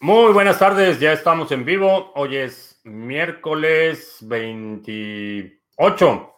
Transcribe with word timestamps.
Muy 0.00 0.34
buenas 0.34 0.58
tardes, 0.58 1.00
ya 1.00 1.14
estamos 1.14 1.50
en 1.52 1.64
vivo. 1.64 2.12
Hoy 2.16 2.36
es 2.36 2.78
miércoles 2.84 4.18
28 4.20 6.34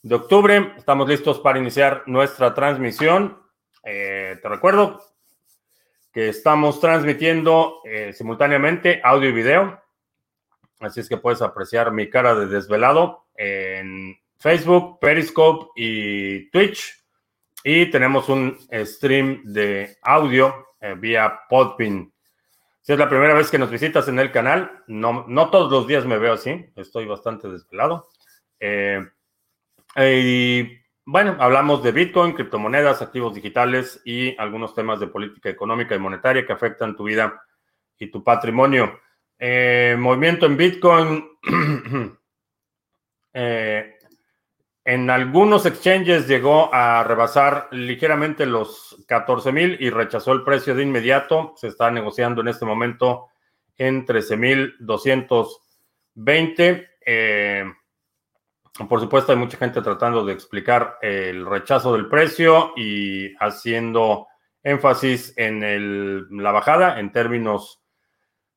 de 0.00 0.14
octubre. 0.14 0.72
Estamos 0.78 1.06
listos 1.06 1.38
para 1.40 1.58
iniciar 1.58 2.02
nuestra 2.06 2.54
transmisión. 2.54 3.38
Eh, 3.84 4.38
te 4.40 4.48
recuerdo 4.48 5.02
que 6.14 6.30
estamos 6.30 6.80
transmitiendo 6.80 7.80
eh, 7.84 8.14
simultáneamente 8.14 9.02
audio 9.04 9.28
y 9.28 9.32
video. 9.32 9.78
Así 10.80 11.00
es 11.00 11.10
que 11.10 11.18
puedes 11.18 11.42
apreciar 11.42 11.92
mi 11.92 12.08
cara 12.08 12.34
de 12.34 12.46
desvelado 12.46 13.26
en 13.36 14.16
Facebook, 14.38 14.98
Periscope 14.98 15.66
y 15.76 16.48
Twitch. 16.48 17.04
Y 17.64 17.90
tenemos 17.90 18.30
un 18.30 18.58
stream 18.72 19.42
de 19.44 19.98
audio 20.00 20.68
eh, 20.80 20.94
vía 20.98 21.40
Podpin. 21.50 22.10
Si 22.82 22.92
es 22.92 22.98
la 22.98 23.08
primera 23.08 23.34
vez 23.34 23.48
que 23.48 23.58
nos 23.58 23.70
visitas 23.70 24.08
en 24.08 24.18
el 24.18 24.32
canal, 24.32 24.82
no, 24.88 25.24
no 25.28 25.50
todos 25.50 25.70
los 25.70 25.86
días 25.86 26.04
me 26.04 26.18
veo 26.18 26.32
así, 26.32 26.66
estoy 26.74 27.06
bastante 27.06 27.48
desvelado. 27.48 28.08
Eh, 28.58 29.00
y 29.96 30.82
bueno, 31.04 31.36
hablamos 31.38 31.84
de 31.84 31.92
Bitcoin, 31.92 32.32
criptomonedas, 32.32 33.00
activos 33.00 33.34
digitales 33.34 34.00
y 34.04 34.36
algunos 34.36 34.74
temas 34.74 34.98
de 34.98 35.06
política 35.06 35.48
económica 35.48 35.94
y 35.94 36.00
monetaria 36.00 36.44
que 36.44 36.52
afectan 36.52 36.96
tu 36.96 37.04
vida 37.04 37.40
y 37.98 38.08
tu 38.08 38.24
patrimonio. 38.24 39.00
Eh, 39.38 39.96
movimiento 39.96 40.46
en 40.46 40.56
Bitcoin. 40.56 41.28
eh, 43.32 43.91
en 44.84 45.10
algunos 45.10 45.64
exchanges 45.64 46.26
llegó 46.26 46.74
a 46.74 47.04
rebasar 47.04 47.68
ligeramente 47.70 48.46
los 48.46 48.96
14 49.06 49.52
mil 49.52 49.76
y 49.80 49.90
rechazó 49.90 50.32
el 50.32 50.42
precio 50.42 50.74
de 50.74 50.82
inmediato. 50.82 51.54
Se 51.56 51.68
está 51.68 51.90
negociando 51.90 52.40
en 52.40 52.48
este 52.48 52.64
momento 52.64 53.28
en 53.76 54.04
13 54.04 54.36
mil 54.36 54.74
220. 54.80 56.88
Eh, 57.06 57.64
por 58.88 59.00
supuesto, 59.00 59.30
hay 59.30 59.38
mucha 59.38 59.56
gente 59.56 59.82
tratando 59.82 60.24
de 60.24 60.32
explicar 60.32 60.98
el 61.00 61.46
rechazo 61.46 61.92
del 61.92 62.08
precio 62.08 62.72
y 62.76 63.32
haciendo 63.36 64.26
énfasis 64.64 65.32
en 65.36 66.42
la 66.42 66.50
bajada 66.50 66.98
en 66.98 67.12
términos 67.12 67.84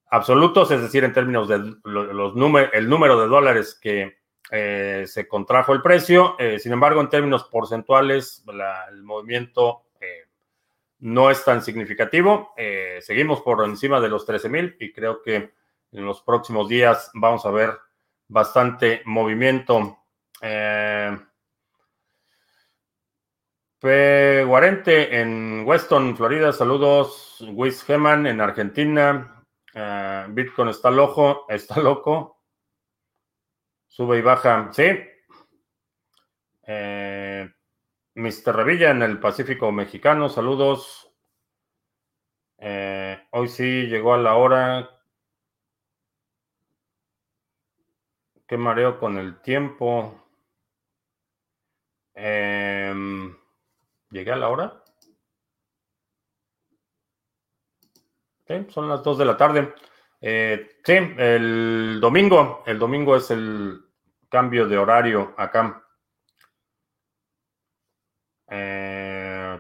absolutos, 0.09 0.71
es 0.71 0.81
decir, 0.81 1.03
en 1.03 1.13
términos 1.13 1.47
de 1.47 1.75
los 1.83 2.33
el 2.73 2.89
número 2.89 3.19
de 3.19 3.27
dólares 3.27 3.77
que 3.79 4.24
eh, 4.51 5.05
se 5.07 5.27
contrajo 5.27 5.73
el 5.73 5.81
precio. 5.81 6.35
Eh, 6.38 6.59
sin 6.59 6.73
embargo, 6.73 7.01
en 7.01 7.09
términos 7.09 7.45
porcentuales, 7.45 8.43
el 8.89 9.03
movimiento 9.03 9.85
eh, 9.99 10.25
no 10.99 11.31
es 11.31 11.43
tan 11.43 11.61
significativo. 11.61 12.53
seguimos 12.99 13.41
por 13.41 13.63
encima 13.66 13.99
de 13.99 14.09
los 14.09 14.25
13 14.25 14.49
mil 14.49 14.75
y 14.79 14.91
creo 14.91 15.21
que 15.21 15.53
en 15.91 16.05
los 16.05 16.21
próximos 16.21 16.67
días 16.67 17.11
vamos 17.13 17.45
a 17.45 17.51
ver 17.51 17.77
bastante 18.27 19.01
movimiento. 19.05 19.99
Guarente 23.81 25.21
en 25.21 25.63
Weston, 25.66 26.17
Florida. 26.17 26.51
Saludos. 26.51 27.43
Wiz 27.51 27.83
Geman 27.83 28.25
en 28.25 28.41
Argentina. 28.41 29.43
Bitcoin 30.29 30.69
está 30.69 30.89
loco, 30.89 31.45
está 31.49 31.79
loco. 31.79 32.34
Sube 33.95 34.17
y 34.17 34.21
baja, 34.21 34.73
sí. 34.73 34.83
Eh, 36.63 37.49
Mr. 38.15 38.53
Revilla 38.53 38.91
en 38.91 39.03
el 39.03 39.21
Pacífico 39.21 39.71
Mexicano, 39.71 40.27
saludos. 40.27 41.09
Eh, 42.57 43.25
hoy 43.31 43.47
sí 43.47 43.88
llegó 43.88 44.13
a 44.13 44.17
la 44.17 44.35
hora. 44.35 44.99
Qué 48.45 48.57
mareo 48.57 48.99
con 48.99 49.17
el 49.17 49.39
tiempo. 49.39 50.27
Em, 52.16 53.33
¿Llegué 54.09 54.31
a 54.33 54.35
la 54.35 54.50
hora? 54.50 54.83
Son 58.67 58.89
las 58.89 59.01
2 59.03 59.17
de 59.19 59.25
la 59.25 59.38
tarde. 59.38 59.73
Eh, 60.21 60.77
sí, 60.83 60.93
el 61.17 61.99
domingo. 62.01 62.63
El 62.65 62.79
domingo 62.79 63.15
es 63.15 63.31
el 63.31 63.81
cambio 64.29 64.67
de 64.67 64.77
horario 64.77 65.33
acá. 65.37 65.81
Eh, 68.49 69.59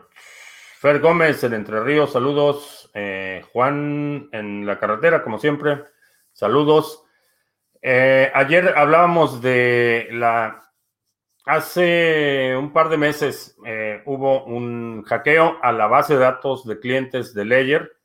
Fer 0.79 0.99
Gómez 0.99 1.43
en 1.43 1.53
Entre 1.53 1.81
Ríos, 1.81 2.13
saludos. 2.13 2.89
Eh, 2.93 3.43
Juan 3.51 4.29
en 4.31 4.65
la 4.65 4.79
carretera, 4.79 5.23
como 5.23 5.39
siempre, 5.39 5.83
saludos. 6.33 7.03
Eh, 7.81 8.31
ayer 8.33 8.73
hablábamos 8.75 9.41
de 9.41 10.07
la... 10.11 10.61
Hace 11.47 12.55
un 12.57 12.73
par 12.73 12.89
de 12.89 12.97
meses 12.97 13.55
hubo 14.05 14.45
un 14.45 15.03
hackeo 15.03 15.59
a 15.61 15.71
la 15.71 15.85
base 15.85 16.15
de 16.15 16.21
datos 16.21 16.65
de 16.65 16.79
clientes 16.79 17.35
de 17.35 17.45
Ledger. 17.45 17.97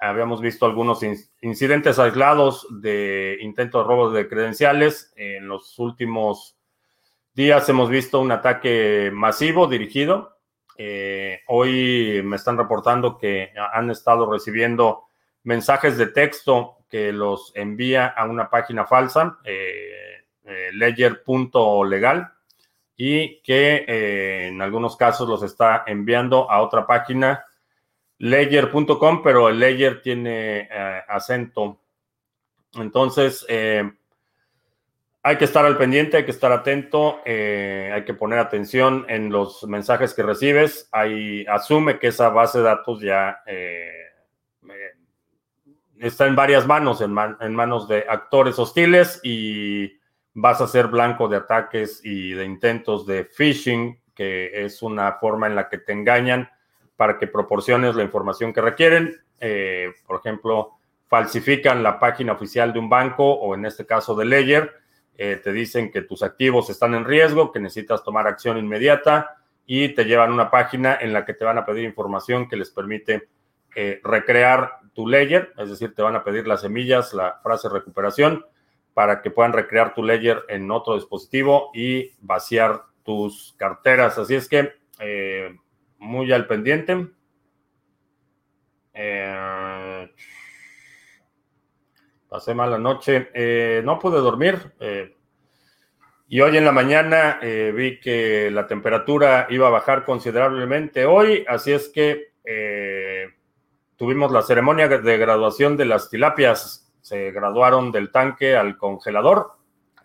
Habíamos 0.00 0.40
visto 0.40 0.64
algunos 0.64 1.00
incidentes 1.42 1.98
aislados 1.98 2.66
de 2.70 3.36
intentos 3.40 3.82
de 3.82 3.88
robo 3.88 4.10
de 4.10 4.28
credenciales. 4.28 5.12
En 5.16 5.48
los 5.48 5.76
últimos 5.80 6.56
días 7.34 7.68
hemos 7.68 7.90
visto 7.90 8.20
un 8.20 8.30
ataque 8.30 9.10
masivo 9.12 9.66
dirigido. 9.66 10.38
Eh, 10.76 11.40
hoy 11.48 12.22
me 12.24 12.36
están 12.36 12.56
reportando 12.56 13.18
que 13.18 13.50
han 13.72 13.90
estado 13.90 14.30
recibiendo 14.30 15.02
mensajes 15.42 15.98
de 15.98 16.06
texto 16.06 16.76
que 16.88 17.12
los 17.12 17.50
envía 17.56 18.06
a 18.06 18.24
una 18.26 18.48
página 18.48 18.86
falsa, 18.86 19.38
eh, 19.42 20.24
eh, 20.44 20.70
ledger.legal, 20.74 22.32
y 22.96 23.40
que 23.42 24.46
en 24.48 24.62
algunos 24.62 24.96
casos 24.96 25.28
los 25.28 25.42
está 25.42 25.82
enviando 25.88 26.48
a 26.48 26.62
otra 26.62 26.86
página 26.86 27.44
ledger.com, 28.18 29.22
pero 29.22 29.48
el 29.48 29.58
ledger 29.58 30.02
tiene 30.02 30.68
eh, 30.70 31.02
acento. 31.08 31.80
Entonces, 32.74 33.46
eh, 33.48 33.90
hay 35.22 35.36
que 35.36 35.44
estar 35.44 35.64
al 35.64 35.78
pendiente, 35.78 36.16
hay 36.16 36.24
que 36.24 36.30
estar 36.30 36.52
atento, 36.52 37.20
eh, 37.24 37.90
hay 37.94 38.04
que 38.04 38.14
poner 38.14 38.38
atención 38.38 39.04
en 39.08 39.30
los 39.30 39.64
mensajes 39.64 40.14
que 40.14 40.22
recibes. 40.22 40.88
Ahí 40.92 41.44
asume 41.46 41.98
que 41.98 42.08
esa 42.08 42.28
base 42.30 42.58
de 42.58 42.64
datos 42.64 43.00
ya 43.00 43.42
está 46.00 46.26
en 46.26 46.36
varias 46.36 46.66
manos, 46.66 47.00
en, 47.00 47.16
en 47.40 47.54
manos 47.54 47.88
de 47.88 48.04
actores 48.08 48.58
hostiles 48.58 49.20
y 49.22 49.98
vas 50.34 50.60
a 50.60 50.68
ser 50.68 50.86
blanco 50.86 51.28
de 51.28 51.38
ataques 51.38 52.00
y 52.04 52.32
de 52.32 52.44
intentos 52.44 53.06
de 53.06 53.24
phishing, 53.24 54.00
que 54.14 54.64
es 54.64 54.82
una 54.82 55.14
forma 55.14 55.48
en 55.48 55.56
la 55.56 55.68
que 55.68 55.78
te 55.78 55.92
engañan 55.92 56.48
para 56.98 57.16
que 57.16 57.28
proporciones 57.28 57.94
la 57.94 58.02
información 58.02 58.52
que 58.52 58.60
requieren. 58.60 59.20
Eh, 59.38 59.92
por 60.04 60.18
ejemplo, 60.18 60.78
falsifican 61.06 61.84
la 61.84 62.00
página 62.00 62.32
oficial 62.32 62.72
de 62.72 62.80
un 62.80 62.88
banco 62.88 63.34
o 63.34 63.54
en 63.54 63.64
este 63.66 63.86
caso 63.86 64.16
de 64.16 64.24
Ledger. 64.24 64.72
Eh, 65.16 65.40
te 65.42 65.52
dicen 65.52 65.92
que 65.92 66.02
tus 66.02 66.24
activos 66.24 66.70
están 66.70 66.94
en 66.94 67.04
riesgo, 67.04 67.52
que 67.52 67.60
necesitas 67.60 68.02
tomar 68.02 68.26
acción 68.26 68.58
inmediata 68.58 69.36
y 69.64 69.90
te 69.90 70.06
llevan 70.06 70.32
una 70.32 70.50
página 70.50 70.98
en 71.00 71.12
la 71.12 71.24
que 71.24 71.34
te 71.34 71.44
van 71.44 71.56
a 71.56 71.64
pedir 71.64 71.84
información 71.84 72.48
que 72.48 72.56
les 72.56 72.70
permite 72.70 73.28
eh, 73.76 74.00
recrear 74.02 74.78
tu 74.92 75.06
Ledger, 75.06 75.52
es 75.56 75.70
decir, 75.70 75.94
te 75.94 76.02
van 76.02 76.16
a 76.16 76.24
pedir 76.24 76.48
las 76.48 76.62
semillas, 76.62 77.14
la 77.14 77.38
frase 77.44 77.68
recuperación, 77.68 78.44
para 78.92 79.22
que 79.22 79.30
puedan 79.30 79.52
recrear 79.52 79.94
tu 79.94 80.02
Ledger 80.02 80.42
en 80.48 80.68
otro 80.72 80.96
dispositivo 80.96 81.70
y 81.72 82.16
vaciar 82.18 82.82
tus 83.04 83.54
carteras. 83.56 84.18
Así 84.18 84.34
es 84.34 84.48
que 84.48 84.72
muy 85.98 86.32
al 86.32 86.46
pendiente. 86.46 87.08
Eh, 88.94 90.12
pasé 92.28 92.54
mala 92.54 92.78
noche. 92.78 93.30
Eh, 93.34 93.82
no 93.84 93.98
pude 93.98 94.18
dormir. 94.18 94.72
Eh, 94.80 95.14
y 96.28 96.40
hoy 96.40 96.56
en 96.56 96.64
la 96.64 96.72
mañana 96.72 97.40
vi 97.40 98.00
que 98.00 98.50
la 98.50 98.66
temperatura 98.66 99.46
iba 99.48 99.68
a 99.68 99.70
bajar 99.70 100.04
considerablemente 100.04 101.06
hoy. 101.06 101.44
Así 101.48 101.72
es 101.72 101.88
que 101.88 102.32
tuvimos 103.96 104.30
la 104.30 104.42
ceremonia 104.42 104.88
de 104.88 105.16
graduación 105.16 105.76
de 105.78 105.86
las 105.86 106.10
tilapias. 106.10 106.92
Se 107.00 107.30
graduaron 107.30 107.92
del 107.92 108.10
tanque 108.10 108.56
al 108.56 108.76
congelador. 108.76 109.52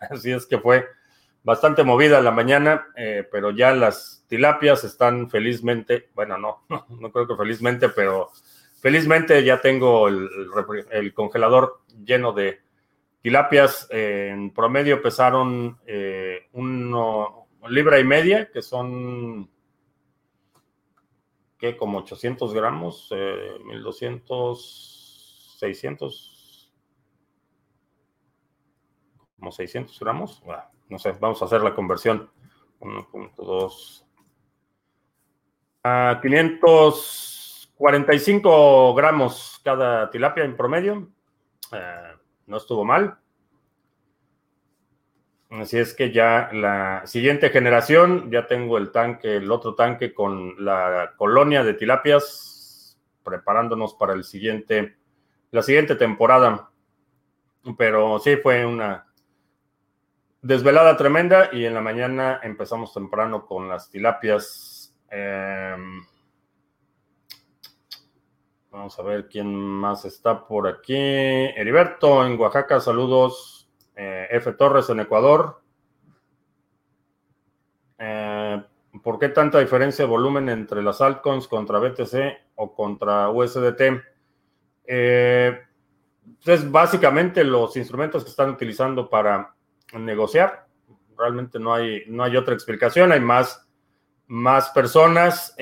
Así 0.10 0.32
es 0.32 0.46
que 0.46 0.58
fue 0.58 0.86
bastante 1.44 1.84
movida 1.84 2.20
la 2.20 2.32
mañana, 2.32 2.88
pero 3.30 3.52
ya 3.52 3.72
las 3.72 4.24
tilapias 4.26 4.82
están 4.82 5.30
felizmente, 5.30 6.08
bueno, 6.14 6.36
no, 6.38 6.64
no, 6.68 7.12
creo 7.12 7.28
que 7.28 7.36
felizmente, 7.36 7.88
pero 7.88 8.30
felizmente 8.80 9.44
ya 9.44 9.60
tengo 9.60 10.08
el, 10.08 11.14
congelador 11.14 11.82
lleno 12.04 12.32
de 12.32 12.60
tilapias. 13.22 13.86
en 13.90 14.50
promedio 14.50 15.00
pesaron 15.00 15.78
eh, 15.86 16.48
una 16.52 17.28
libra 17.68 18.00
y 18.00 18.04
media, 18.04 18.50
que 18.50 18.60
son 18.60 19.48
¿qué? 21.58 21.76
Como 21.76 21.98
800 21.98 22.52
gramos, 22.52 23.08
eh, 23.12 23.58
1200, 23.64 25.56
600, 25.60 26.72
como 29.38 29.52
600 29.52 29.98
gramos. 30.00 30.42
Bueno, 30.44 30.64
no 30.88 30.98
sé, 30.98 31.12
vamos 31.20 31.40
a 31.42 31.44
hacer 31.46 31.62
la 31.62 31.74
conversión. 31.74 32.30
1.2 32.80 34.04
a 35.84 36.18
545 36.22 38.94
gramos 38.94 39.60
cada 39.62 40.10
tilapia 40.10 40.44
en 40.44 40.56
promedio. 40.56 41.08
Eh, 41.72 42.14
no 42.46 42.56
estuvo 42.56 42.84
mal. 42.84 43.18
Así 45.50 45.78
es 45.78 45.94
que 45.94 46.10
ya 46.10 46.50
la 46.52 47.06
siguiente 47.06 47.50
generación, 47.50 48.30
ya 48.30 48.46
tengo 48.46 48.78
el 48.78 48.90
tanque, 48.90 49.36
el 49.36 49.52
otro 49.52 49.74
tanque 49.74 50.12
con 50.12 50.64
la 50.64 51.12
colonia 51.16 51.62
de 51.62 51.74
tilapias, 51.74 52.98
preparándonos 53.22 53.94
para 53.94 54.14
el 54.14 54.24
siguiente, 54.24 54.96
la 55.52 55.62
siguiente 55.62 55.94
temporada. 55.94 56.70
Pero 57.78 58.18
sí 58.18 58.36
fue 58.36 58.66
una 58.66 59.06
desvelada 60.44 60.94
tremenda 60.98 61.48
y 61.52 61.64
en 61.64 61.72
la 61.72 61.80
mañana 61.80 62.38
empezamos 62.42 62.92
temprano 62.92 63.46
con 63.46 63.66
las 63.66 63.90
tilapias. 63.90 64.94
Em, 65.08 66.04
vamos 68.70 68.98
a 68.98 69.02
ver 69.02 69.26
quién 69.26 69.54
más 69.54 70.04
está 70.04 70.46
por 70.46 70.68
aquí. 70.68 70.94
Heriberto 70.94 72.26
en 72.26 72.38
Oaxaca, 72.38 72.78
saludos. 72.78 73.70
Eh, 73.96 74.28
F. 74.32 74.52
Torres 74.52 74.90
en 74.90 75.00
Ecuador. 75.00 75.62
Eh, 77.98 78.62
¿Por 79.02 79.18
qué 79.18 79.30
tanta 79.30 79.60
diferencia 79.60 80.04
de 80.04 80.10
volumen 80.10 80.50
entre 80.50 80.82
las 80.82 81.00
altcoins 81.00 81.48
contra 81.48 81.78
BTC 81.78 82.52
o 82.56 82.74
contra 82.74 83.30
USDT? 83.30 83.80
Eh, 84.84 85.58
es 86.44 86.70
básicamente 86.70 87.42
los 87.44 87.78
instrumentos 87.78 88.24
que 88.24 88.30
están 88.30 88.50
utilizando 88.50 89.08
para 89.08 89.53
negociar. 89.92 90.66
Realmente 91.16 91.58
no 91.58 91.74
hay, 91.74 92.04
no 92.08 92.24
hay 92.24 92.36
otra 92.36 92.54
explicación. 92.54 93.12
Hay 93.12 93.20
más, 93.20 93.68
más 94.26 94.70
personas 94.70 95.56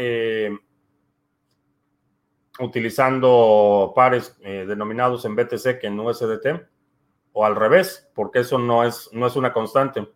utilizando 2.59 3.93
pares 3.95 4.39
denominados 4.41 5.25
en 5.25 5.35
BTC 5.35 5.81
que 5.81 5.87
en 5.87 5.99
USDT 5.99 6.73
o 7.33 7.45
al 7.45 7.57
revés, 7.57 8.11
porque 8.15 8.41
eso 8.41 8.59
no 8.59 8.85
es, 8.85 9.09
no 9.13 9.27
es 9.27 9.37
una 9.37 9.53
constante. 9.53 10.09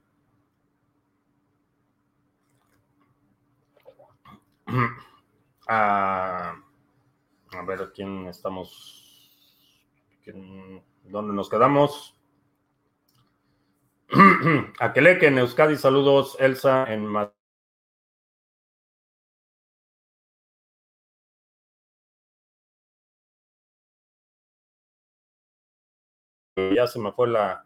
Ah, 5.68 6.54
a 7.50 7.62
ver, 7.64 7.90
¿quién 7.92 8.28
estamos? 8.28 9.28
¿Dónde 11.02 11.34
nos 11.34 11.50
quedamos? 11.50 12.15
Aqueleque 14.78 15.26
en 15.26 15.38
Euskadi, 15.38 15.76
saludos, 15.76 16.36
Elsa 16.38 16.92
en 16.92 17.06
ya 26.74 26.86
se 26.86 26.98
me 26.98 27.12
fue 27.12 27.28
la, 27.28 27.64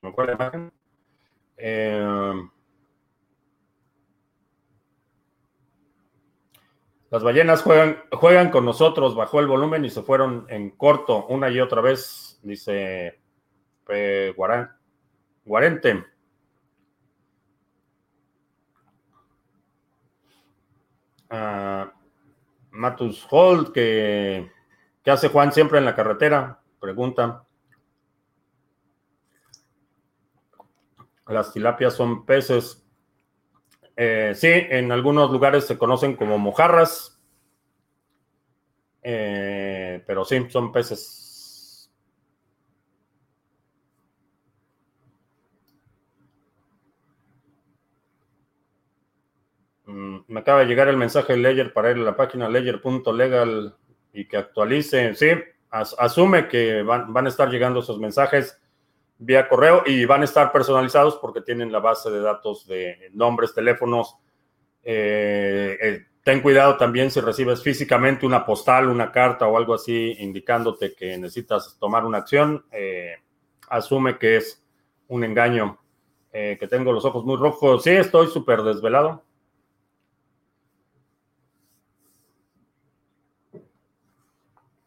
se 0.00 0.06
me 0.06 0.12
fue 0.12 0.26
la 0.26 0.32
imagen. 0.32 0.72
Eh, 1.56 2.34
las 7.10 7.22
ballenas 7.22 7.62
juegan, 7.62 8.02
juegan 8.12 8.50
con 8.50 8.64
nosotros, 8.64 9.14
bajó 9.14 9.40
el 9.40 9.46
volumen 9.46 9.84
y 9.84 9.90
se 9.90 10.02
fueron 10.02 10.46
en 10.48 10.70
corto 10.70 11.26
una 11.26 11.50
y 11.50 11.60
otra 11.60 11.80
vez, 11.82 12.40
dice 12.42 13.20
Guarente. 15.44 16.04
Uh, 21.30 21.90
Matus 22.70 23.26
Holt, 23.30 23.72
que, 23.72 24.50
que 25.02 25.10
hace 25.10 25.28
Juan 25.28 25.52
siempre 25.52 25.78
en 25.78 25.84
la 25.84 25.94
carretera, 25.94 26.60
pregunta. 26.80 27.46
Las 31.26 31.52
tilapias 31.52 31.94
son 31.94 32.26
peces. 32.26 32.84
Eh, 33.96 34.32
sí, 34.34 34.48
en 34.48 34.92
algunos 34.92 35.30
lugares 35.30 35.66
se 35.66 35.78
conocen 35.78 36.16
como 36.16 36.38
mojarras. 36.38 37.20
Eh, 39.02 40.02
pero 40.06 40.24
sí, 40.24 40.46
son 40.50 40.72
peces. 40.72 41.90
Mm, 49.86 50.21
me 50.32 50.40
acaba 50.40 50.60
de 50.60 50.66
llegar 50.66 50.88
el 50.88 50.96
mensaje 50.96 51.34
de 51.34 51.38
Ledger 51.38 51.72
para 51.74 51.90
ir 51.90 51.98
a 51.98 52.00
la 52.00 52.16
página 52.16 52.48
ledger.legal 52.48 53.76
y 54.14 54.26
que 54.26 54.38
actualice. 54.38 55.14
Sí, 55.14 55.28
asume 55.70 56.48
que 56.48 56.82
van, 56.82 57.26
a 57.26 57.28
estar 57.28 57.50
llegando 57.50 57.80
esos 57.80 57.98
mensajes 57.98 58.58
vía 59.18 59.46
correo 59.48 59.82
y 59.84 60.04
van 60.06 60.22
a 60.22 60.24
estar 60.24 60.50
personalizados 60.50 61.16
porque 61.16 61.42
tienen 61.42 61.70
la 61.70 61.80
base 61.80 62.10
de 62.10 62.20
datos 62.20 62.66
de 62.66 63.10
nombres, 63.12 63.54
teléfonos. 63.54 64.16
Eh, 64.82 65.76
eh, 65.80 66.06
ten 66.24 66.40
cuidado 66.40 66.78
también 66.78 67.10
si 67.10 67.20
recibes 67.20 67.62
físicamente 67.62 68.24
una 68.24 68.44
postal, 68.46 68.88
una 68.88 69.12
carta 69.12 69.46
o 69.46 69.56
algo 69.58 69.74
así 69.74 70.16
indicándote 70.18 70.94
que 70.94 71.18
necesitas 71.18 71.76
tomar 71.78 72.06
una 72.06 72.18
acción. 72.18 72.64
Eh, 72.72 73.16
asume 73.68 74.18
que 74.18 74.38
es 74.38 74.64
un 75.08 75.24
engaño. 75.24 75.78
que 76.32 76.66
tengo 76.70 76.92
los 76.92 77.04
ojos 77.04 77.26
muy 77.26 77.36
rojos. 77.36 77.82
Sí, 77.82 77.90
estoy 77.90 78.28
súper 78.28 78.62
desvelado. 78.62 79.22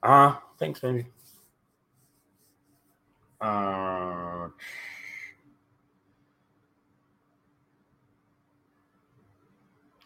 Ah, 0.08 0.40
thanks, 0.60 0.82
baby. 0.82 1.08
Uh, 3.42 4.50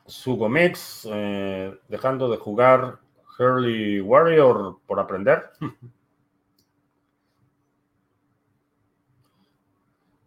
Sugomix, 0.07 1.05
eh, 1.11 1.77
dejando 1.89 2.29
de 2.29 2.37
jugar 2.37 2.99
Hurley 3.37 3.99
Warrior 3.99 4.79
por 4.87 5.01
aprender. 5.01 5.49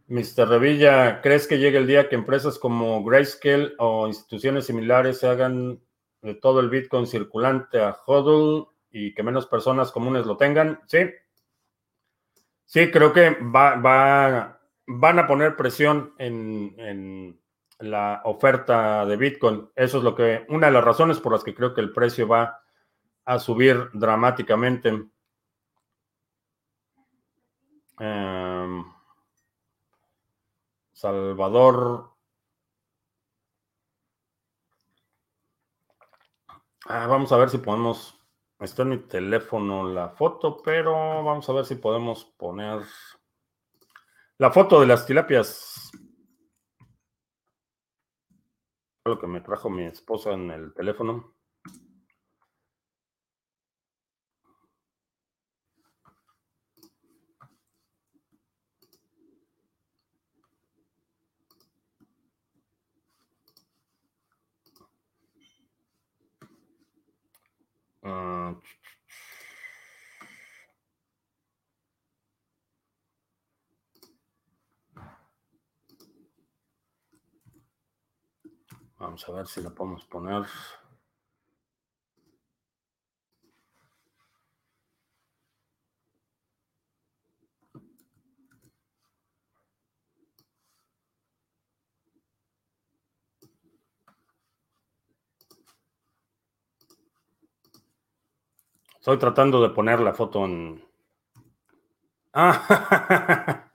Mr. 0.09 0.47
Revilla, 0.47 1.23
¿crees 1.23 1.47
que 1.47 1.59
llegue 1.59 1.79
el 1.79 1.87
día 1.87 2.11
que 2.11 2.17
empresas 2.17 2.59
como 2.59 3.02
Grayscale 3.02 3.73
o 3.79 4.07
instituciones 4.07 4.67
similares 4.67 5.21
se 5.21 5.29
hagan 5.29 5.81
de 6.21 6.35
todo 6.35 6.61
el 6.61 6.69
Bitcoin 6.69 7.07
circulante 7.07 7.81
a 7.81 7.97
HODL 8.05 8.72
y 8.92 9.14
que 9.14 9.22
menos 9.22 9.46
personas 9.46 9.90
comunes 9.90 10.26
lo 10.26 10.37
tengan? 10.37 10.80
Sí, 10.87 10.99
Sí, 12.72 12.90
creo 12.90 13.12
que 13.12 13.37
va, 13.54 14.58
van 14.87 15.18
a 15.18 15.26
poner 15.26 15.56
presión 15.56 16.14
en, 16.16 17.38
la 17.80 18.22
oferta 18.25 19.04
de 19.04 19.16
Bitcoin. 19.18 19.68
Eso 19.76 19.99
es 19.99 20.04
lo 20.04 20.14
que, 20.14 20.46
una 20.49 20.68
de 20.68 20.72
las 20.72 20.84
razones 20.84 21.20
por 21.20 21.32
las 21.32 21.44
que 21.44 21.54
creo 21.54 21.75
que 21.75 21.82
el 21.82 21.92
precio 21.92 22.26
va 22.26 22.62
a 23.26 23.38
subir 23.38 23.90
dramáticamente. 23.92 24.88
Em, 27.99 28.84
Salvador. 30.92 32.11
Ah, 36.87 37.06
vamos 37.06 37.30
a 37.32 37.37
ver 37.37 37.50
si 37.50 37.58
podemos 37.58 38.22
Está 38.62 38.83
en 38.83 38.90
mi 38.90 38.99
teléfono 38.99 39.92
la 39.92 40.11
foto, 40.11 40.62
pero 40.62 40.92
vamos 40.92 41.49
a 41.49 41.52
ver 41.52 41.64
si 41.64 41.75
podemos 41.75 42.25
poner 42.25 42.81
la 44.38 44.52
foto 44.52 44.81
de 44.81 44.87
las 44.87 45.04
tilapias. 45.04 45.90
Lo 49.04 49.19
que 49.19 49.26
me 49.26 49.40
trajo 49.40 49.69
mi 49.69 49.83
esposa 49.83 50.31
en 50.35 50.52
el 50.52 50.73
teléfono. 50.75 51.35
Vamos 79.12 79.28
a 79.28 79.33
ver 79.33 79.47
si 79.47 79.61
la 79.61 79.69
podemos 79.69 80.07
poner. 80.07 80.47
Estoy 98.95 99.19
tratando 99.19 99.61
de 99.61 99.69
poner 99.69 100.00
la 100.00 100.14
foto 100.14 100.42
en... 100.47 100.83
Ah, 102.33 103.69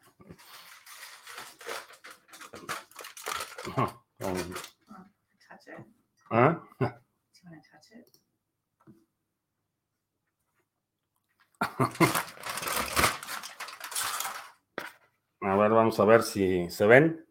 vamos 15.97 15.99
a 15.99 16.05
ver 16.05 16.23
si 16.23 16.69
se 16.69 16.85
ven. 16.85 17.25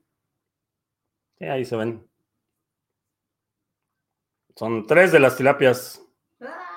Sí, 1.39 1.45
ahí 1.45 1.65
se 1.65 1.77
ven. 1.77 2.09
Son 4.57 4.87
tres 4.87 5.13
de 5.13 5.21
las 5.21 5.37
tilapias. 5.37 6.03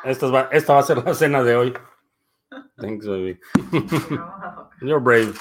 Esta 0.03 0.27
va, 0.27 0.49
esta 0.51 0.73
va 0.73 0.79
a 0.79 0.83
ser 0.83 0.97
la 0.97 1.13
cena 1.13 1.43
de 1.43 1.55
hoy. 1.55 1.73
Thanks, 2.77 3.05
baby. 3.05 3.39
You're 4.81 4.99
brave. 4.99 5.33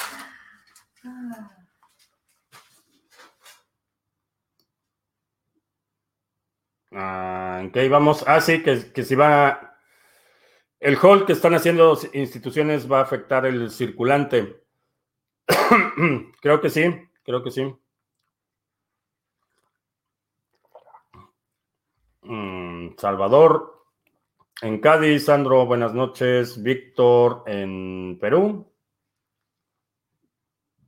Ah, 6.93 7.63
ok, 7.67 7.77
vamos. 7.91 8.25
Ah, 8.27 8.41
sí, 8.41 8.63
que, 8.63 8.93
que 8.93 9.05
si 9.05 9.15
va. 9.15 9.77
El 10.81 10.97
hall 10.97 11.27
que 11.27 11.33
están 11.33 11.55
haciendo 11.55 11.99
instituciones 12.13 12.91
va 12.91 13.01
a 13.01 13.03
afectar 13.03 13.45
el 13.47 13.71
circulante. 13.71 14.68
creo 16.41 16.61
que 16.61 16.71
sí, 16.71 16.85
creo 17.25 17.43
que 17.43 17.51
sí. 17.51 17.75
Mm, 22.23 22.97
Salvador, 22.97 23.79
en 24.61 24.81
Cádiz, 24.81 25.27
Sandro, 25.27 25.67
buenas 25.67 25.95
noches. 25.95 26.63
Víctor, 26.63 27.45
en 27.47 28.19
Perú. 28.21 28.71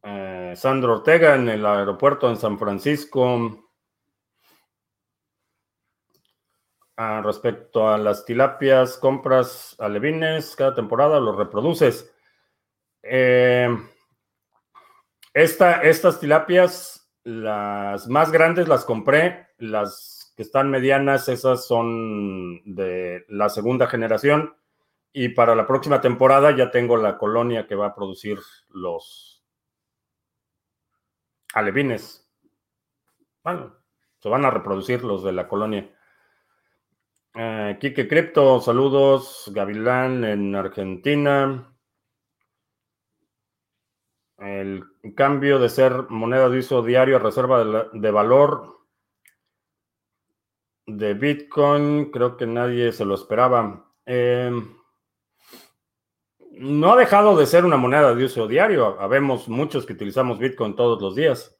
Eh, 0.02 0.54
Sandro 0.56 0.94
Ortega, 0.94 1.36
en 1.36 1.48
el 1.48 1.64
aeropuerto 1.64 2.28
en 2.28 2.36
San 2.36 2.58
Francisco. 2.58 3.70
Ah, 6.96 7.22
respecto 7.24 7.88
a 7.88 7.96
las 7.96 8.24
tilapias, 8.24 8.98
compras 8.98 9.76
alevines 9.78 10.54
cada 10.56 10.74
temporada, 10.74 11.20
los 11.20 11.36
reproduces. 11.36 12.12
Eh, 13.02 13.68
estas 15.34 16.20
tilapias, 16.20 17.10
las 17.24 18.08
más 18.08 18.32
grandes 18.32 18.68
las 18.68 18.84
compré, 18.84 19.48
las 19.58 20.32
que 20.36 20.42
están 20.42 20.70
medianas, 20.70 21.28
esas 21.28 21.66
son 21.66 22.62
de 22.64 23.24
la 23.28 23.48
segunda 23.48 23.86
generación. 23.86 24.56
Y 25.12 25.30
para 25.30 25.54
la 25.54 25.66
próxima 25.66 26.00
temporada 26.00 26.56
ya 26.56 26.70
tengo 26.70 26.96
la 26.96 27.18
colonia 27.18 27.66
que 27.66 27.74
va 27.74 27.86
a 27.86 27.94
producir 27.94 28.38
los 28.68 29.44
alevines. 31.52 32.28
Bueno, 33.42 33.76
se 34.20 34.28
van 34.28 34.44
a 34.44 34.50
reproducir 34.50 35.02
los 35.02 35.24
de 35.24 35.32
la 35.32 35.48
colonia. 35.48 35.90
Uh, 37.34 37.78
Quique 37.78 38.08
Crypto, 38.08 38.60
saludos. 38.60 39.50
Gavilán 39.52 40.24
en 40.24 40.54
Argentina. 40.54 41.72
El 44.38 44.84
cambio 45.14 45.58
de 45.58 45.68
ser 45.68 46.06
moneda 46.10 46.48
de 46.48 46.58
uso 46.58 46.82
diario 46.82 47.16
a 47.16 47.20
reserva 47.20 47.88
de, 47.92 48.10
valor 48.10 48.80
de 50.86 51.14
Bitcoin, 51.14 52.10
creo 52.10 52.36
que 52.36 52.46
nadie 52.46 52.92
se 52.92 53.04
lo 53.04 53.14
esperaba. 53.14 53.92
Em, 54.04 54.74
no 56.52 56.92
ha 56.92 56.96
dejado 56.96 57.36
de 57.36 57.46
ser 57.46 57.64
una 57.64 57.76
moneda 57.76 58.14
de 58.14 58.24
uso 58.24 58.46
diario. 58.46 59.00
Habemos 59.00 59.48
muchos 59.48 59.86
que 59.86 59.94
utilizamos 59.94 60.38
Bitcoin 60.38 60.76
todos 60.76 61.00
los 61.00 61.14
días. 61.14 61.56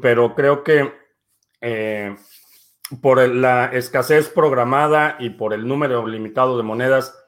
Pero 0.00 0.34
creo 0.34 0.62
que 0.62 0.92
eh, 1.60 2.16
por 3.02 3.18
la 3.28 3.66
escasez 3.66 4.28
programada 4.28 5.16
y 5.18 5.30
por 5.30 5.52
el 5.52 5.66
número 5.66 6.06
limitado 6.06 6.56
de 6.56 6.62
monedas, 6.62 7.19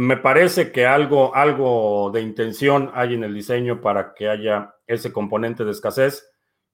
me 0.00 0.16
parece 0.16 0.72
que 0.72 0.86
algo, 0.86 1.34
algo 1.34 2.10
de 2.10 2.22
intención 2.22 2.90
hay 2.94 3.12
en 3.12 3.22
el 3.22 3.34
diseño 3.34 3.82
para 3.82 4.14
que 4.14 4.30
haya 4.30 4.74
ese 4.86 5.12
componente 5.12 5.62
de 5.62 5.72
escasez 5.72 6.26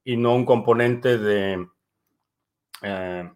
y 0.05 0.17
no 0.17 0.37
un 0.37 0.45
componente 0.45 1.19
de 1.19 1.67
eh, 2.83 3.33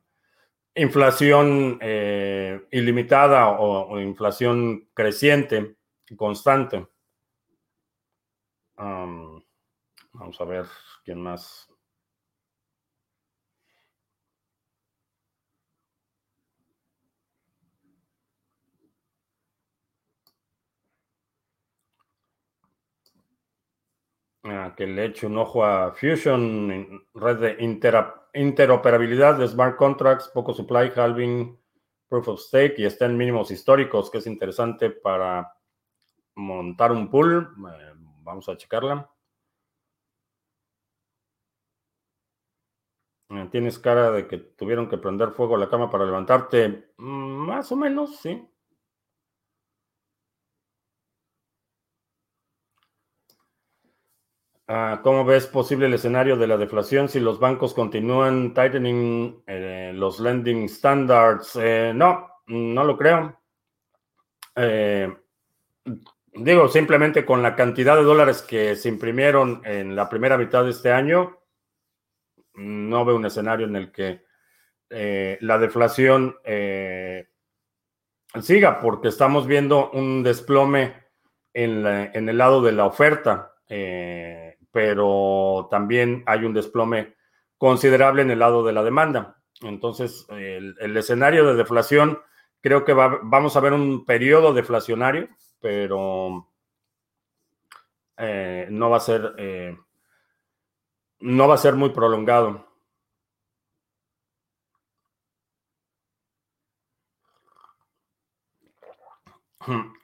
inflación 0.76 1.78
eh, 1.80 2.68
ilimitada 2.70 3.50
o, 3.50 3.98
inflación 3.98 4.88
creciente, 4.94 5.74
constante. 6.16 6.86
vamos 8.76 9.44
a 10.40 10.44
ver 10.44 10.66
quién 11.04 11.20
más. 11.20 11.69
Ah, 24.42 24.72
que 24.76 24.86
le 24.86 25.04
eche 25.06 25.26
un 25.26 25.36
ojo 25.36 25.64
a 25.64 25.92
Fusion, 25.92 27.04
red 27.14 27.36
de 27.40 27.56
interoperabilidad 28.34 29.38
de 29.38 29.46
smart 29.46 29.76
contracts, 29.76 30.28
poco 30.28 30.54
supply, 30.54 30.90
halving, 30.96 31.58
proof 32.08 32.28
of 32.28 32.40
stake 32.40 32.78
y 32.78 32.86
está 32.86 33.04
en 33.06 33.18
mínimos 33.18 33.50
históricos, 33.50 34.10
que 34.10 34.18
es 34.18 34.26
interesante 34.26 34.90
para 34.90 35.52
montar 36.36 36.92
un 36.92 37.10
pool. 37.10 37.54
Eh, 37.70 37.92
vamos 38.22 38.48
a 38.48 38.56
checarla. 38.56 39.10
Eh, 43.30 43.48
tienes 43.50 43.78
cara 43.78 44.10
de 44.10 44.26
que 44.28 44.38
tuvieron 44.38 44.88
que 44.88 44.98
prender 44.98 45.30
fuego 45.32 45.54
a 45.56 45.58
la 45.58 45.68
cama 45.70 45.90
para 45.90 46.04
levantarte. 46.04 46.92
Mm, 46.98 47.46
más 47.46 47.70
o 47.72 47.76
menos, 47.76 48.16
sí. 48.16 48.46
Ah, 54.72 55.00
¿Cómo 55.02 55.24
ves 55.24 55.48
posible 55.48 55.86
el 55.86 55.94
escenario 55.94 56.36
de 56.36 56.46
la 56.46 56.56
deflación 56.56 57.08
si 57.08 57.18
los 57.18 57.40
bancos 57.40 57.74
continúan 57.74 58.54
tightening 58.54 59.42
eh, 59.48 59.90
los 59.92 60.20
lending 60.20 60.68
standards? 60.68 61.58
Eh, 61.60 61.90
no, 61.92 62.28
no 62.46 62.84
lo 62.84 62.96
creo. 62.96 63.36
Eh, 64.54 65.12
digo, 66.34 66.68
simplemente 66.68 67.24
con 67.24 67.42
la 67.42 67.56
cantidad 67.56 67.96
de 67.96 68.04
dólares 68.04 68.42
que 68.42 68.76
se 68.76 68.88
imprimieron 68.88 69.60
en 69.64 69.96
la 69.96 70.08
primera 70.08 70.38
mitad 70.38 70.62
de 70.62 70.70
este 70.70 70.92
año, 70.92 71.40
no 72.54 73.04
veo 73.04 73.16
un 73.16 73.26
escenario 73.26 73.66
en 73.66 73.74
el 73.74 73.90
que 73.90 74.24
la 74.88 75.58
deflación 75.58 76.36
siga, 78.40 78.78
porque 78.80 79.08
estamos 79.08 79.48
viendo 79.48 79.90
un 79.90 80.22
desplome 80.22 80.94
en, 81.54 81.84
en 81.84 82.28
el 82.28 82.38
lado 82.38 82.62
de 82.62 82.70
la 82.70 82.86
oferta 82.86 83.56
pero 84.72 85.68
también 85.70 86.22
hay 86.26 86.44
un 86.44 86.54
desplome 86.54 87.16
considerable 87.58 88.22
en 88.22 88.30
el 88.30 88.38
lado 88.38 88.64
de 88.64 88.72
la 88.72 88.82
demanda. 88.82 89.36
Entonces, 89.62 90.26
el, 90.30 90.96
escenario 90.96 91.46
de 91.46 91.54
deflación, 91.54 92.18
creo 92.60 92.84
que 92.84 92.94
vamos 92.94 93.56
a 93.56 93.60
ver 93.60 93.72
un 93.72 94.04
periodo 94.06 94.54
deflacionario, 94.54 95.28
pero 95.60 96.48
eh, 98.16 98.66
no 98.70 98.90
va 98.90 98.96
a 98.96 99.00
ser 99.00 99.34
eh, 99.38 99.76
no 101.20 101.48
va 101.48 101.54
a 101.54 101.58
ser 101.58 101.74
muy 101.74 101.90
prolongado. 101.90 102.66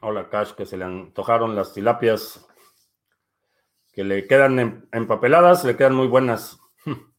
Hola, 0.01 0.29
Cash, 0.29 0.53
que 0.53 0.67
se 0.67 0.77
le 0.77 0.85
antojaron 0.85 1.57
las 1.57 1.73
tilapias 1.73 2.46
que 3.97 4.05
le 4.05 4.27
quedan 4.29 4.87
empapeladas, 4.93 5.65
le 5.65 5.75
quedan 5.77 5.95
muy 5.95 6.07
buenas. 6.07 6.61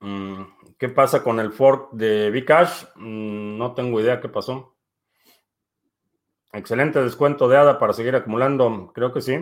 Mm, 0.00 0.44
¿Qué 0.78 0.88
pasa 0.88 1.24
con 1.24 1.40
el 1.40 1.50
fork 1.52 1.90
de 1.92 2.30
Bcash? 2.30 2.84
Mm, 2.96 3.58
no 3.58 3.74
tengo 3.74 4.00
idea 4.00 4.20
qué 4.20 4.28
pasó. 4.28 4.76
Excelente 6.54 7.02
descuento 7.02 7.48
de 7.48 7.58
ADA 7.58 7.78
para 7.78 7.92
seguir 7.92 8.16
acumulando. 8.16 8.92
Creo 8.94 9.12
que 9.12 9.20
sí. 9.20 9.34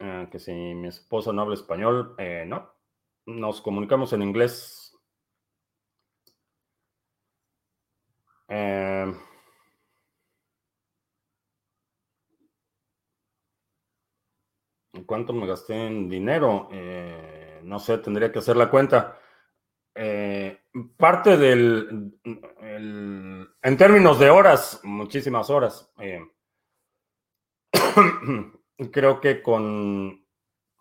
Ah, 0.00 0.28
que 0.30 0.38
si 0.38 0.52
mi 0.52 0.88
esposo 0.88 1.32
no 1.32 1.42
habla 1.42 1.54
español, 1.54 2.14
eh, 2.18 2.44
no. 2.46 2.70
Nos 3.26 3.60
comunicamos 3.60 4.12
en 4.12 4.22
inglés 4.22 4.75
Eh, 8.48 9.12
¿Cuánto 15.04 15.32
me 15.32 15.46
gasté 15.46 15.86
en 15.86 16.08
dinero? 16.08 16.68
no 17.62 17.78
sé, 17.78 17.98
tendría 17.98 18.32
que 18.32 18.38
hacer 18.38 18.56
la 18.56 18.70
cuenta. 18.70 19.18
parte 20.96 21.36
del, 21.36 22.12
en 22.24 23.76
términos 23.76 24.18
de 24.18 24.30
horas, 24.30 24.80
muchísimas 24.84 25.50
horas. 25.50 25.92
creo 28.92 29.20
que 29.20 29.42
con 29.42 30.24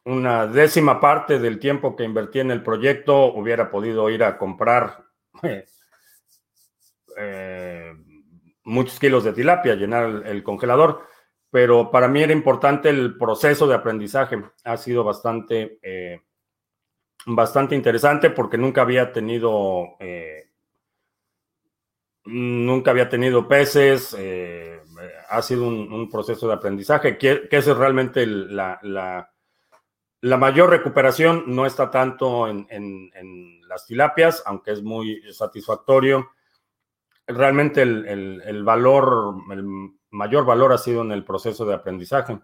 una 0.06 0.48
décima 0.48 1.00
parte 1.00 1.40
del 1.40 1.60
tiempo 1.60 1.96
que 1.96 2.04
invertí 2.04 2.40
en 2.40 2.52
el 2.52 2.62
proyecto 2.62 3.34
hubiera 3.34 3.72
podido 3.72 4.10
ir 4.10 4.24
a 4.24 4.38
comprar 4.38 5.06
eh, 7.18 7.94
muchos 8.64 9.00
kilos 9.00 9.24
de 9.24 9.34
tilapia, 9.34 9.76
llenar 9.76 10.24
el, 10.26 10.44
congelador, 10.44 11.02
pero 11.50 11.92
para 11.92 12.08
mí 12.08 12.22
era 12.24 12.34
importante 12.34 12.90
el 12.90 13.18
proceso 13.18 13.68
de 13.68 13.76
aprendizaje. 13.76 14.42
Ha 14.64 14.78
sido 14.78 15.04
bastante, 15.04 15.80
eh, 15.82 16.22
bastante 17.26 17.76
interesante 17.76 18.30
porque 18.30 18.58
nunca 18.58 18.82
había 18.82 19.12
tenido, 19.12 19.96
eh, 20.00 20.50
nunca 22.26 22.92
había 22.92 23.10
tenido 23.10 23.48
peces 23.48 24.16
ha 25.30 25.42
sido 25.42 25.68
un, 25.68 26.10
proceso 26.10 26.48
de 26.48 26.54
aprendizaje, 26.54 27.18
que, 27.18 27.48
es 27.50 27.66
realmente 27.66 28.26
la, 28.26 28.80
la, 28.82 30.38
mayor 30.38 30.70
recuperación, 30.70 31.44
no 31.48 31.66
está 31.66 31.90
tanto 31.90 32.48
en, 32.48 33.62
las 33.68 33.86
tilapias, 33.86 34.44
aunque 34.46 34.72
es 34.72 34.84
muy 34.84 35.22
satisfactorio. 35.34 36.30
Realmente 37.27 37.82
el, 37.82 38.41
el 38.46 38.63
valor, 38.63 39.36
el 39.51 39.65
mayor 40.12 40.46
valor 40.46 40.74
ha 40.74 40.77
sido 40.77 41.01
en 41.01 41.12
el 41.12 41.25
proceso 41.25 41.65
de 41.65 41.74
aprendizaje. 41.74 42.39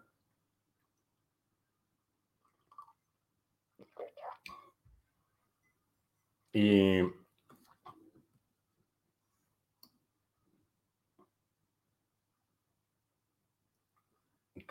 Y 6.54 7.02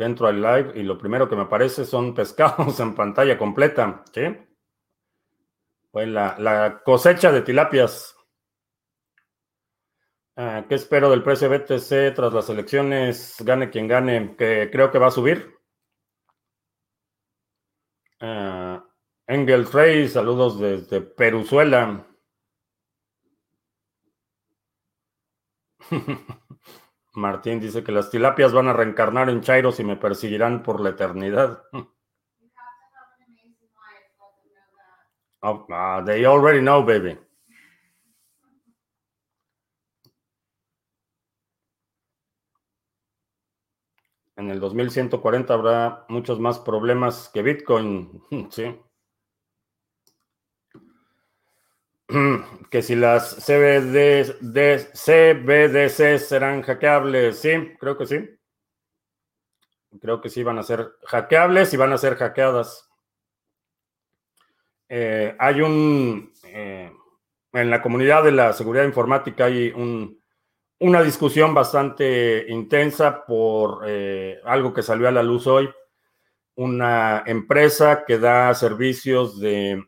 entro 0.05 0.27
al 0.27 0.41
live 0.41 0.73
y 0.75 0.83
lo 0.83 0.99
primero 0.99 1.29
que 1.29 1.37
me 1.37 1.43
aparece 1.43 1.85
son 1.85 2.15
pescados 2.15 2.81
en 2.81 2.95
pantalla 2.95 3.39
completa. 3.39 4.05
¿sí? 4.13 4.23
Pues 5.91 6.09
la, 6.09 6.81
cosecha 6.85 7.33
de 7.33 7.43
tilapias. 7.43 8.17
Ah, 10.43 10.65
¿Qué 10.67 10.75
espero 10.77 11.11
del 11.11 11.23
precio 11.23 11.51
BTC 11.51 12.15
tras 12.15 12.33
las 12.33 12.49
elecciones? 12.49 13.37
Gane 13.41 13.69
quien 13.69 13.87
gane, 13.87 14.35
que 14.39 14.71
creo 14.73 14.91
que 14.91 14.99
va 14.99 15.09
a 15.09 15.11
subir. 15.11 15.55
Uh, 18.23 18.81
Engel 19.27 19.71
Rey, 19.71 20.09
saludos 20.09 20.59
desde 20.59 21.03
Peruzuela. 21.03 22.07
Martín 27.13 27.61
dice 27.61 27.85
que 27.85 27.93
las 27.93 28.11
tilapias 28.11 28.55
van 28.55 28.69
a 28.69 28.73
reencarnar 28.73 29.29
en 29.29 29.43
chairos 29.43 29.79
y 29.79 29.85
me 29.85 29.97
perseguirán 29.97 30.63
por 30.63 30.81
la 30.81 30.91
eternidad. 30.91 31.65
Oh, 35.43 35.67
ah, 35.71 36.03
they 36.05 36.27
already 36.27 36.61
know, 36.61 36.85
baby. 36.85 37.19
En 44.41 44.51
el 44.51 44.59
2140 44.59 45.53
habrá 45.53 46.07
muchos 46.09 46.41
más 46.41 46.59
problemas 46.59 47.31
que 47.33 47.43
Bitcoin. 47.43 48.23
Sí. 48.51 48.75
que 52.71 52.83
si 52.83 52.97
las 52.97 53.37
CBD, 53.37 54.25
CBDC 54.95 56.19
serán 56.19 56.63
hackeables, 56.63 57.39
sí, 57.39 57.51
creo 57.79 57.99
que 57.99 58.07
sí. 58.07 58.31
Creo 60.01 60.23
que 60.23 60.31
sí 60.31 60.43
van 60.43 60.59
a 60.59 60.63
ser 60.63 60.95
hackeables 61.05 61.75
y 61.75 61.77
van 61.77 61.93
a 61.93 61.99
ser 61.99 62.17
hackeadas. 62.17 62.89
Eh, 64.89 65.37
hay 65.39 65.61
un, 65.61 66.33
eh, 66.45 66.91
en 67.53 67.71
la 67.71 67.83
comunidad 67.83 68.25
de 68.25 68.33
la 68.33 68.55
seguridad 68.55 68.85
informática 68.85 69.45
hay 69.45 69.71
una 70.81 71.03
discusión 71.03 71.55
bastante 71.55 72.47
intensa 72.49 73.25
por 73.25 73.85
eh, 73.87 74.41
algo 74.45 74.75
que 74.75 74.83
salió 74.83 75.09
a 75.09 75.13
la 75.13 75.23
luz 75.23 75.47
hoy. 75.47 75.71
Una 76.57 77.23
empresa 77.27 78.05
que 78.07 78.19
da 78.19 78.53
servicios 78.55 79.39
de 79.41 79.87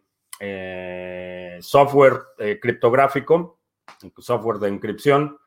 software 1.62 2.20
eh, 2.38 2.58
criptográfico, 2.60 3.60
software 4.18 4.58
de 4.58 4.68
encripción, 4.68 5.38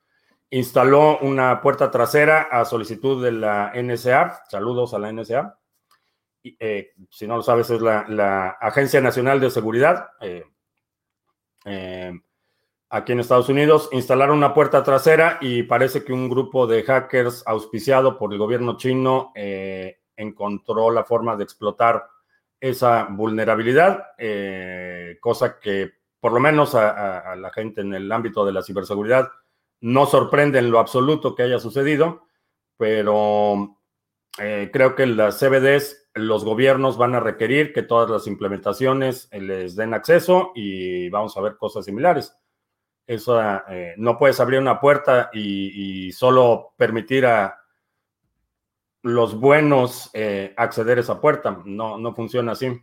instaló 0.49 1.19
una 1.19 1.61
puerta 1.61 1.91
trasera 1.91 2.43
a 2.43 2.65
solicitud 2.65 3.23
de 3.23 3.31
la 3.33 3.73
NSA. 3.75 4.43
Saludos 4.49 4.93
a 4.93 4.99
la 4.99 5.11
NSA. 5.11 5.59
Eh, 6.43 6.91
si 7.09 7.27
no 7.27 7.37
lo 7.37 7.43
sabes, 7.43 7.69
es 7.69 7.81
la, 7.81 8.57
Agencia 8.61 9.01
Nacional 9.01 9.39
de 9.39 9.49
Seguridad 9.49 10.09
eh, 10.21 10.43
aquí 12.95 13.11
en 13.11 13.19
Estados 13.19 13.49
Unidos. 13.49 13.89
Instalaron 13.91 14.37
una 14.37 14.53
puerta 14.53 14.83
trasera 14.83 15.37
y 15.41 15.63
parece 15.63 16.03
que 16.03 16.13
un 16.13 16.29
grupo 16.29 16.67
de 16.67 16.83
hackers 16.83 17.43
auspiciado 17.45 18.17
por 18.17 18.31
el 18.31 18.39
gobierno 18.39 18.77
chino 18.77 19.31
encontró 20.15 20.91
la 20.91 21.03
forma 21.03 21.35
de 21.35 21.43
explotar 21.43 22.05
esa 22.59 23.07
vulnerabilidad, 23.09 24.05
cosa 25.19 25.59
que 25.59 25.91
por 26.25 26.31
lo 26.31 26.39
menos 26.39 26.73
a, 26.73 27.35
la 27.35 27.51
gente 27.51 27.81
en 27.81 27.93
el 27.93 28.11
ámbito 28.11 28.43
de 28.47 28.51
la 28.51 28.63
ciberseguridad, 28.63 29.29
no 29.81 30.07
sorprende 30.07 30.57
en 30.57 30.71
lo 30.71 30.79
absoluto 30.79 31.35
que 31.35 31.43
haya 31.43 31.59
sucedido, 31.59 32.23
pero 32.77 33.77
eh, 34.39 34.71
creo 34.73 34.95
que 34.95 35.05
las 35.05 35.37
CBDs, 35.37 36.09
los 36.15 36.43
gobiernos 36.43 36.97
van 36.97 37.13
a 37.13 37.19
requerir 37.19 37.73
que 37.73 37.83
todas 37.83 38.09
las 38.09 38.25
implementaciones 38.25 39.27
eh, 39.29 39.39
les 39.39 39.75
den 39.75 39.93
acceso 39.93 40.51
y 40.55 41.09
vamos 41.09 41.37
a 41.37 41.41
ver 41.41 41.57
cosas 41.57 41.85
similares. 41.85 42.35
Eso, 43.07 43.39
eh, 43.69 43.93
no 43.97 44.17
puedes 44.17 44.39
abrir 44.39 44.59
una 44.59 44.79
puerta 44.79 45.29
y, 45.33 46.11
solo 46.11 46.73
permitir 46.77 47.25
a 47.25 47.59
los 49.03 49.39
buenos 49.39 50.11
acceder 50.57 50.97
a 50.97 51.01
esa 51.01 51.21
puerta. 51.21 51.61
No, 51.65 51.97
no 51.97 52.15
funciona 52.15 52.53
así. 52.53 52.81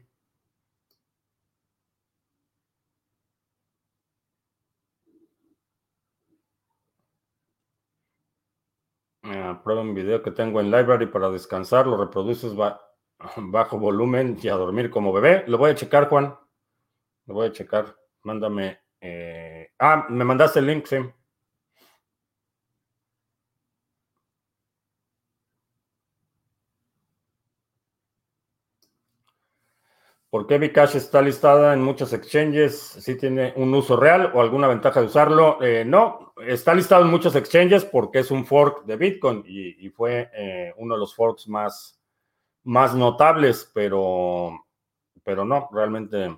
prueba 9.63 9.83
un 9.83 9.95
video 9.95 10.23
que 10.23 10.31
tengo 10.31 10.61
en 10.61 10.71
Library 10.71 11.07
para 11.07 11.31
descansar, 11.31 11.87
lo 11.87 11.97
reproduces 11.97 12.55
bajo 13.37 13.79
volumen 13.79 14.39
y 14.43 14.49
a 14.49 14.55
dormir 14.55 14.91
como 14.91 15.13
bebé. 15.13 15.45
Lo 15.47 15.59
voy 15.59 15.71
a 15.71 15.75
checar, 15.75 16.09
Juan. 16.09 16.37
Lo 17.27 17.35
voy 17.35 17.49
a 17.49 17.53
checar. 17.53 17.97
Mándame. 18.23 18.81
Eh, 19.01 19.62
ah, 19.83 20.07
me 20.09 20.25
mandaste 20.25 20.61
el 20.61 20.67
link, 20.67 20.87
sí. 20.87 20.97
¿Por 30.33 30.47
qué 30.47 30.57
Bcash 30.57 30.97
está 30.97 31.21
listada 31.21 31.75
en 31.75 31.83
muchos 31.83 32.15
exchanges? 32.15 32.79
¿Sí 32.79 33.19
tiene 33.19 33.53
un 33.57 33.75
uso 33.75 33.99
real 33.99 34.33
o 34.35 34.41
alguna 34.41 34.67
ventaja 34.67 35.01
de 35.01 35.07
usarlo? 35.07 35.63
Eh, 35.63 35.85
no, 35.85 36.33
está 36.47 36.73
listado 36.75 37.05
en 37.05 37.11
muchos 37.11 37.37
exchanges 37.37 37.85
porque 37.85 38.21
es 38.21 38.31
un 38.31 38.47
fork 38.47 38.87
de 38.87 38.97
Bitcoin 38.97 39.45
y, 39.47 39.91
fue 39.91 40.31
eh, 40.33 40.73
uno 40.79 40.95
de 40.95 41.01
los 41.01 41.15
forks 41.15 41.47
más, 41.49 42.01
más 42.63 42.95
notables, 42.95 43.71
pero, 43.75 44.65
pero 45.23 45.45
no, 45.45 45.69
realmente. 45.71 46.35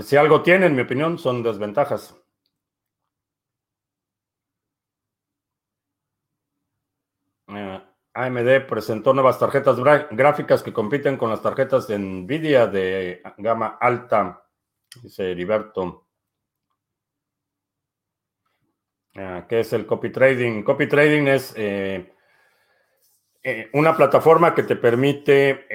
Si 0.00 0.16
algo 0.16 0.42
tiene, 0.42 0.66
en 0.66 0.74
mi 0.74 0.82
opinión, 0.82 1.18
son 1.18 1.42
desventajas. 1.42 2.16
Eh, 7.48 7.82
AMD 8.14 8.66
presentó 8.68 9.14
nuevas 9.14 9.38
tarjetas 9.38 9.78
gráficas 10.10 10.62
que 10.62 10.72
compiten 10.72 11.16
con 11.16 11.30
las 11.30 11.42
tarjetas 11.42 11.86
de 11.88 11.98
Nvidia 11.98 12.66
de 12.66 13.22
gama 13.38 13.78
alta, 13.80 14.44
dice 15.02 15.30
Heriberto. 15.30 16.08
Ah, 19.14 19.46
¿Qué 19.48 19.60
es 19.60 19.72
el 19.72 19.86
copy 19.86 20.10
trading? 20.10 20.62
Copy 20.62 20.86
trading 20.88 21.26
es 21.26 21.54
eh, 21.56 22.14
eh, 23.42 23.70
una 23.74 23.96
plataforma 23.96 24.54
que 24.54 24.62
te 24.62 24.76
permite 24.76 25.66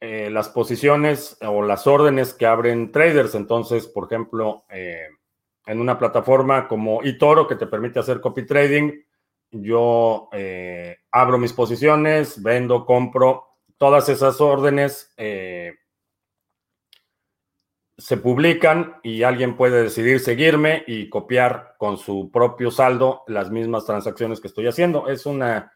eh, 0.00 0.30
las 0.30 0.48
posiciones 0.48 1.36
o 1.42 1.62
las 1.62 1.86
órdenes 1.86 2.34
que 2.34 2.46
abren 2.46 2.90
traders. 2.90 3.34
Entonces, 3.34 3.86
por 3.86 4.06
ejemplo, 4.06 4.64
en 5.66 5.80
una 5.80 5.98
plataforma 5.98 6.66
como 6.66 7.02
eToro 7.02 7.46
que 7.46 7.54
te 7.54 7.66
permite 7.66 8.00
hacer 8.00 8.20
copy 8.20 8.44
trading. 8.44 9.02
Yo 9.52 10.28
eh, 10.32 10.98
abro 11.12 11.38
mis 11.38 11.52
posiciones, 11.52 12.42
vendo, 12.42 12.84
compro. 12.84 13.46
Todas 13.76 14.08
esas 14.08 14.40
órdenes 14.40 15.12
eh, 15.16 15.74
se 17.96 18.16
publican 18.16 18.96
y 19.02 19.22
alguien 19.22 19.56
puede 19.56 19.82
decidir 19.82 20.20
seguirme 20.20 20.82
y 20.86 21.08
copiar 21.08 21.76
con 21.78 21.98
su 21.98 22.30
propio 22.32 22.70
saldo 22.70 23.22
las 23.26 23.50
mismas 23.50 23.86
transacciones 23.86 24.40
que 24.40 24.48
estoy 24.48 24.66
haciendo. 24.66 25.08
Es 25.08 25.24
una 25.26 25.72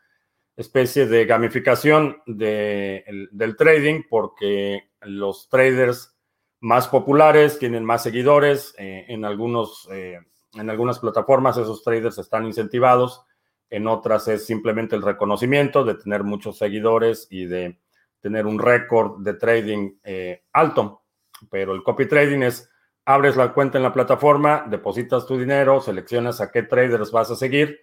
especie 0.56 1.06
de 1.06 1.26
gamificación 1.26 2.22
del 2.26 3.56
trading 3.56 4.02
porque 4.08 4.90
los 5.02 5.48
traders 5.48 6.16
más 6.60 6.88
populares 6.88 7.58
tienen 7.58 7.84
más 7.84 8.02
seguidores. 8.02 8.74
Eh, 8.78 9.04
en, 9.08 9.24
algunos, 9.24 9.88
eh, 9.92 10.18
en 10.54 10.70
algunas 10.70 10.98
plataformas 10.98 11.56
esos 11.56 11.82
traders 11.82 12.18
están 12.18 12.46
incentivados. 12.46 13.24
En 13.68 13.88
otras 13.88 14.28
es 14.28 14.46
simplemente 14.46 14.94
el 14.94 15.02
reconocimiento 15.02 15.84
de 15.84 15.96
tener 15.96 16.22
muchos 16.22 16.58
seguidores 16.58 17.26
y 17.30 17.46
de 17.46 17.78
tener 18.20 18.46
un 18.46 18.58
récord 18.58 19.22
de 19.22 19.34
trading 19.34 19.98
eh, 20.04 20.44
alto. 20.52 21.02
Pero 21.50 21.74
el 21.74 21.82
copy 21.82 22.06
trading 22.06 22.42
es, 22.42 22.70
abres 23.04 23.36
la 23.36 23.52
cuenta 23.52 23.76
en 23.76 23.84
la 23.84 23.92
plataforma, 23.92 24.64
depositas 24.70 25.26
tu 25.26 25.36
dinero, 25.36 25.80
seleccionas 25.80 26.40
a 26.40 26.50
qué 26.50 26.62
traders 26.62 27.10
vas 27.10 27.30
a 27.30 27.36
seguir 27.36 27.80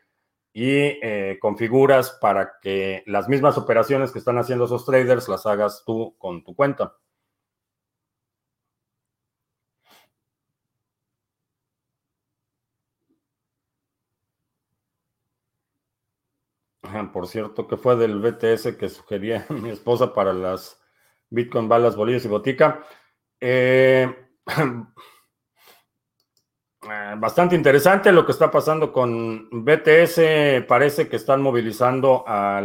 y 0.54 0.70
eh, 1.02 1.38
configuras 1.42 2.18
para 2.22 2.54
que 2.62 3.04
las 3.08 3.30
mismas 3.30 3.58
operaciones 3.58 4.12
que 4.12 4.20
están 4.20 4.38
haciendo 4.38 4.66
esos 4.66 4.86
traders 4.86 5.30
las 5.30 5.46
hagas 5.46 5.84
tú 5.86 6.16
con 6.18 6.44
tu 6.44 6.56
cuenta. 6.56 6.96
Por 17.14 17.28
cierto, 17.28 17.68
que 17.68 17.78
fue 17.78 17.96
del 17.96 18.20
BTS 18.20 18.78
que 18.78 18.90
sugería 18.90 19.46
mi 19.50 19.70
esposa 19.70 20.14
para 20.14 20.34
las 20.34 20.82
Bitcoin, 21.30 21.70
balas, 21.70 21.96
bolillos 21.96 22.26
y 22.26 22.28
botica. 22.28 22.84
Eh, 23.40 24.14
bastante 27.17 27.56
interesante 27.56 28.12
lo 28.12 28.26
que 28.26 28.32
está 28.32 28.50
pasando 28.50 28.91
con 28.91 29.48
BTS. 29.52 30.65
Parece 30.67 31.08
que 31.08 31.15
están 31.15 31.41
movilizando 31.41 32.24
a 32.28 32.62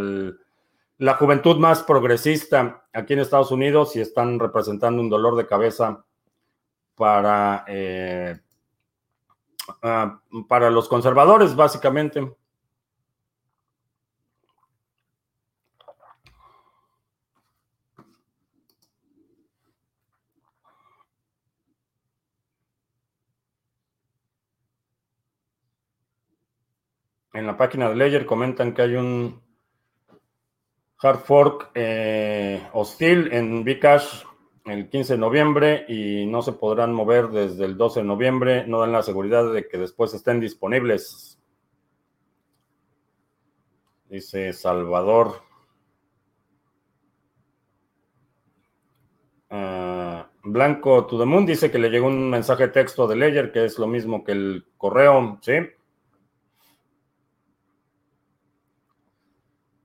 la 0.99 1.15
juventud 1.15 1.59
más 1.59 1.83
progresista 1.83 2.87
aquí 2.93 3.13
en 3.13 3.21
Estados 3.21 3.51
Unidos 3.51 3.95
y 3.97 4.01
están 4.01 4.39
representando 4.39 5.03
un 5.03 5.11
dolor 5.11 5.37
de 5.37 5.47
cabeza 5.47 6.05
para, 6.95 7.65
eh, 7.69 8.41
ah, 9.83 10.19
para 10.49 10.71
los 10.71 10.89
conservadores, 10.89 11.55
básicamente. 11.55 12.35
En 27.37 27.47
la 27.47 27.57
página 27.57 27.89
de 27.89 27.97
Ledger 27.97 28.25
comentan 28.25 28.73
que 28.73 28.83
hay 28.83 28.95
un 28.95 29.43
hard 30.99 31.19
fork 31.19 31.71
eh, 31.75 32.67
hostil 32.73 33.31
en 33.31 33.63
Bcash 33.63 34.25
el 34.65 34.89
15 34.89 35.13
de 35.13 35.19
noviembre 35.19 35.85
y 35.87 36.25
no 36.27 36.41
se 36.41 36.53
podrán 36.53 36.95
mover 36.95 37.29
desde 37.29 37.67
el 37.67 37.77
12 37.77 38.01
de 38.01 38.07
noviembre. 38.07 38.67
No 38.67 38.81
dan 38.81 38.93
la 38.93 39.03
seguridad 39.03 39.53
de 39.53 39.69
que 39.69 39.77
después 39.77 40.15
estén 40.15 40.41
disponibles. 40.41 41.39
Dice 44.09 44.55
Salvador. 44.55 45.43
Ah, 49.51 50.29
Blanco 50.43 51.07
to 51.07 51.19
the 51.19 51.27
Moon 51.27 51.45
dice 51.45 51.71
que 51.71 51.79
le 51.79 51.91
llegó 51.91 52.07
un 52.07 52.31
mensaje 52.31 52.69
de 52.69 52.73
texto 52.73 53.07
de 53.07 53.17
Ledger 53.17 53.53
que 53.53 53.67
es 53.67 53.79
lo 53.79 53.87
mismo 53.87 54.25
que 54.25 54.33
el 54.33 54.65
correo, 54.79 55.39
¿sí? 55.43 55.53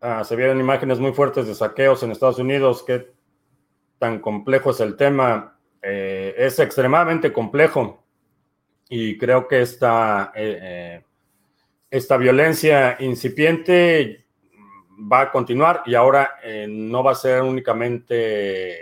Ah, 0.04 0.24
se 0.24 0.36
vieron 0.36 0.60
imágenes 0.60 1.00
muy 1.00 1.14
fuertes 1.14 1.46
de 1.46 1.54
saqueos 1.54 2.02
en 2.02 2.10
Estados 2.10 2.40
Unidos. 2.40 2.82
¿Qué 2.82 3.12
tan 4.00 4.18
complejo 4.18 4.72
es 4.72 4.80
el 4.80 4.98
tema? 4.98 5.60
Eh, 5.80 6.34
es 6.38 6.58
extremadamente 6.58 7.32
complejo 7.32 8.04
y 8.90 9.16
creo 9.20 9.48
que 9.48 9.62
esta, 9.62 10.32
eh, 10.34 10.60
eh, 10.60 11.04
esta 11.92 12.18
violencia 12.18 12.98
incipiente 13.00 14.26
va 15.12 15.22
a 15.22 15.32
continuar 15.32 15.84
y 15.86 15.94
ahora 15.94 16.32
no 16.68 17.04
va 17.04 17.12
a 17.12 17.16
ser 17.16 17.44
únicamente, 17.44 18.78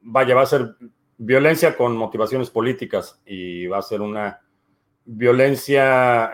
vaya, 0.00 0.34
va 0.34 0.42
a 0.42 0.46
ser 0.46 0.76
violencia 1.18 1.76
con 1.76 1.94
motivaciones 1.94 2.48
políticas 2.48 3.20
y 3.26 3.66
va 3.66 3.78
a 3.78 3.82
ser 3.82 4.00
una 4.00 4.40
violencia 5.04 6.30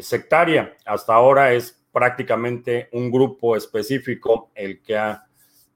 sectaria. 0.00 0.76
Hasta 0.86 1.14
ahora 1.14 1.52
es 1.52 1.75
prácticamente 1.96 2.90
un 2.92 3.10
grupo 3.10 3.56
específico 3.56 4.50
el 4.54 4.82
que 4.82 5.16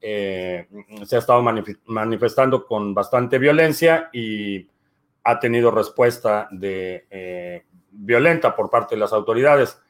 eh, 0.03 0.69
se 1.07 1.17
ha 1.17 1.19
estado 1.19 1.43
manifestando 1.87 2.67
con 2.67 2.93
bastante 2.93 3.39
violencia 3.39 4.11
y 4.13 4.69
ha 5.25 5.41
tenido 5.41 5.71
respuesta 5.71 6.47
de, 6.51 7.07
eh, 7.11 7.65
violenta 7.91 8.55
por 8.55 8.69
parte 8.69 8.97
de 8.97 9.01
las 9.01 9.15
autoridades. 9.15 9.81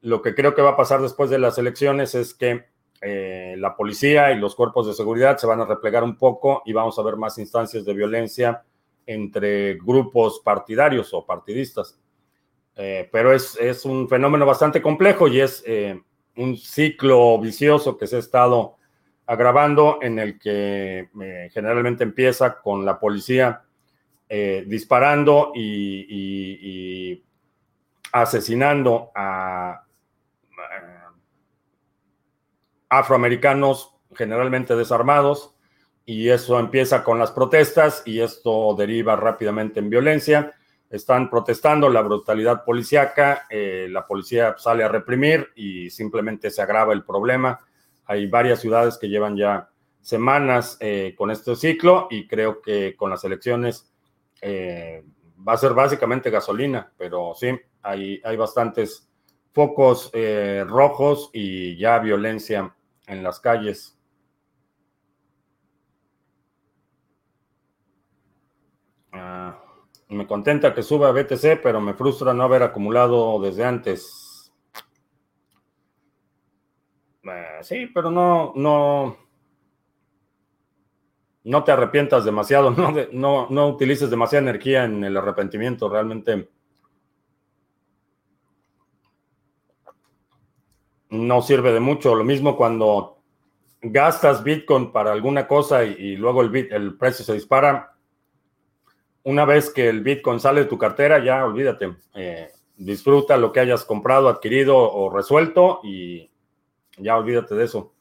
Lo 0.00 0.20
que 0.20 0.34
creo 0.34 0.52
que 0.52 0.62
va 0.62 0.70
a 0.70 0.76
pasar 0.76 1.00
después 1.00 1.30
de 1.30 1.38
las 1.38 1.58
elecciones 1.58 2.16
es 2.16 2.34
que 2.34 2.64
eh, 3.00 3.54
la 3.56 3.76
policía 3.76 4.32
y 4.32 4.36
los 4.36 4.56
cuerpos 4.56 4.88
de 4.88 4.94
seguridad 4.94 5.38
se 5.38 5.46
van 5.46 5.60
a 5.60 5.64
replegar 5.64 6.02
un 6.02 6.18
poco 6.18 6.62
y 6.66 6.72
vamos 6.72 6.98
a 6.98 7.02
ver 7.02 7.14
más 7.14 7.38
instancias 7.38 7.84
de 7.84 7.94
violencia 7.94 8.64
entre 9.06 9.74
grupos 9.74 10.40
partidarios 10.44 11.14
o 11.14 11.24
partidistas. 11.24 12.00
Eh, 12.80 13.08
pero 13.10 13.32
es, 13.32 13.84
un 13.84 14.08
fenómeno 14.08 14.46
bastante 14.46 14.80
complejo 14.80 15.26
y 15.26 15.40
es 15.40 15.64
eh, 15.66 16.00
un 16.36 16.56
ciclo 16.56 17.36
vicioso 17.40 17.98
que 17.98 18.06
se 18.06 18.14
ha 18.14 18.18
estado 18.20 18.76
agravando 19.26 19.98
en 20.00 20.20
el 20.20 20.38
que 20.38 21.08
eh, 21.20 21.50
generalmente 21.52 22.04
empieza 22.04 22.60
con 22.60 22.86
la 22.86 22.98
policía 22.98 23.62
disparando 24.30 25.52
y, 25.54 27.24
asesinando 28.12 29.10
a 29.14 29.84
afroamericanos 32.90 33.94
generalmente 34.14 34.76
desarmados 34.76 35.56
y 36.04 36.28
eso 36.28 36.60
empieza 36.60 37.02
con 37.02 37.18
las 37.18 37.30
protestas 37.32 38.02
y 38.04 38.20
esto 38.20 38.74
deriva 38.76 39.16
rápidamente 39.16 39.80
en 39.80 39.88
violencia 39.88 40.57
están 40.90 41.28
protestando 41.28 41.88
la 41.88 42.02
brutalidad 42.02 42.64
policíaca, 42.64 43.46
eh, 43.50 43.88
la 43.90 44.06
policía 44.06 44.54
sale 44.56 44.84
a 44.84 44.88
reprimir 44.88 45.48
y 45.54 45.90
simplemente 45.90 46.50
se 46.50 46.62
agrava 46.62 46.92
el 46.92 47.04
problema. 47.04 47.60
Hay 48.06 48.26
varias 48.26 48.60
ciudades 48.60 48.96
que 48.96 49.08
llevan 49.08 49.36
ya 49.36 49.68
semanas 50.00 50.78
eh, 50.80 51.14
con 51.16 51.30
este 51.30 51.56
ciclo 51.56 52.08
y 52.10 52.26
creo 52.26 52.62
que 52.62 52.96
con 52.96 53.10
las 53.10 53.22
elecciones 53.24 53.92
eh, 54.40 55.04
va 55.46 55.52
a 55.52 55.58
ser 55.58 55.74
básicamente 55.74 56.30
gasolina, 56.30 56.90
pero 56.96 57.34
sí, 57.34 57.48
hay, 57.82 58.20
hay 58.24 58.36
bastantes 58.36 59.08
focos 59.52 60.12
rojos 60.66 61.30
y 61.32 61.76
ya 61.76 61.98
violencia 61.98 62.74
en 63.06 63.22
las 63.22 63.40
calles. 63.40 63.98
Ah. 69.12 69.58
Me 70.10 70.26
contenta 70.26 70.74
que 70.74 70.82
suba 70.82 71.12
BTC, 71.12 71.60
pero 71.62 71.80
me 71.80 71.94
frustra 71.94 72.32
no 72.32 72.42
haber 72.44 72.62
acumulado 72.62 73.40
desde 73.40 73.64
antes. 73.64 74.50
Eh, 77.24 77.58
sí, 77.60 77.86
pero 77.92 78.10
no, 78.10 78.52
no, 78.56 79.16
no 81.44 81.64
te 81.64 81.72
arrepientas 81.72 82.24
demasiado, 82.24 82.70
no, 82.72 82.94
no, 83.12 83.48
no 83.50 83.68
utilices 83.68 84.08
demasiada 84.08 84.48
energía 84.48 84.84
en 84.84 85.04
el 85.04 85.16
arrepentimiento, 85.16 85.90
realmente 85.90 86.48
no 91.10 91.42
sirve 91.42 91.72
de 91.72 91.80
mucho. 91.80 92.14
Lo 92.14 92.24
mismo 92.24 92.56
cuando 92.56 93.18
gastas 93.82 94.42
Bitcoin 94.42 94.90
para 94.90 95.12
alguna 95.12 95.46
cosa 95.46 95.84
y, 95.84 96.16
luego 96.16 96.42
el 96.42 96.96
precio 96.96 97.24
se 97.24 97.34
dispara, 97.34 97.97
una 99.24 99.44
vez 99.44 99.70
que 99.70 99.88
el 99.88 100.02
Bitcoin 100.02 100.40
sale 100.40 100.62
de 100.62 100.66
tu 100.66 100.78
cartera, 100.78 101.22
ya 101.22 101.44
olvídate. 101.44 101.96
Eh, 102.14 102.48
disfruta 102.76 103.36
lo 103.36 103.52
que 103.52 103.60
hayas 103.60 103.84
comprado, 103.84 104.28
adquirido 104.28 104.76
o 104.76 105.10
resuelto 105.10 105.80
y 105.82 106.30
ya 106.96 107.16
olvídate 107.16 107.54
de 107.54 107.64
eso. 107.64 107.92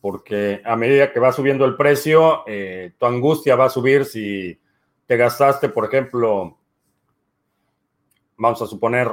Porque 0.00 0.60
a 0.64 0.76
medida 0.76 1.12
que 1.12 1.20
va 1.20 1.32
subiendo 1.32 1.64
el 1.64 1.76
precio, 1.76 2.42
eh, 2.46 2.92
tu 2.98 3.06
angustia 3.06 3.56
va 3.56 3.66
a 3.66 3.70
subir 3.70 4.04
si 4.04 4.60
te 5.06 5.16
gastaste, 5.16 5.68
por 5.68 5.84
ejemplo, 5.84 6.58
vamos 8.36 8.60
a 8.60 8.66
suponer, 8.66 9.08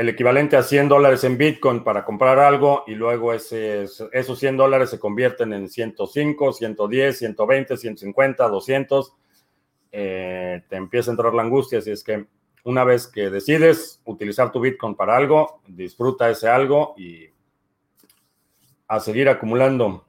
el 0.00 0.08
equivalente 0.08 0.56
a 0.56 0.62
100 0.62 0.88
dólares 0.88 1.24
en 1.24 1.36
Bitcoin 1.36 1.84
para 1.84 2.06
comprar 2.06 2.38
algo 2.38 2.84
y 2.86 2.94
luego 2.94 3.34
ese, 3.34 3.84
esos 4.12 4.38
100 4.38 4.56
dólares 4.56 4.88
se 4.88 4.98
convierten 4.98 5.52
en 5.52 5.68
105, 5.68 6.54
110, 6.54 7.18
120, 7.18 7.76
150, 7.76 8.48
200, 8.48 9.12
te 9.90 10.76
empieza 10.76 11.10
a 11.10 11.14
entrar 11.14 11.34
la 11.34 11.42
angustia. 11.42 11.78
Así 11.78 11.90
es 11.90 12.04
que 12.04 12.26
una 12.64 12.84
vez 12.84 13.06
que 13.06 13.30
decides 13.30 14.00
utilizar 14.04 14.52
tu 14.52 14.60
Bitcoin 14.60 14.94
para 14.94 15.16
algo, 15.16 15.62
disfruta 15.66 16.30
ese 16.30 16.48
algo 16.48 16.94
y 16.96 17.30
a 18.88 19.00
seguir 19.00 19.28
acumulando. 19.28 20.04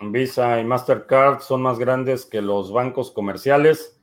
Visa 0.00 0.60
y 0.60 0.64
Mastercard 0.64 1.40
son 1.40 1.62
más 1.62 1.78
grandes 1.78 2.26
que 2.26 2.42
los 2.42 2.72
bancos 2.72 3.10
comerciales. 3.10 4.00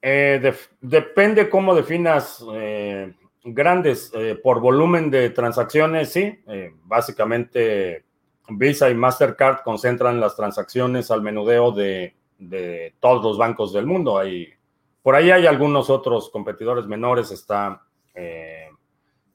Eh, 0.00 0.54
depende 0.80 1.48
cómo 1.48 1.74
definas 1.74 2.44
eh, 2.52 3.14
grandes. 3.44 4.10
Eh, 4.14 4.38
por 4.42 4.60
volumen 4.60 5.10
de 5.10 5.30
transacciones, 5.30 6.12
sí. 6.12 6.40
básicamente, 6.84 8.04
Visa 8.48 8.90
y 8.90 8.94
Mastercard 8.94 9.62
concentran 9.62 10.20
las 10.20 10.34
transacciones 10.34 11.10
al 11.10 11.22
menudeo 11.22 11.70
de, 11.72 12.14
de, 12.38 12.94
todos 13.00 13.22
los 13.22 13.38
bancos 13.38 13.72
del 13.72 13.86
mundo. 13.86 14.18
Hay, 14.18 14.48
por 15.02 15.14
ahí 15.14 15.30
hay 15.30 15.46
algunos 15.46 15.90
otros 15.90 16.30
competidores 16.30 16.86
menores. 16.86 17.30
Está 17.30 17.80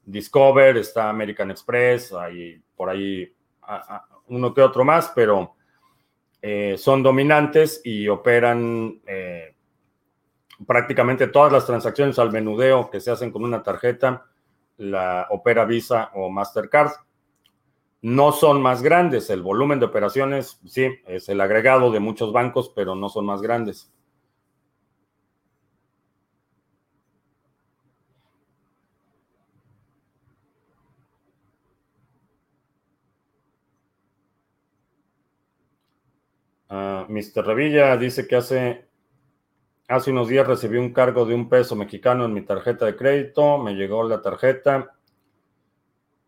Discover, 0.10 0.78
está 0.78 1.10
American 1.10 1.52
Express, 1.52 2.14
hay 2.14 2.60
por 2.76 2.90
ahí 2.90 3.32
uno 4.28 4.54
que 4.54 4.62
otro 4.62 4.84
más, 4.84 5.12
pero 5.14 5.54
eh, 6.42 6.76
son 6.78 7.04
dominantes 7.04 7.82
y 7.84 8.08
operan 8.08 9.00
eh, 9.06 9.54
prácticamente 10.66 11.28
todas 11.28 11.52
las 11.52 11.66
transacciones 11.66 12.20
al 12.20 12.32
menudeo 12.32 12.90
que 12.90 13.00
se 13.00 13.12
hacen 13.12 13.32
con 13.32 13.44
una 13.44 13.64
tarjeta, 13.64 14.26
la 14.78 15.28
opera 15.30 15.66
Visa 15.66 16.12
o 16.14 16.30
Mastercard. 16.30 16.92
No 18.02 18.32
son 18.32 18.62
más 18.62 18.82
grandes, 18.82 19.30
el 19.30 19.42
volumen 19.42 19.80
de 19.80 19.86
operaciones, 19.86 20.60
sí, 20.66 20.88
es 21.06 21.28
el 21.30 21.42
agregado 21.42 21.92
de 21.92 22.00
muchos 22.00 22.32
bancos, 22.32 22.72
pero 22.74 22.96
no 22.96 23.10
son 23.10 23.26
más 23.26 23.42
grandes. 23.42 23.92
Uh, 36.70 37.06
Mr. 37.10 37.44
Revilla 37.46 37.98
dice 37.98 38.28
que 38.28 38.36
hace, 38.36 38.89
hace 39.90 40.12
unos 40.12 40.28
días 40.28 40.48
recibí 40.48 40.78
un 40.78 40.94
cargo 40.94 41.26
de 41.26 41.34
un 41.34 41.50
peso 41.50 41.76
mexicano 41.76 42.26
en 42.26 42.34
mi 42.34 42.42
tarjeta 42.42 42.86
de 42.86 42.96
crédito, 42.96 43.58
me 43.58 43.74
llegó 43.74 44.08
la 44.08 44.22
tarjeta, 44.22 44.96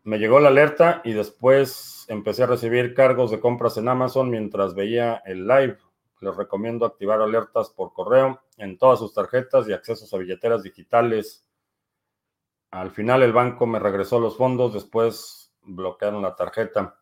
me 0.02 0.18
llegó 0.18 0.40
la 0.40 0.48
alerta 0.48 1.00
y 1.04 1.12
después 1.12 2.04
empecé 2.08 2.42
a 2.42 2.48
recibir 2.48 2.92
cargos 2.92 3.30
de 3.30 3.38
compras 3.38 3.76
en 3.76 3.88
Amazon 3.88 4.30
mientras 4.30 4.74
veía 4.74 5.22
el 5.24 5.46
live. 5.46 5.78
Les 6.20 6.36
recomiendo 6.36 6.84
activar 6.84 7.20
alertas 7.20 7.70
por 7.70 7.92
correo 7.92 8.42
en 8.56 8.78
todas 8.78 8.98
sus 8.98 9.14
tarjetas 9.14 9.68
y 9.68 9.72
accesos 9.72 10.12
a 10.12 10.18
billeteras 10.18 10.64
digitales. 10.64 11.46
Al 12.72 12.90
final 12.90 13.22
el 13.22 13.32
banco 13.32 13.66
me 13.66 13.78
regresó 13.78 14.18
los 14.18 14.36
fondos, 14.36 14.74
después 14.74 15.52
bloquearon 15.62 16.22
la 16.22 16.34
tarjeta. 16.34 16.96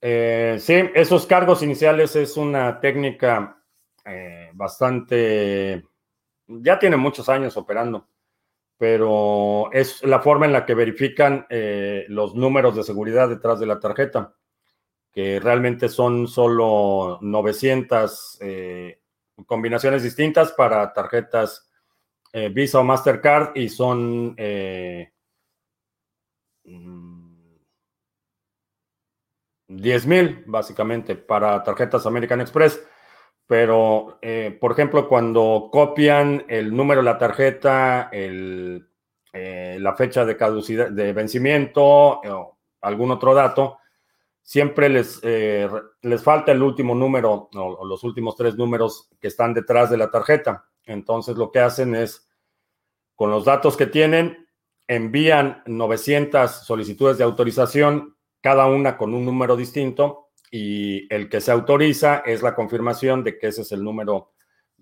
Eh, 0.00 0.58
sí, 0.60 0.74
esos 0.94 1.24
cargos 1.26 1.62
iniciales 1.62 2.16
es 2.16 2.36
una 2.36 2.80
técnica 2.80 3.62
eh, 4.06 4.50
bastante, 4.54 5.84
ya 6.46 6.78
tiene 6.78 6.96
muchos 6.96 7.28
años 7.28 7.56
operando, 7.56 8.08
pero 8.78 9.70
es 9.72 10.02
la 10.04 10.20
forma 10.20 10.46
en 10.46 10.52
la 10.52 10.64
que 10.64 10.74
verifican 10.74 11.46
eh, 11.50 12.04
los 12.08 12.34
números 12.34 12.76
de 12.76 12.84
seguridad 12.84 13.28
detrás 13.28 13.58
de 13.60 13.66
la 13.66 13.80
tarjeta, 13.80 14.34
que 15.12 15.40
realmente 15.40 15.88
son 15.88 16.28
solo 16.28 17.18
900 17.22 18.38
combinaciones 19.46 20.02
distintas 20.02 20.52
para 20.52 20.92
tarjetas 20.92 21.70
Visa 22.52 22.80
o 22.80 22.84
Mastercard 22.84 23.56
y 23.56 23.68
son... 23.68 24.36
10 29.68 30.06
mil, 30.06 30.44
básicamente, 30.46 31.16
para 31.16 31.62
tarjetas 31.62 32.06
American 32.06 32.40
Express. 32.40 32.82
Pero, 33.46 34.18
eh, 34.22 34.56
por 34.60 34.72
ejemplo, 34.72 35.08
cuando 35.08 35.68
copian 35.70 36.44
el 36.48 36.74
número 36.74 37.00
de 37.00 37.04
la 37.04 37.18
tarjeta, 37.18 38.10
eh, 38.12 38.80
la 39.32 39.94
fecha 39.94 40.24
de 40.24 40.36
caducidad, 40.36 40.90
de 40.90 41.12
vencimiento 41.12 41.82
o 41.84 42.58
algún 42.80 43.12
otro 43.12 43.34
dato, 43.34 43.78
siempre 44.42 44.88
les, 44.88 45.20
eh, 45.22 45.68
les 46.02 46.22
falta 46.22 46.52
el 46.52 46.62
último 46.62 46.94
número 46.94 47.48
o, 47.54 47.84
los 47.84 48.02
últimos 48.02 48.36
tres 48.36 48.56
números 48.56 49.10
que 49.20 49.28
están 49.28 49.54
detrás 49.54 49.90
de 49.90 49.98
la 49.98 50.10
tarjeta. 50.10 50.66
Entonces, 50.84 51.36
lo 51.36 51.52
que 51.52 51.60
hacen 51.60 51.94
es, 51.94 52.28
con 53.14 53.30
los 53.30 53.44
datos 53.44 53.76
que 53.76 53.86
tienen, 53.86 54.48
envían 54.88 55.62
900 55.66 56.50
solicitudes 56.64 57.18
de 57.18 57.24
autorización 57.24 58.16
cada 58.40 58.66
una 58.66 58.96
con 58.96 59.14
un 59.14 59.24
número 59.24 59.56
distinto 59.56 60.25
y 60.56 61.06
el 61.12 61.28
que 61.28 61.42
se 61.42 61.52
autoriza 61.52 62.22
es 62.24 62.40
la 62.40 62.54
confirmación 62.54 63.22
de 63.22 63.36
que 63.38 63.48
ese 63.48 63.60
es 63.60 63.72
el 63.72 63.84
número, 63.84 64.32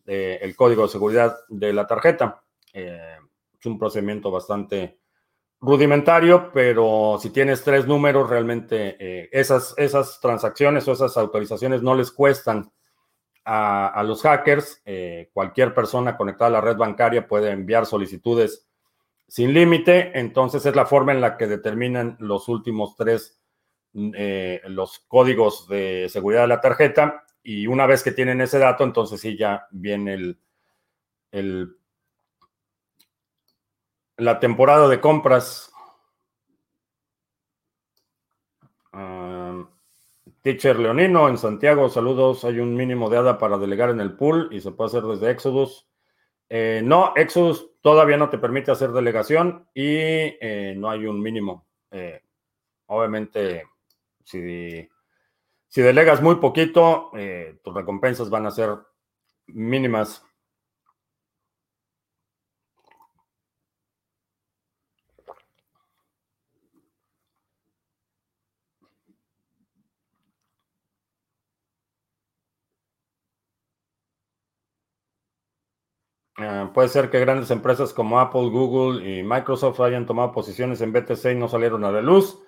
el 0.07 0.55
código 0.55 0.85
de 0.85 0.89
seguridad 0.89 1.37
de 1.49 1.73
la 1.73 1.85
tarjeta. 1.85 2.45
Eh, 2.73 3.17
es 3.59 3.67
un 3.67 3.77
procedimiento 3.77 4.31
bastante 4.31 5.01
rudimentario, 5.61 6.53
pero 6.53 7.19
si 7.21 7.31
tienes 7.31 7.65
tres 7.65 7.89
números, 7.89 8.31
realmente 8.31 8.97
eh, 9.01 9.29
esas, 9.33 9.75
esas 9.77 10.21
transacciones 10.21 10.87
o 10.87 10.93
esas 10.93 11.17
autorizaciones 11.17 11.83
no 11.83 11.97
les 11.97 12.13
cuestan 12.13 12.71
a, 13.45 14.01
los 14.07 14.23
hackers. 14.23 14.81
Eh, 14.85 15.29
cualquier 15.33 15.75
persona 15.75 16.17
conectada 16.17 16.47
a 16.47 16.53
la 16.53 16.61
red 16.61 16.77
bancaria 16.77 17.27
puede 17.27 17.51
enviar 17.51 17.85
solicitudes 17.85 18.69
sin 19.27 19.53
límite, 19.53 20.17
entonces 20.21 20.65
es 20.67 20.77
la 20.77 20.87
forma 20.87 21.11
en 21.11 21.21
la 21.21 21.37
que 21.37 21.49
determinan 21.49 22.17
los 22.21 22.49
últimos 22.49 22.95
tres 22.95 23.41
eh, 23.95 24.61
los 24.67 25.05
códigos 25.07 25.69
de 25.69 26.09
seguridad 26.09 26.43
de 26.43 26.49
la 26.49 26.61
tarjeta 26.61 27.25
y 27.45 27.69
una 27.69 27.87
vez 27.87 28.03
que 28.03 28.11
tienen 28.11 28.41
ese 28.41 28.59
dato, 28.59 28.83
entonces 28.83 29.21
sí 29.21 29.37
ya 29.37 29.69
viene 29.71 30.37
el, 31.31 31.77
la 34.17 34.41
temporada 34.41 34.89
de 34.89 35.01
compras. 35.01 35.71
Teacher 40.43 40.79
Leonino 40.79 41.29
en 41.29 41.39
Santiago, 41.39 41.89
saludos. 41.89 42.45
Hay 42.45 42.59
un 42.59 42.75
mínimo 42.75 43.09
de 43.09 43.19
ADA 43.19 43.39
para 43.39 43.59
delegar 43.59 43.91
en 43.91 44.01
el 44.01 44.17
pool 44.17 44.49
y 44.51 44.61
se 44.61 44.73
puede 44.73 44.89
hacer 44.89 45.03
desde 45.05 45.31
Exodus. 45.31 45.87
Eh, 46.49 46.83
no, 46.85 47.13
Exodus 47.15 47.71
todavía 47.81 48.17
no 48.17 48.29
te 48.29 48.39
permite 48.39 48.71
hacer 48.71 48.91
delegación 48.91 49.69
y 49.73 49.87
eh, 49.87 50.75
no 50.77 50.91
hay 50.91 51.07
un 51.07 51.21
mínimo. 51.21 51.67
obviamente 52.87 53.65
si, 54.25 54.89
delegas 55.75 56.23
muy 56.23 56.37
poquito, 56.37 57.11
eh, 57.17 57.59
tus 57.63 57.75
recompensas 57.75 58.31
van 58.31 58.47
a 58.47 58.51
ser 58.51 58.79
mínimas. 59.47 60.25
Eh, 76.37 76.69
puede 76.75 76.89
ser 76.89 77.11
que 77.11 77.21
grandes 77.21 77.51
empresas 77.51 77.93
como 77.93 78.19
Apple, 78.19 78.49
Google 78.51 79.09
y 79.09 79.23
Microsoft 79.23 79.81
hayan 79.81 80.05
tomado 80.07 80.33
posiciones 80.33 80.81
en 80.81 80.93
BTC 80.93 81.33
y 81.33 81.35
no 81.37 81.49
salieron 81.49 81.85
a 81.85 81.93
la 81.93 82.01
luz. 82.03 82.41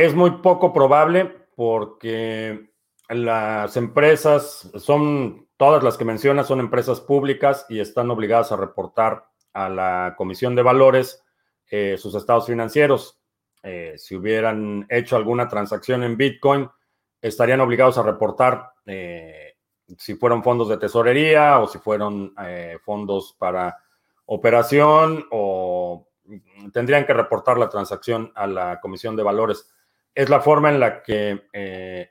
Es 0.00 0.14
muy 0.14 0.30
poco 0.38 0.72
probable 0.72 1.26
porque 1.54 2.70
las 3.10 3.76
empresas 3.76 4.70
son, 4.76 5.46
todas 5.58 5.82
las 5.82 5.98
que 5.98 6.06
mencionas 6.06 6.46
son 6.46 6.58
empresas 6.58 7.02
públicas 7.02 7.66
y 7.68 7.80
están 7.80 8.10
obligadas 8.10 8.50
a 8.50 8.56
reportar 8.56 9.26
a 9.52 9.68
la 9.68 10.14
Comisión 10.16 10.54
de 10.54 10.62
Valores 10.62 11.22
eh, 11.70 11.98
sus 11.98 12.14
estados 12.14 12.46
financieros. 12.46 13.20
Eh, 13.62 13.92
si 13.98 14.16
hubieran 14.16 14.86
hecho 14.88 15.16
alguna 15.16 15.48
transacción 15.48 16.02
en 16.02 16.16
Bitcoin, 16.16 16.66
estarían 17.20 17.60
obligados 17.60 17.98
a 17.98 18.02
reportar 18.02 18.72
eh, 18.86 19.56
si 19.98 20.14
fueron 20.14 20.42
fondos 20.42 20.70
de 20.70 20.78
tesorería 20.78 21.58
o 21.58 21.68
si 21.68 21.78
fueron 21.78 22.34
fondos 22.86 23.36
para 23.38 23.76
operación 24.24 25.26
o 25.30 26.08
tendrían 26.72 27.04
que 27.04 27.12
reportar 27.12 27.58
la 27.58 27.68
transacción 27.68 28.32
a 28.34 28.46
la 28.46 28.80
Comisión 28.80 29.14
de 29.14 29.24
Valores 29.24 29.70
es 30.14 30.28
la 30.28 30.40
forma 30.40 30.70
en 30.70 30.80
la 30.80 31.02
que 31.02 31.48
eh, 31.52 32.10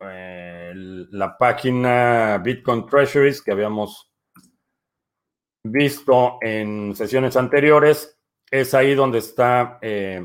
eh, 0.00 0.72
la 0.74 1.36
página 1.36 2.38
Bitcoin 2.38 2.86
Treasuries 2.86 3.42
que 3.42 3.52
habíamos 3.52 4.12
visto 5.62 6.38
en 6.40 6.94
sesiones 6.94 7.36
anteriores, 7.36 8.18
es 8.48 8.72
ahí 8.74 8.94
donde 8.94 9.18
está 9.18 9.78
eh, 9.82 10.24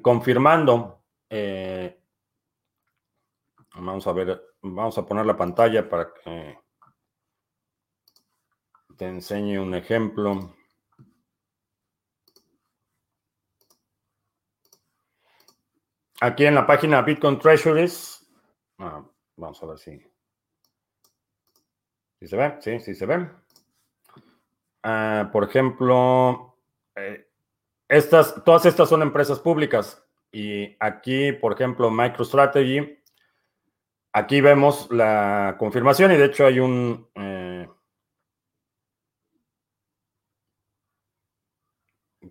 confirmando. 0.00 1.02
Vamos 3.74 4.06
a 4.06 4.12
ver, 4.12 4.40
vamos 4.60 4.96
a 4.98 5.06
poner 5.06 5.26
la 5.26 5.36
pantalla 5.36 5.88
para 5.88 6.12
que 6.12 6.58
te 8.96 9.06
enseñe 9.06 9.58
un 9.58 9.74
ejemplo. 9.74 10.54
Aquí 16.24 16.46
en 16.46 16.54
la 16.54 16.64
página 16.64 17.02
Bitcoin 17.02 17.36
Treasuries, 17.36 18.24
ah, 18.78 19.04
vamos 19.34 19.60
a 19.60 19.66
ver 19.66 19.76
si, 19.76 20.00
si 22.20 22.28
se 22.28 22.36
ve, 22.36 22.58
sí, 22.60 22.78
sí 22.78 22.94
se 22.94 23.06
ve. 23.06 23.28
Ah, 24.84 25.30
por 25.32 25.42
ejemplo, 25.42 26.58
eh, 26.94 27.28
estas, 27.88 28.44
todas 28.44 28.66
estas 28.66 28.88
son 28.88 29.02
empresas 29.02 29.40
públicas 29.40 30.06
y 30.30 30.76
aquí, 30.78 31.32
por 31.32 31.54
ejemplo, 31.54 31.90
MicroStrategy, 31.90 33.02
aquí 34.12 34.40
vemos 34.40 34.92
la 34.92 35.56
confirmación 35.58 36.12
y 36.12 36.18
de 36.18 36.24
hecho 36.26 36.46
hay 36.46 36.60
un... 36.60 37.08
Eh, 37.16 37.68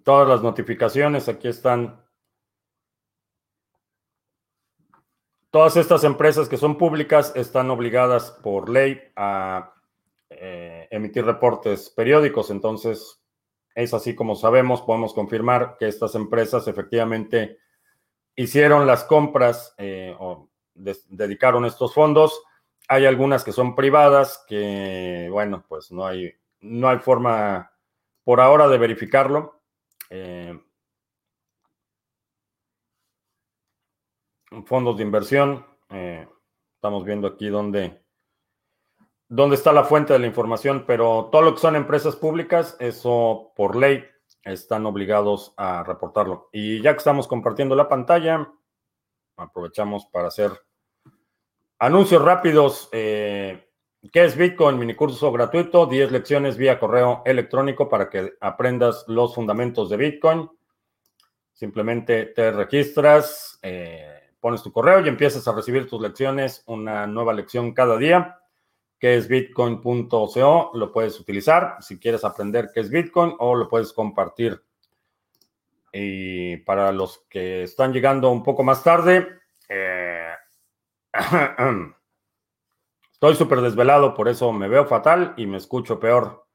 todas 0.06 0.30
las 0.30 0.42
notificaciones 0.42 1.28
aquí 1.28 1.50
están. 1.50 2.10
Todas 5.52 5.76
estas 5.76 6.06
empresas 6.06 6.48
que 6.48 6.56
son 6.56 6.78
públicas 6.78 7.34
están 7.36 7.70
obligadas 7.72 8.32
por 8.42 8.70
ley 8.70 9.02
a 9.18 9.74
eh, 10.30 10.88
emitir 10.92 11.26
reportes 11.26 11.90
periódicos. 11.90 12.50
Entonces, 12.52 13.22
es 13.76 13.94
así 13.94 14.16
como 14.16 14.36
sabemos, 14.36 14.82
podemos 14.82 15.14
confirmar 15.14 15.76
que 15.78 15.90
estas 15.90 16.16
empresas 16.16 16.70
efectivamente 16.70 17.58
hicieron 18.34 18.88
las 18.88 19.04
compras 19.04 19.76
eh, 19.78 20.16
o 20.18 20.50
dedicaron 20.74 21.66
estos 21.66 21.94
fondos. 21.94 22.42
Hay 22.88 23.06
algunas 23.06 23.44
que 23.44 23.52
son 23.52 23.76
privadas 23.76 24.46
que, 24.48 25.28
bueno, 25.32 25.66
pues 25.68 25.92
no 25.92 26.06
hay, 26.06 26.34
no 26.62 26.88
hay 26.88 27.00
forma 27.00 27.74
por 28.24 28.40
ahora 28.40 28.70
de 28.70 28.78
verificarlo. 28.78 29.62
Eh, 30.10 30.58
fondos 34.66 34.98
de 34.98 35.04
inversión. 35.04 35.66
estamos 36.76 37.04
viendo 37.06 37.28
aquí 37.28 37.48
dónde 37.48 38.02
dónde 39.32 39.56
está 39.56 39.72
la 39.72 39.86
fuente 39.86 40.12
de 40.12 40.20
la 40.20 40.28
información, 40.28 40.84
pero 40.86 41.30
todo 41.32 41.42
lo 41.42 41.54
que 41.54 41.62
son 41.62 41.78
empresas 41.78 42.18
públicas, 42.18 42.76
eso 42.80 43.54
por 43.56 43.78
ley 43.78 44.04
están 44.44 44.86
obligados 44.86 45.54
a 45.56 45.84
reportarlo. 45.84 46.50
Y 46.52 46.82
ya 46.82 46.92
que 46.92 46.98
estamos 46.98 47.30
compartiendo 47.30 47.74
la 47.74 47.88
pantalla, 47.88 48.52
aprovechamos 49.38 50.06
para 50.08 50.28
hacer 50.28 50.52
anuncios 51.80 52.22
rápidos. 52.22 52.90
Eh, 52.92 53.70
¿Qué 54.12 54.26
es 54.26 54.36
Bitcoin? 54.36 54.78
Minicurso 54.78 55.32
gratuito, 55.32 55.86
10 55.86 56.12
lecciones 56.12 56.58
vía 56.58 56.78
correo 56.78 57.22
electrónico 57.26 57.88
para 57.88 58.10
que 58.10 58.34
aprendas 58.42 59.06
los 59.08 59.34
fundamentos 59.34 59.90
de 59.90 59.96
Bitcoin. 59.96 60.50
Simplemente 61.54 62.26
te 62.26 62.52
registras, 62.52 63.58
eh, 63.62 64.11
pones 64.42 64.62
tu 64.62 64.74
correo 64.74 65.00
y 65.00 65.08
empiezas 65.08 65.48
a 65.48 65.54
recibir 65.54 65.88
tus 65.88 66.02
lecciones, 66.02 66.64
una 66.66 67.08
nueva 67.08 67.34
lección 67.34 67.74
cada 67.74 67.96
día 67.98 68.42
que 69.02 69.16
es 69.16 69.28
bitcoin.co, 69.28 70.72
lo 70.76 70.92
puedes 70.92 71.20
utilizar 71.20 71.78
si 71.80 71.98
quieres 72.00 72.24
aprender 72.24 72.70
qué 72.72 72.82
es 72.82 72.92
Bitcoin 72.92 73.34
o 73.40 73.56
lo 73.56 73.68
puedes 73.68 73.94
compartir. 73.94 74.64
Y 75.92 76.58
para 76.58 76.92
los 76.92 77.26
que 77.28 77.64
están 77.64 77.94
llegando 77.94 78.30
un 78.30 78.44
poco 78.44 78.62
más 78.64 78.84
tarde, 78.84 79.28
eh, 79.68 80.34
estoy 83.12 83.36
súper 83.36 83.62
desvelado, 83.62 84.14
por 84.14 84.30
eso 84.30 84.54
me 84.54 84.68
veo 84.68 84.86
fatal 84.86 85.34
y 85.36 85.48
me 85.48 85.58
escucho 85.58 86.00
peor. 86.00 86.46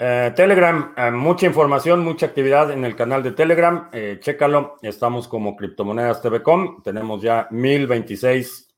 Eh, 0.00 0.32
Telegram, 0.36 0.94
eh, 0.96 1.10
mucha 1.10 1.46
información, 1.46 2.04
mucha 2.04 2.26
actividad 2.26 2.70
en 2.70 2.84
el 2.84 2.94
canal 2.94 3.22
de 3.22 3.32
Telegram. 3.32 3.90
chécalo, 4.20 4.76
estamos 4.82 5.26
como 5.26 5.56
Criptomonedas 5.56 6.22
TV.com. 6.22 6.82
Tenemos 6.82 7.20
ya 7.20 7.48
1026 7.50 8.68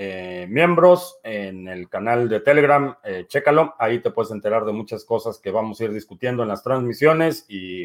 eh, 0.00 0.46
miembros 0.48 1.18
en 1.24 1.66
el 1.66 1.88
canal 1.88 2.28
de 2.28 2.38
Telegram, 2.38 2.96
eh, 3.02 3.24
chécalo, 3.26 3.74
ahí 3.80 3.98
te 3.98 4.12
puedes 4.12 4.30
enterar 4.30 4.64
de 4.64 4.70
muchas 4.70 5.04
cosas 5.04 5.40
que 5.40 5.50
vamos 5.50 5.80
a 5.80 5.84
ir 5.86 5.92
discutiendo 5.92 6.44
en 6.44 6.48
las 6.48 6.62
transmisiones 6.62 7.44
y 7.48 7.84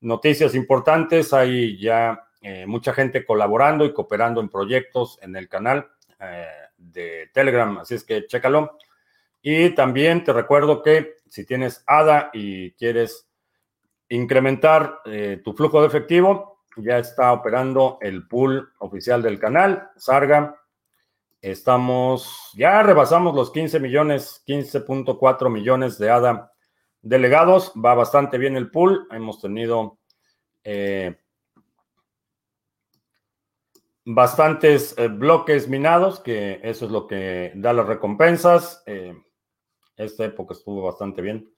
noticias 0.00 0.54
importantes. 0.54 1.34
Hay 1.34 1.78
ya 1.78 2.26
eh, 2.40 2.64
mucha 2.66 2.94
gente 2.94 3.26
colaborando 3.26 3.84
y 3.84 3.92
cooperando 3.92 4.40
en 4.40 4.48
proyectos 4.48 5.18
en 5.20 5.36
el 5.36 5.50
canal 5.50 5.90
de 6.78 7.28
Telegram, 7.34 7.76
así 7.76 7.96
es 7.96 8.04
que 8.04 8.26
chécalo. 8.26 8.78
Y 9.42 9.74
también 9.74 10.24
te 10.24 10.32
recuerdo 10.32 10.82
que 10.82 11.16
si 11.32 11.46
tienes 11.46 11.82
ADA 11.86 12.30
y 12.34 12.72
quieres 12.72 13.28
incrementar 14.08 15.00
tu 15.42 15.54
flujo 15.54 15.80
de 15.80 15.86
efectivo, 15.86 16.58
ya 16.76 16.98
está 16.98 17.32
operando 17.32 17.96
el 18.02 18.28
pool 18.28 18.70
oficial 18.78 19.22
del 19.22 19.38
canal, 19.38 19.90
Sarga 19.96 20.62
Estamos, 21.42 22.52
ya 22.54 22.84
rebasamos 22.84 23.34
los 23.34 23.50
15 23.50 23.80
millones, 23.80 24.44
15.4 24.46 25.50
millones 25.50 25.98
de 25.98 26.08
ADA 26.08 26.52
delegados. 27.00 27.72
Va 27.74 27.94
bastante 27.94 28.38
bien 28.38 28.56
el 28.56 28.70
pool. 28.70 29.08
Hemos 29.10 29.40
tenido 29.40 29.98
eh, 30.62 31.18
bastantes 34.04 34.96
eh, 34.96 35.08
bloques 35.08 35.66
minados, 35.66 36.20
que 36.20 36.60
eso 36.62 36.84
es 36.86 36.92
lo 36.92 37.08
que 37.08 37.50
da 37.56 37.72
las 37.72 37.88
recompensas. 37.88 38.84
Eh, 38.86 39.20
esta 40.02 40.24
época 40.24 40.54
estuvo 40.54 40.82
bastante 40.82 41.22
bien. 41.22 41.52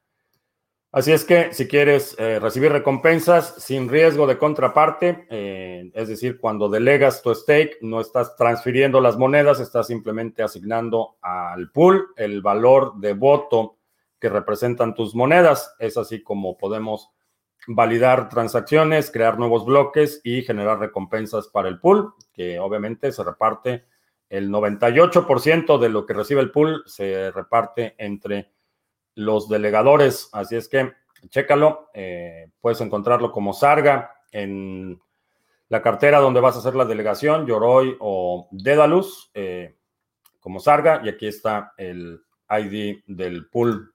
Así 0.94 1.10
es 1.10 1.24
que 1.24 1.52
si 1.52 1.66
quieres 1.66 2.14
eh, 2.20 2.38
recibir 2.38 2.70
recompensas 2.70 3.56
sin 3.58 3.88
riesgo 3.88 4.28
de 4.28 4.38
contraparte, 4.38 5.26
eh, 5.28 5.90
es 5.92 6.06
decir, 6.06 6.38
cuando 6.38 6.68
delegas 6.68 7.20
tu 7.20 7.34
stake, 7.34 7.78
no 7.80 8.00
estás 8.00 8.36
transfiriendo 8.36 9.00
las 9.00 9.18
monedas, 9.18 9.58
estás 9.58 9.88
simplemente 9.88 10.44
asignando 10.44 11.16
al 11.20 11.72
pool 11.72 12.10
el 12.14 12.42
valor 12.42 12.94
de 12.98 13.12
voto 13.12 13.78
que 14.20 14.28
representan 14.28 14.94
tus 14.94 15.16
monedas. 15.16 15.74
Es 15.80 15.96
así 15.96 16.22
como 16.22 16.56
podemos 16.56 17.10
validar 17.66 18.28
transacciones, 18.28 19.10
crear 19.10 19.36
nuevos 19.36 19.64
bloques 19.64 20.20
y 20.22 20.42
generar 20.42 20.78
recompensas 20.78 21.48
para 21.48 21.68
el 21.68 21.80
pool, 21.80 22.14
que 22.32 22.60
obviamente 22.60 23.10
se 23.10 23.24
reparte 23.24 23.84
el 24.28 24.50
98% 24.50 25.78
de 25.78 25.88
lo 25.88 26.06
que 26.06 26.14
recibe 26.14 26.40
el 26.40 26.50
pool, 26.50 26.82
se 26.86 27.30
reparte 27.30 27.94
entre 27.98 28.52
los 29.14 29.48
delegadores. 29.48 30.28
Así 30.32 30.56
es 30.56 30.68
que 30.68 30.92
chécalo. 31.28 31.90
Eh, 31.94 32.50
puedes 32.60 32.80
encontrarlo 32.80 33.30
como 33.30 33.52
Sarga 33.52 34.14
en 34.30 35.00
la 35.68 35.82
cartera 35.82 36.18
donde 36.18 36.40
vas 36.40 36.56
a 36.56 36.58
hacer 36.58 36.74
la 36.74 36.84
delegación, 36.84 37.46
Yoroi 37.46 37.96
o 38.00 38.48
Dedalus, 38.50 39.30
eh, 39.34 39.76
como 40.40 40.60
Sarga. 40.60 41.00
Y 41.04 41.08
aquí 41.08 41.26
está 41.26 41.72
el 41.76 42.22
ID 42.48 43.02
del 43.06 43.48
pool. 43.48 43.94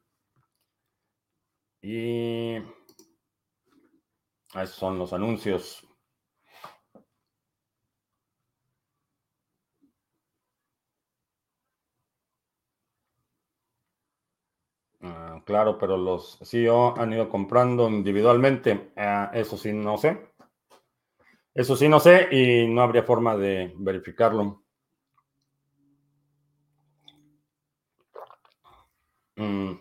Y 1.82 2.56
esos 4.54 4.76
son 4.76 4.98
los 4.98 5.14
anuncios. 5.14 5.89
Ah, 15.02 15.42
claro, 15.46 15.78
pero 15.78 15.98
los 15.98 16.40
CEO 16.42 16.98
han 16.98 17.12
ido 17.12 17.28
comprando 17.30 17.90
individualmente. 17.90 18.92
Ah, 18.96 19.30
eso 19.34 19.58
sí, 19.58 19.74
no 19.74 19.98
sé. 19.98 20.32
Eso 21.54 21.76
sí, 21.76 21.88
no 21.88 22.00
sé 22.00 22.28
y 22.32 22.68
no 22.68 22.82
habría 22.82 23.04
forma 23.04 23.38
de 23.38 23.72
verificarlo. 23.78 24.64
Mm, 29.38 29.80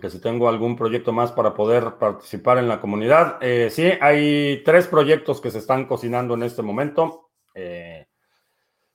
que 0.00 0.10
si 0.10 0.20
tengo 0.20 0.48
algún 0.48 0.76
proyecto 0.76 1.12
más 1.12 1.32
para 1.32 1.54
poder 1.54 1.96
participar 1.98 2.58
en 2.58 2.68
la 2.68 2.80
comunidad. 2.80 3.38
Eh, 3.40 3.70
sí, 3.70 3.90
hay 4.00 4.62
tres 4.64 4.86
proyectos 4.86 5.40
que 5.40 5.50
se 5.50 5.58
están 5.58 5.86
cocinando 5.86 6.34
en 6.34 6.44
este 6.44 6.62
momento. 6.62 7.30
Eh, 7.54 7.99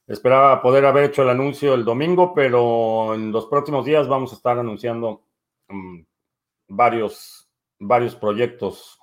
Esperaba 0.08 0.62
poder 0.62 0.86
haber 0.86 1.06
hecho 1.06 1.24
el 1.24 1.30
anuncio 1.30 1.74
el 1.74 1.84
domingo, 1.84 2.34
pero 2.34 3.16
en 3.16 3.32
los 3.32 3.48
próximos 3.48 3.86
días 3.86 4.08
vamos 4.08 4.32
a 4.32 4.36
estar 4.36 4.60
anunciando 4.60 5.24
mm, 5.68 6.02
varios, 6.68 7.50
varios 7.80 8.16
proyectos. 8.16 9.00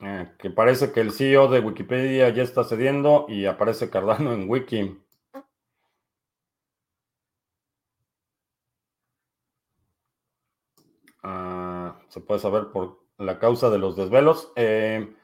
Eh, 0.00 0.32
que 0.38 0.50
parece 0.50 0.92
que 0.92 1.00
el 1.00 1.12
CEO 1.12 1.48
de 1.48 1.60
Wikipedia 1.60 2.28
ya 2.30 2.42
está 2.42 2.64
cediendo 2.64 3.26
y 3.28 3.46
aparece 3.46 3.90
Cardano 3.90 4.32
en 4.32 4.48
Wiki. 4.48 4.96
Ah, 11.22 11.98
se 12.08 12.20
puede 12.20 12.40
saber 12.40 12.70
por 12.72 13.00
la 13.18 13.38
causa 13.38 13.70
de 13.70 13.78
los 13.78 13.96
desvelos. 13.96 14.52
Eh, 14.56 15.14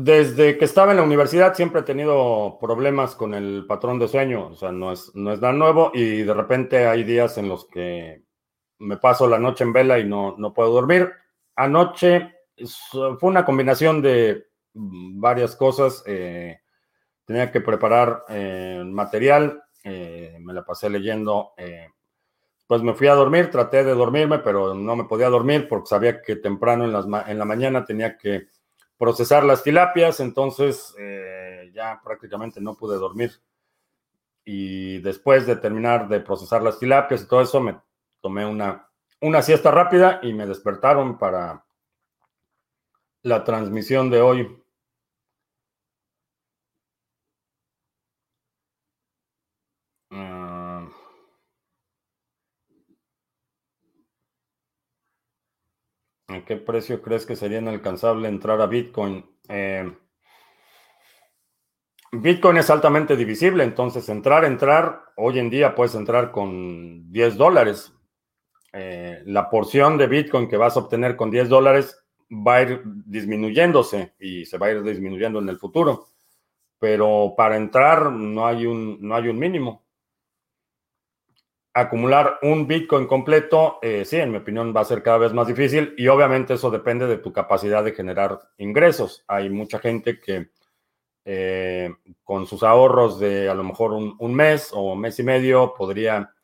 desde 0.00 0.56
que 0.58 0.64
estaba 0.64 0.92
en 0.92 0.98
la 0.98 1.02
universidad 1.02 1.54
siempre 1.54 1.80
he 1.80 1.84
tenido 1.84 2.56
problemas 2.60 3.16
con 3.16 3.34
el 3.34 3.66
patrón 3.66 3.98
de 3.98 4.06
sueño, 4.06 4.46
o 4.46 4.54
sea, 4.54 4.70
no 4.70 4.92
es, 4.92 5.10
no 5.14 5.32
es 5.32 5.40
nada 5.40 5.52
nuevo 5.52 5.90
y 5.92 6.22
de 6.22 6.34
repente 6.34 6.86
hay 6.86 7.02
días 7.02 7.36
en 7.36 7.48
los 7.48 7.66
que 7.66 8.22
me 8.78 8.96
paso 8.98 9.26
la 9.26 9.40
noche 9.40 9.64
en 9.64 9.72
vela 9.72 9.98
y 9.98 10.04
no, 10.04 10.36
no 10.38 10.54
puedo 10.54 10.70
dormir. 10.70 11.10
Anoche 11.56 12.32
fue 13.18 13.28
una 13.28 13.44
combinación 13.44 14.00
de 14.00 14.46
varias 14.72 15.56
cosas. 15.56 16.04
Eh, 16.06 16.60
tenía 17.24 17.50
que 17.50 17.60
preparar 17.60 18.24
eh, 18.28 18.80
material, 18.86 19.64
eh, 19.82 20.38
me 20.40 20.52
la 20.52 20.64
pasé 20.64 20.88
leyendo. 20.88 21.54
pues 22.68 22.82
me 22.82 22.94
fui 22.94 23.08
a 23.08 23.14
dormir, 23.14 23.50
traté 23.50 23.82
de 23.82 23.94
dormirme, 23.94 24.38
pero 24.38 24.74
no 24.74 24.94
me 24.94 25.04
podía 25.04 25.28
dormir 25.28 25.66
porque 25.68 25.88
sabía 25.88 26.22
que 26.22 26.36
temprano 26.36 26.84
en, 26.84 26.92
las 26.92 27.06
en 27.26 27.38
la 27.38 27.44
mañana 27.44 27.84
tenía 27.84 28.16
que 28.16 28.46
procesar 28.98 29.44
las 29.44 29.62
tilapias, 29.62 30.20
entonces 30.20 30.94
ya 31.72 32.00
prácticamente 32.02 32.60
no 32.60 32.74
pude 32.74 32.96
dormir. 32.96 33.32
Y 34.44 34.98
después 34.98 35.46
de 35.46 35.56
terminar 35.56 36.08
de 36.08 36.20
procesar 36.20 36.62
las 36.62 36.78
tilapias 36.78 37.22
y 37.22 37.28
todo 37.28 37.40
eso, 37.40 37.60
me 37.60 37.78
tomé 38.20 38.44
una 38.44 38.88
una 39.20 39.42
siesta 39.42 39.70
rápida 39.70 40.20
y 40.22 40.32
me 40.32 40.46
despertaron 40.46 41.18
para 41.18 41.64
la 43.22 43.44
transmisión 43.44 44.10
de 44.10 44.20
hoy. 44.20 44.62
¿En 56.38 56.44
qué 56.44 56.54
precio 56.54 57.02
crees 57.02 57.26
que 57.26 57.34
sería 57.34 57.58
inalcanzable 57.58 58.28
entrar 58.28 58.60
a 58.60 58.66
Bitcoin? 58.66 59.26
Eh, 59.48 59.92
Bitcoin 62.12 62.58
es 62.58 62.70
altamente 62.70 63.16
divisible, 63.16 63.64
entonces 63.64 64.08
entrar, 64.08 64.44
entrar, 64.44 65.02
hoy 65.16 65.40
en 65.40 65.50
día 65.50 65.74
puedes 65.74 65.96
entrar 65.96 66.30
con 66.30 67.10
10 67.10 67.36
dólares. 67.36 67.92
Eh, 68.72 69.20
la 69.26 69.50
porción 69.50 69.98
de 69.98 70.06
Bitcoin 70.06 70.48
que 70.48 70.56
vas 70.56 70.76
a 70.76 70.80
obtener 70.80 71.16
con 71.16 71.28
10 71.28 71.48
dólares 71.48 72.04
va 72.30 72.54
a 72.54 72.62
ir 72.62 72.82
disminuyéndose 72.84 74.14
y 74.20 74.44
se 74.44 74.58
va 74.58 74.68
a 74.68 74.70
ir 74.70 74.82
disminuyendo 74.84 75.40
en 75.40 75.48
el 75.48 75.58
futuro. 75.58 76.06
Pero 76.78 77.34
para 77.36 77.56
entrar 77.56 78.12
no 78.12 78.46
hay 78.46 78.64
un, 78.64 78.98
no 79.00 79.16
hay 79.16 79.26
un 79.26 79.40
mínimo. 79.40 79.87
Acumular 81.78 82.40
un 82.42 82.66
Bitcoin 82.66 83.06
completo, 83.06 83.78
eh, 83.82 84.04
sí, 84.04 84.16
en 84.16 84.32
mi 84.32 84.38
opinión 84.38 84.74
va 84.76 84.80
a 84.80 84.84
ser 84.84 85.00
cada 85.00 85.18
vez 85.18 85.32
más 85.32 85.46
difícil 85.46 85.94
y 85.96 86.08
obviamente 86.08 86.54
eso 86.54 86.72
depende 86.72 87.06
de 87.06 87.18
tu 87.18 87.32
capacidad 87.32 87.84
de 87.84 87.92
generar 87.92 88.40
ingresos. 88.56 89.24
Hay 89.28 89.48
mucha 89.48 89.78
gente 89.78 90.18
que 90.18 90.50
eh, 91.24 91.94
con 92.24 92.48
sus 92.48 92.64
ahorros 92.64 93.20
de 93.20 93.48
a 93.48 93.54
lo 93.54 93.62
mejor 93.62 93.92
un, 93.92 94.34
mes 94.34 94.70
o 94.74 94.96
mes 94.96 95.20
y 95.20 95.22
medio 95.22 95.72
podría 95.72 96.34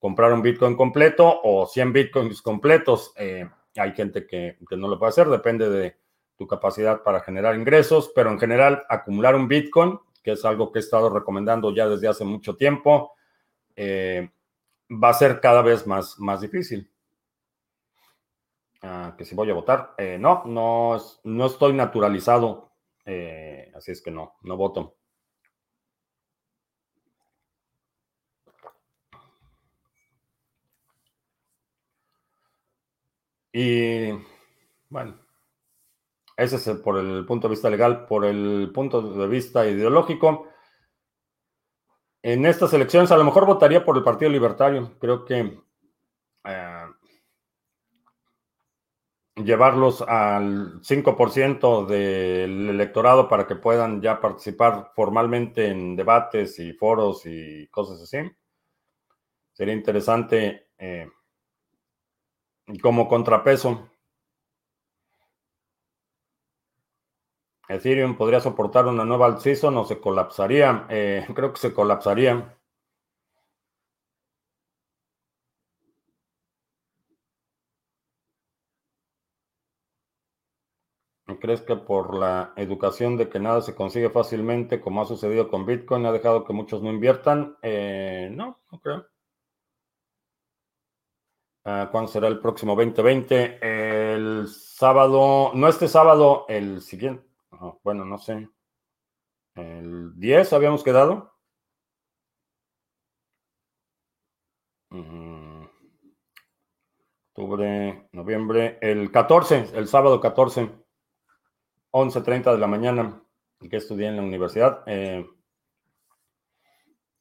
comprar 0.00 0.32
un 0.32 0.42
Bitcoin 0.42 0.74
completo 0.74 1.40
o 1.40 1.68
100 1.68 1.92
Bitcoins 1.92 2.42
completos. 2.42 3.12
Eh, 3.16 3.48
hay 3.76 3.92
gente 3.92 4.26
que, 4.26 4.56
no 4.72 4.88
lo 4.88 4.98
puede 4.98 5.10
hacer, 5.10 5.28
depende 5.28 5.70
de 5.70 5.98
tu 6.36 6.48
capacidad 6.48 7.04
para 7.04 7.20
generar 7.20 7.54
ingresos, 7.54 8.10
pero 8.12 8.28
en 8.32 8.40
general 8.40 8.82
acumular 8.88 9.36
un 9.36 9.46
Bitcoin, 9.46 10.00
que 10.20 10.32
es 10.32 10.44
algo 10.44 10.72
que 10.72 10.80
he 10.80 10.82
estado 10.82 11.10
recomendando 11.10 11.72
ya 11.72 11.86
desde 11.86 12.08
hace 12.08 12.24
mucho 12.24 12.56
tiempo, 12.56 13.12
eh, 13.76 14.30
va 14.90 15.10
a 15.10 15.14
ser 15.14 15.40
cada 15.40 15.62
vez 15.62 15.86
más, 15.86 16.18
más 16.18 16.40
difícil. 16.40 16.90
Ah, 18.82 19.14
que 19.16 19.24
si 19.24 19.34
voy 19.34 19.50
a 19.50 19.54
votar, 19.54 19.94
eh, 19.98 20.16
no, 20.18 20.42
no, 20.46 20.98
no 21.24 21.46
estoy 21.46 21.72
naturalizado, 21.74 22.72
así 23.74 23.92
es 23.92 24.00
que 24.02 24.10
no, 24.10 24.34
no 24.42 24.56
voto. 24.56 24.96
Y 33.52 34.10
bueno, 34.88 35.18
ese 36.36 36.56
es 36.56 36.78
por 36.78 36.98
el 36.98 37.24
punto 37.26 37.46
de 37.48 37.52
vista 37.52 37.70
legal, 37.70 38.06
por 38.06 38.24
el 38.24 38.70
punto 38.74 39.02
de 39.02 39.26
vista 39.28 39.66
ideológico. 39.66 40.48
En 42.22 42.44
estas 42.44 42.72
elecciones 42.72 43.10
a 43.10 43.16
lo 43.16 43.24
mejor 43.24 43.46
votaría 43.46 43.84
por 43.84 43.96
el 43.96 44.04
Partido 44.04 44.30
Libertario. 44.30 44.98
Creo 44.98 45.24
que 45.24 45.58
eh, 46.44 46.86
llevarlos 49.36 50.02
al 50.02 50.82
5% 50.82 51.86
del 51.86 52.68
electorado 52.68 53.28
para 53.28 53.46
que 53.46 53.56
puedan 53.56 54.02
ya 54.02 54.20
participar 54.20 54.92
formalmente 54.94 55.68
en 55.68 55.96
debates 55.96 56.58
y 56.58 56.72
foros 56.74 57.24
y 57.24 57.66
cosas 57.68 58.02
así. 58.02 58.18
Sería 59.52 59.74
interesante. 59.74 60.68
Eh, 60.78 61.08
como 62.82 63.08
contrapeso. 63.08 63.89
Ethereum 67.70 68.16
podría 68.16 68.40
soportar 68.40 68.86
una 68.86 69.04
nueva 69.04 69.26
alt 69.26 69.38
season 69.40 69.76
o 69.76 69.84
se 69.84 70.00
colapsaría. 70.00 70.86
Eh, 70.90 71.26
creo 71.34 71.52
que 71.52 71.60
se 71.60 71.72
colapsaría. 71.72 72.56
¿Crees 81.40 81.62
que 81.62 81.76
por 81.76 82.14
la 82.14 82.52
educación 82.56 83.16
de 83.16 83.28
que 83.28 83.38
nada 83.38 83.62
se 83.62 83.74
consigue 83.74 84.10
fácilmente, 84.10 84.80
como 84.80 85.00
ha 85.00 85.06
sucedido 85.06 85.48
con 85.48 85.64
Bitcoin, 85.64 86.04
ha 86.06 86.12
dejado 86.12 86.44
que 86.44 86.52
muchos 86.52 86.82
no 86.82 86.90
inviertan? 86.90 87.56
Eh, 87.62 88.28
no, 88.32 88.58
no 88.70 88.80
creo. 88.80 89.06
Ah, 91.64 91.88
¿Cuándo 91.90 92.10
será 92.10 92.28
el 92.28 92.40
próximo 92.40 92.74
2020? 92.74 93.58
El 93.62 94.48
sábado, 94.48 95.52
no 95.54 95.68
este 95.68 95.88
sábado, 95.88 96.44
el 96.48 96.80
siguiente. 96.82 97.29
Bueno, 97.82 98.04
no 98.04 98.18
sé. 98.18 98.48
El 99.54 100.18
10 100.18 100.52
habíamos 100.52 100.82
quedado. 100.82 101.34
Octubre, 107.32 108.08
noviembre, 108.12 108.78
el 108.80 109.10
14, 109.10 109.70
el 109.74 109.88
sábado 109.88 110.20
14, 110.20 110.70
11.30 111.92 112.52
de 112.52 112.58
la 112.58 112.66
mañana, 112.66 113.22
que 113.58 113.76
estudié 113.76 114.08
en 114.08 114.16
la 114.16 114.22
universidad. 114.22 114.82
Eh, 114.86 115.26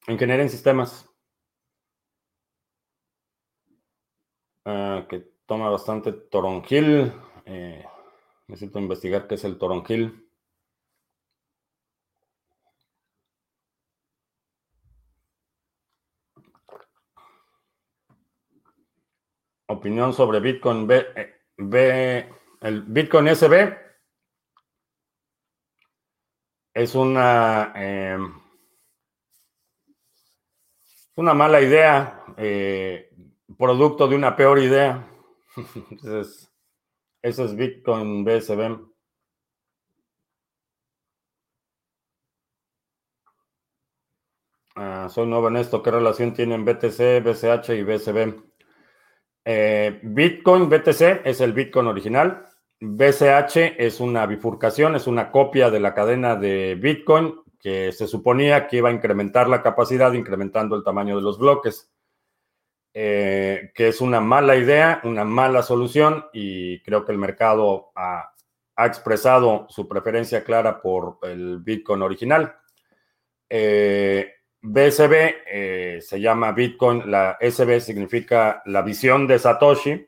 ingeniería 0.08 0.44
en 0.44 0.50
sistemas. 0.50 1.10
Ah, 4.66 5.06
que 5.10 5.20
toma 5.46 5.70
bastante 5.70 6.12
toronjil. 6.12 7.14
Eh, 7.46 7.86
necesito 8.48 8.80
investigar 8.80 9.28
qué 9.28 9.36
es 9.36 9.44
el 9.44 9.58
toronjil. 9.58 10.29
Opinión 19.70 20.14
sobre 20.14 20.40
Bitcoin 20.40 20.88
B, 20.88 21.06
eh, 21.16 22.30
el 22.62 22.82
Bitcoin 22.82 23.28
SB 23.28 23.78
es 26.74 26.96
una 26.96 27.72
em, 27.76 28.34
una 31.16 31.34
mala 31.34 31.62
idea. 31.62 32.24
Eh, 32.38 33.12
producto 33.58 34.08
de 34.08 34.16
una 34.16 34.36
peor 34.36 34.60
idea. 34.60 35.08
Entonces, 35.92 36.52
eso 37.22 37.46
es 37.46 37.56
Bitcoin 37.56 38.24
BSB. 38.24 38.80
Ah, 44.76 45.08
soy 45.10 45.28
nuevo 45.28 45.48
en 45.50 45.58
esto. 45.58 45.84
¿Qué 45.84 45.92
relación 45.92 46.34
tienen 46.34 46.66
BTC, 46.66 47.22
BCH 47.22 47.70
y 47.76 47.84
BSB? 47.84 48.49
Eh, 49.46 50.00
Bitcoin 50.04 50.70
BTC 50.70 51.26
es 51.26 51.42
el 51.42 51.54
Bitcoin 51.54 51.88
original. 51.88 52.46
BCH 52.80 53.76
es 53.78 54.00
una 54.00 54.26
bifurcación, 54.26 54.96
es 54.96 55.08
una 55.08 55.32
copia 55.32 55.70
de 55.70 55.80
la 55.80 55.94
cadena 55.94 56.36
de 56.36 56.76
Bitcoin 56.76 57.36
que 57.60 57.92
se 57.92 58.08
suponía 58.08 58.68
que 58.68 58.78
iba 58.78 58.90
a 58.90 58.94
incrementar 58.94 59.50
la 59.50 59.62
capacidad 59.62 60.14
incrementando 60.14 60.76
el 60.76 60.84
tamaño 60.84 61.16
de 61.18 61.22
los 61.22 61.38
bloques. 61.38 61.92
que 62.94 63.72
es 63.76 64.02
una 64.02 64.20
mala 64.20 64.56
idea, 64.56 65.00
una 65.04 65.24
mala 65.24 65.62
solución 65.62 66.26
y 66.34 66.82
creo 66.82 67.06
que 67.06 67.12
el 67.12 67.18
mercado 67.18 67.92
ha, 67.96 68.34
ha 68.80 68.86
expresado 68.86 69.68
su 69.70 69.88
preferencia 69.88 70.44
clara 70.44 70.82
por 70.82 71.20
el 71.24 71.60
Bitcoin 71.60 72.02
original. 72.02 72.56
BSB 74.62 75.14
eh, 75.48 76.00
se 76.02 76.20
llama 76.20 76.52
Bitcoin, 76.52 77.10
la 77.10 77.38
SB 77.40 77.80
significa 77.80 78.62
la 78.66 78.82
visión 78.82 79.26
de 79.26 79.40
Satoshi, 79.40 80.08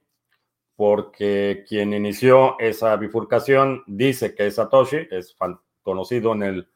porque 0.76 1.64
quien 1.68 1.94
inició 1.94 2.60
esa 2.60 2.96
bifurcación 2.98 3.84
dice 3.88 4.36
que 4.36 4.48
es 4.48 4.56
Satoshi, 4.56 5.08
es 5.10 5.36
conocido 5.82 6.34
en, 6.34 6.44
el, 6.44 6.70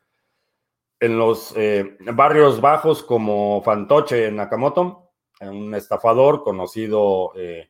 en 1.00 1.18
los 1.18 1.54
eh, 1.58 1.98
barrios 2.14 2.62
bajos 2.62 3.04
como 3.04 3.62
Fantoche 3.62 4.32
Nakamoto, 4.32 5.12
un 5.42 5.76
estafador 5.76 6.44
conocido 6.44 7.34
eh, 7.36 7.70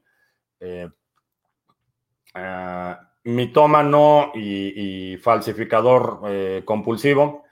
ah, 2.36 3.12
mitómano 3.24 4.32
y 4.36 5.18
falsificador 5.18 6.64
compulsivo 6.64 7.45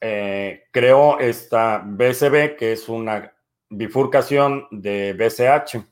eh, 0.00 0.64
creó 0.70 1.18
esta 1.18 1.82
BCB, 1.84 2.56
que 2.56 2.72
es 2.72 2.88
una 2.88 3.32
bifurcación 3.68 4.66
de 4.70 5.12
BCH. 5.12 5.84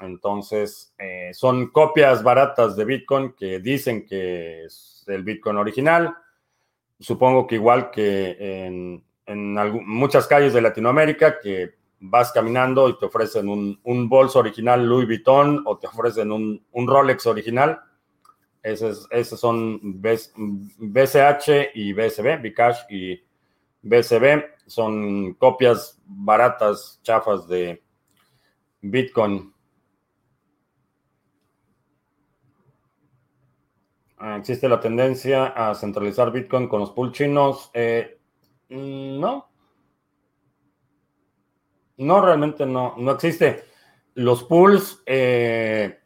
Entonces, 0.00 0.94
eh, 0.98 1.30
son 1.32 1.68
copias 1.68 2.22
baratas 2.22 2.76
de 2.76 2.84
Bitcoin 2.84 3.32
que 3.32 3.60
dicen 3.60 4.06
que 4.06 4.64
es 4.64 5.04
el 5.06 5.22
Bitcoin 5.24 5.56
original. 5.56 6.14
Supongo 6.98 7.46
que 7.46 7.56
igual 7.56 7.90
que 7.90 8.36
en, 8.38 9.04
muchas 9.84 10.26
calles 10.26 10.52
de 10.52 10.60
Latinoamérica, 10.60 11.40
que 11.40 11.74
vas 11.98 12.30
caminando 12.30 12.88
y 12.88 12.98
te 12.98 13.06
ofrecen 13.06 13.48
un, 13.48 14.08
bolso 14.08 14.38
original 14.38 14.86
Louis 14.86 15.06
Vuitton 15.06 15.62
o 15.66 15.78
te 15.78 15.88
ofrecen 15.88 16.30
un, 16.30 16.62
Rolex 16.72 17.26
original. 17.26 17.80
Esos, 18.62 19.08
son 19.38 19.80
BCH 20.00 21.70
y 21.74 21.92
BSB, 21.92 22.42
Bcash 22.42 22.78
y 22.90 23.25
BCB, 23.86 24.44
son 24.66 25.34
copias 25.34 26.00
baratas, 26.04 27.00
chafas 27.02 27.46
de 27.46 27.82
Bitcoin. 28.80 29.52
Ah, 34.18 34.36
¿Existe 34.38 34.68
la 34.68 34.80
tendencia 34.80 35.46
a 35.46 35.74
centralizar 35.74 36.32
Bitcoin 36.32 36.68
con 36.68 36.80
los 36.80 36.90
pools 36.90 37.12
chinos? 37.12 37.70
Eh, 37.74 38.18
mm, 38.70 39.20
no. 39.20 39.48
No, 41.98 42.20
realmente 42.20 42.66
no, 42.66 42.94
no 42.98 43.12
existe. 43.12 43.64
Los 44.14 44.42
pools, 44.44 45.02
eh, 45.06 46.00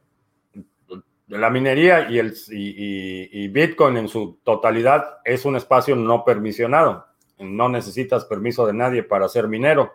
la 1.28 1.48
minería 1.48 2.10
y, 2.10 2.18
el, 2.18 2.34
y 2.50 3.48
Bitcoin 3.48 3.96
en 3.96 4.08
su 4.08 4.40
totalidad 4.44 5.20
es 5.24 5.44
un 5.44 5.56
espacio 5.56 5.96
no 5.96 6.24
permisionado 6.24 7.09
no 7.40 7.68
necesitas 7.68 8.24
permiso 8.24 8.66
de 8.66 8.74
nadie 8.74 9.02
para 9.02 9.28
ser 9.28 9.48
minero. 9.48 9.92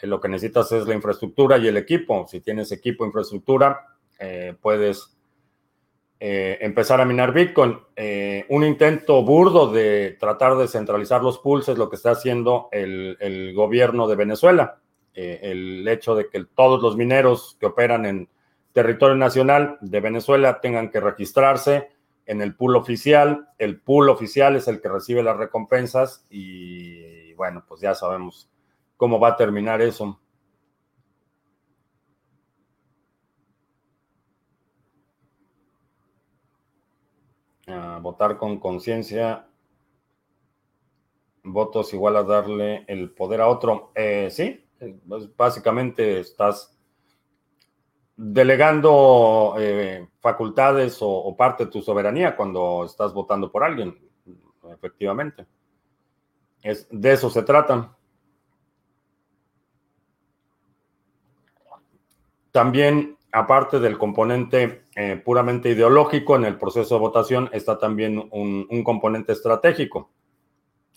Eh, 0.00 0.06
lo 0.06 0.20
que 0.20 0.28
necesitas 0.28 0.70
es 0.72 0.86
la 0.86 0.94
infraestructura 0.94 1.58
y 1.58 1.68
el 1.68 1.76
equipo. 1.76 2.26
Si 2.28 2.40
tienes 2.40 2.72
equipo, 2.72 3.04
infraestructura, 3.04 3.86
eh, 4.18 4.54
puedes 4.60 5.16
eh, 6.20 6.58
empezar 6.60 7.00
a 7.00 7.04
minar 7.04 7.32
Bitcoin. 7.32 7.78
un 8.48 8.64
intento 8.64 9.22
burdo 9.24 9.72
de 9.72 10.16
tratar 10.20 10.56
de 10.56 10.68
centralizar 10.68 11.22
los 11.22 11.38
pools 11.38 11.68
es 11.68 11.78
lo 11.78 11.88
que 11.88 11.96
está 11.96 12.12
haciendo 12.12 12.68
el, 12.70 13.16
el 13.20 13.54
gobierno 13.54 14.06
de 14.06 14.16
Venezuela. 14.16 14.78
el 15.14 15.86
hecho 15.88 16.14
de 16.14 16.28
que 16.28 16.44
todos 16.44 16.80
los 16.80 16.96
mineros 16.96 17.56
que 17.60 17.66
operan 17.66 18.06
en 18.06 18.28
territorio 18.72 19.16
nacional 19.16 19.76
de 19.80 20.00
Venezuela 20.00 20.60
tengan 20.60 20.90
que 20.90 21.00
registrarse 21.00 21.90
en 22.26 22.42
el 22.42 22.54
pool 22.54 22.76
oficial. 22.76 23.48
El 23.58 23.80
pool 23.80 24.08
oficial 24.08 24.56
es 24.56 24.68
el 24.68 24.80
que 24.80 24.88
recibe 24.88 25.22
las 25.22 25.36
recompensas 25.36 26.26
y 26.30 27.32
bueno, 27.34 27.64
pues 27.66 27.80
ya 27.80 27.94
sabemos 27.94 28.50
cómo 28.96 29.18
va 29.18 29.28
a 29.28 29.36
terminar 29.36 29.80
eso. 29.82 30.18
votar 38.02 38.36
con 38.36 38.58
conciencia. 38.58 39.46
Votos 41.44 41.92
igual 41.92 42.16
a 42.16 42.22
darle 42.22 42.84
el 42.86 43.10
poder 43.10 43.40
a 43.40 43.48
otro. 43.48 43.92
Eh, 43.94 44.28
sí, 44.30 44.64
pues 45.08 45.34
básicamente 45.36 46.20
estás 46.20 46.71
delegando 48.24 49.56
eh, 49.58 50.06
facultades 50.20 50.98
o, 51.00 51.34
parte 51.36 51.64
de 51.64 51.72
tu 51.72 51.82
soberanía 51.82 52.36
cuando 52.36 52.84
estás 52.84 53.12
votando 53.12 53.50
por 53.50 53.64
alguien, 53.64 53.98
efectivamente. 54.72 55.44
Es, 56.62 56.86
de 56.88 57.12
eso 57.12 57.30
se 57.30 57.42
trata. 57.42 57.96
También, 62.52 63.16
aparte 63.32 63.80
del 63.80 63.98
componente 63.98 64.84
eh, 64.94 65.20
puramente 65.24 65.70
ideológico 65.70 66.36
en 66.36 66.44
el 66.44 66.58
proceso 66.58 66.94
de 66.94 67.00
votación, 67.00 67.50
está 67.52 67.80
también 67.80 68.28
un, 68.30 68.84
componente 68.84 69.32
estratégico. 69.32 70.10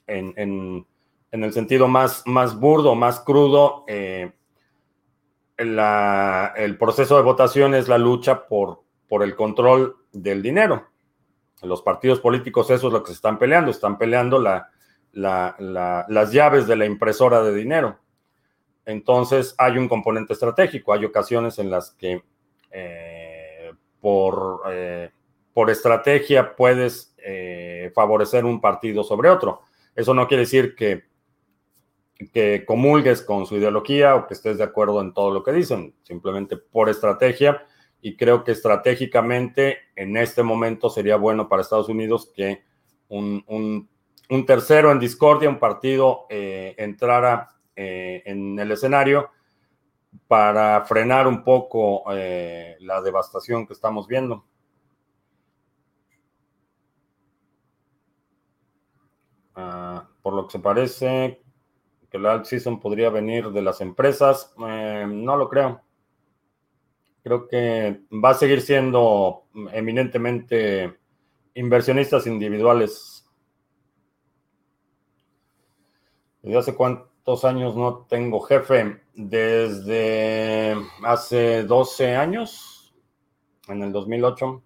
En, 0.06 0.86
el 1.32 1.54
sentido 1.54 1.88
más, 1.88 2.22
más 2.28 2.60
burdo, 2.60 2.94
más 2.94 3.20
crudo, 3.20 3.84
eh, 3.88 4.32
el 5.58 6.78
proceso 6.78 7.16
de 7.18 7.24
votación 7.24 7.76
es 7.76 7.88
la 7.88 7.98
lucha 7.98 8.48
por, 8.48 8.82
por 9.08 9.24
el 9.24 9.36
control 9.36 9.96
del 10.12 10.42
dinero. 10.42 10.88
Los 11.62 11.82
partidos 11.82 12.20
políticos, 12.20 12.70
eso 12.70 12.88
es 12.88 12.94
lo 12.94 13.02
que 13.02 13.08
se 13.08 13.14
están 13.14 13.40
peleando, 13.40 13.72
están 13.72 13.98
peleando 13.98 14.40
la, 14.40 14.70
las 15.14 16.32
llaves 16.32 16.68
de 16.68 16.76
la 16.76 16.86
impresora 16.86 17.42
de 17.42 17.54
dinero. 17.54 18.00
Entonces 18.86 19.56
hay 19.58 19.78
un 19.78 19.88
componente 19.88 20.34
estratégico, 20.34 20.94
hay 20.94 21.06
ocasiones 21.06 21.58
en 21.58 21.72
las 21.72 21.92
que 21.92 22.24
eh, 22.72 23.72
por, 24.00 24.62
eh, 24.70 25.10
por 25.54 25.70
estrategia 25.70 26.56
puedes 26.56 27.16
eh, 27.18 27.92
favorecer 27.96 28.46
un 28.46 28.62
partido 28.62 29.04
sobre 29.04 29.30
otro. 29.30 29.62
Eso 29.96 30.14
no 30.14 30.28
quiere 30.28 30.42
decir 30.42 30.76
que 30.76 31.06
que 32.32 32.64
comulgues 32.66 33.22
con 33.22 33.46
su 33.46 33.58
ideología 33.58 34.16
o 34.16 34.28
que 34.28 34.34
estés 34.34 34.58
de 34.58 34.64
acuerdo 34.64 35.02
en 35.02 35.14
todo 35.14 35.32
lo 35.32 35.44
que 35.44 35.52
dicen, 35.52 35.96
simplemente 36.04 36.58
por 36.58 36.90
estrategia. 36.90 37.66
Y 38.02 38.16
creo 38.16 38.44
que 38.44 38.52
estratégicamente 38.52 39.78
en 39.96 40.16
este 40.16 40.44
momento 40.44 40.90
sería 40.90 41.18
bueno 41.18 41.50
para 41.50 41.62
Estados 41.62 41.90
Unidos 41.90 42.32
que 42.36 42.64
un, 43.10 43.90
tercero 44.46 44.92
en 44.92 45.00
discordia, 45.00 45.50
un 45.50 45.60
partido, 45.60 46.26
eh, 46.30 46.76
entrara 46.78 47.50
eh, 47.76 48.24
en 48.26 48.58
el 48.60 48.72
escenario 48.72 49.30
para 50.28 50.84
frenar 50.86 51.28
un 51.28 51.44
poco 51.44 52.04
eh, 52.14 52.78
la 52.80 53.02
devastación 53.02 53.68
que 53.68 53.74
estamos 53.74 54.08
viendo. 54.08 54.46
Ah, 59.56 60.10
por 60.22 60.34
lo 60.34 60.46
que 60.46 60.52
se 60.54 60.60
parece, 60.60 61.45
que 62.16 62.20
la 62.22 62.32
alt 62.32 62.46
season 62.46 62.80
podría 62.80 63.10
venir 63.10 63.50
de 63.50 63.62
las 63.62 63.82
empresas. 63.82 64.54
Eh, 64.66 65.06
no 65.06 65.36
lo 65.36 65.50
creo. 65.50 65.82
Creo 67.22 67.46
que 67.46 68.04
va 68.24 68.30
a 68.30 68.34
seguir 68.36 68.62
siendo 68.62 69.44
eminentemente 69.74 70.98
inversionistas 71.56 72.26
individuales. 72.26 73.30
¿Desde 76.42 76.58
hace 76.58 76.76
cuántos 76.76 77.44
años 77.44 77.76
no 77.76 78.06
tengo 78.06 78.40
jefe? 78.40 79.02
Desde 79.14 80.78
hace 81.04 81.64
12 81.64 82.16
años, 82.16 82.96
en 83.68 83.84
el 83.84 83.92
2008. 83.92 84.64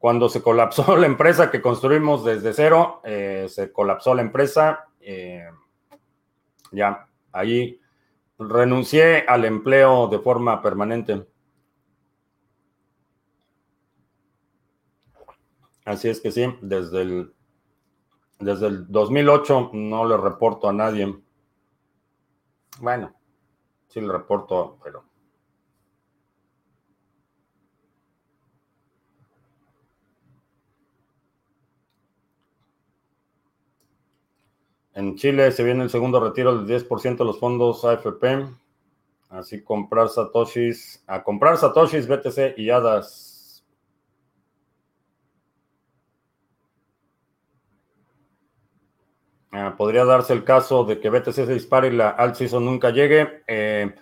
Cuando 0.00 0.30
se 0.30 0.42
colapsó 0.42 0.96
la 0.96 1.06
empresa 1.06 1.50
que 1.50 1.60
construimos 1.60 2.24
desde 2.24 2.54
cero, 2.54 3.02
eh, 3.04 3.46
se 3.50 3.70
colapsó 3.70 4.14
la 4.14 4.22
empresa. 4.22 4.88
Eh, 4.98 5.44
ya, 6.72 7.06
ahí 7.32 7.78
renuncié 8.38 9.26
al 9.28 9.44
empleo 9.44 10.08
de 10.08 10.18
forma 10.18 10.62
permanente. 10.62 11.26
Así 15.84 16.08
es 16.08 16.20
que 16.20 16.32
sí, 16.32 16.46
desde 16.62 17.02
el, 17.02 17.34
desde 18.38 18.68
el 18.68 18.90
2008 18.90 19.72
no 19.74 20.06
le 20.06 20.16
reporto 20.16 20.66
a 20.66 20.72
nadie. 20.72 21.14
Bueno, 22.80 23.14
sí 23.88 24.00
le 24.00 24.10
reporto, 24.10 24.78
pero 24.82 25.09
En 35.00 35.16
Chile 35.16 35.50
se 35.50 35.64
viene 35.64 35.82
el 35.82 35.88
segundo 35.88 36.20
retiro 36.20 36.54
del 36.54 36.66
10% 36.66 37.16
de 37.16 37.24
los 37.24 37.40
fondos 37.40 37.86
AFP. 37.86 38.46
Así 39.30 39.62
comprar 39.62 40.10
satoshis, 40.10 41.02
a 41.06 41.22
comprar 41.22 41.56
satoshis, 41.56 42.06
BTC 42.06 42.58
y 42.58 42.68
HADAS. 42.68 43.64
Ah, 49.52 49.74
podría 49.78 50.04
darse 50.04 50.34
el 50.34 50.44
caso 50.44 50.84
de 50.84 51.00
que 51.00 51.08
BTC 51.08 51.32
se 51.32 51.46
dispare 51.46 51.88
y 51.88 51.92
la 51.92 52.10
alt 52.10 52.34
season 52.34 52.66
nunca 52.66 52.90
llegue. 52.90 53.42
Eh, 53.46 53.94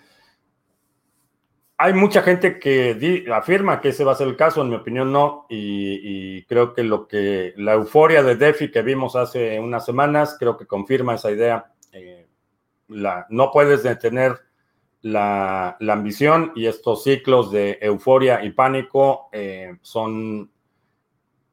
hay 1.81 1.93
mucha 1.93 2.21
gente 2.23 2.59
que 2.59 3.25
afirma 3.33 3.79
que 3.79 3.89
ese 3.89 4.03
va 4.03 4.11
a 4.11 4.15
ser 4.15 4.27
el 4.27 4.35
caso, 4.35 4.61
en 4.61 4.69
mi 4.69 4.75
opinión 4.75 5.13
no, 5.13 5.45
y, 5.49 6.43
creo 6.43 6.73
que 6.73 6.83
lo 6.83 7.07
que 7.07 7.53
la 7.55 7.73
euforia 7.73 8.21
de 8.21 8.35
DeFi 8.35 8.69
que 8.69 8.81
vimos 8.81 9.15
hace 9.15 9.57
unas 9.61 9.85
semanas, 9.85 10.35
creo 10.37 10.57
que 10.57 10.67
confirma 10.67 11.15
esa 11.15 11.31
idea. 11.31 11.71
Eh, 11.93 12.27
la, 12.89 13.25
no 13.29 13.49
puedes 13.51 13.81
detener 13.83 14.39
la, 15.03 15.77
ambición 15.79 16.51
y 16.53 16.65
estos 16.65 17.05
ciclos 17.05 17.49
de 17.49 17.77
euforia 17.81 18.43
y 18.43 18.51
pánico 18.51 19.29
eh, 19.31 19.77
son 19.81 20.51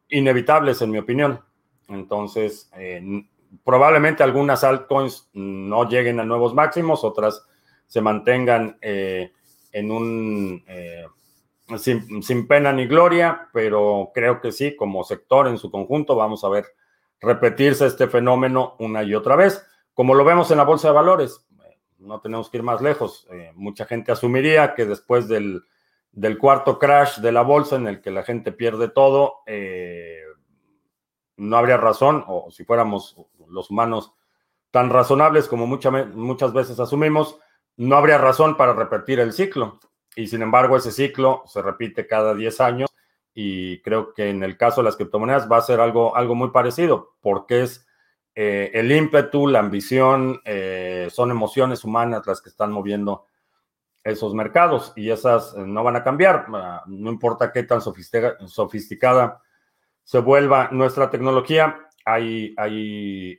inevitables, 0.09 0.83
en 0.83 0.91
mi 0.91 0.99
opinión. 0.99 1.41
Entonces, 1.87 2.69
eh, 2.77 3.01
probablemente 3.63 4.25
algunas 4.25 4.65
altcoins 4.65 5.31
no 5.35 5.89
lleguen 5.89 6.19
a 6.19 6.25
nuevos 6.25 6.53
máximos, 6.53 7.05
otras 7.05 7.47
se 7.87 8.01
mantengan 8.01 8.77
en 9.77 9.91
un 9.91 10.65
eh, 10.69 11.05
sin, 11.79 12.49
pena 12.49 12.73
ni 12.73 12.87
gloria, 12.87 13.51
pero 13.53 14.11
creo 14.15 14.41
que 14.41 14.51
sí, 14.51 14.75
como 14.75 15.05
sector 15.05 15.49
en 15.49 15.59
su 15.59 15.71
conjunto, 15.71 16.17
vamos 16.17 16.45
a 16.45 16.49
ver 16.49 16.65
repetirse 17.21 17.87
este 17.87 18.09
fenómeno 18.09 18.77
una 18.79 19.03
y 19.03 19.15
otra 19.15 19.37
vez, 19.37 19.67
como 19.93 20.15
lo 20.15 20.25
vemos 20.25 20.51
en 20.51 20.57
la 20.57 20.65
bolsa 20.65 20.89
de 20.89 20.95
valores. 20.95 21.47
No 21.99 22.21
tenemos 22.21 22.49
que 22.49 22.57
ir 22.57 22.63
más 22.63 22.81
lejos. 22.81 23.27
Eh, 23.31 23.53
mucha 23.55 23.85
gente 23.85 24.13
asumiría 24.13 24.75
que 24.75 24.87
después 24.87 25.29
del, 25.29 25.63
cuarto 26.39 26.79
crash 26.79 27.19
de 27.19 27.33
la 27.33 27.43
bolsa 27.43 27.77
en 27.77 27.87
el 27.87 28.01
que 28.01 28.11
la 28.11 28.23
gente 28.23 28.53
pierde 28.53 28.89
todo, 28.89 29.41
eh, 29.47 30.23
no 31.37 31.59
habría 31.59 31.77
razón, 31.77 32.25
o 32.29 32.51
si 32.51 32.65
fuéramos 32.65 33.17
los 33.47 33.71
humanos 33.71 34.15
tan 34.71 34.89
razonables 34.89 35.49
como 35.49 35.67
muchas 35.67 36.53
veces 36.55 36.81
asumimos, 36.81 37.39
no 37.77 37.97
habría 37.97 38.19
razón 38.19 38.57
para 38.57 38.73
repetir 38.73 39.21
el 39.21 39.33
ciclo. 39.33 39.81
Y 40.15 40.29
sin 40.29 40.43
embargo, 40.43 40.77
ese 40.77 40.93
ciclo 40.93 41.43
se 41.47 41.63
repite 41.63 42.07
cada 42.07 42.35
10 42.35 42.61
años 42.61 42.91
y 43.35 43.83
creo 43.83 44.15
que 44.15 44.31
en 44.31 44.43
el 44.43 44.57
caso 44.57 44.81
de 44.81 44.87
las 44.87 44.97
criptomonedas 44.97 45.51
va 45.51 45.59
a 45.59 45.63
ser 45.63 45.79
algo, 45.81 46.17
algo 46.17 46.35
muy 46.35 46.51
parecido, 46.51 47.17
porque 47.21 47.63
es 47.63 47.87
eh, 48.35 48.71
el 48.73 48.91
ímpetu, 48.91 49.47
la 49.47 49.61
ambición, 49.61 50.41
eh, 50.45 51.09
son 51.11 51.31
emociones 51.31 51.85
humanas 51.85 52.27
las 52.27 52.41
que 52.41 52.49
están 52.49 52.73
moviendo 52.73 53.27
esos 54.05 54.35
mercados 54.35 54.95
y 54.97 55.11
esas 55.11 55.55
eh, 55.55 55.65
no 55.67 55.85
van 55.85 55.97
a 55.97 56.05
cambiar. 56.05 56.47
Ah, 56.55 56.83
no 56.87 57.11
importa 57.11 57.53
qué 57.53 57.65
tan 57.65 57.81
sofisticada 57.83 59.43
se 60.03 60.19
vuelva 60.21 60.71
nuestra 60.73 61.11
tecnología, 61.11 61.89
hay, 62.07 62.55
hay 62.57 63.39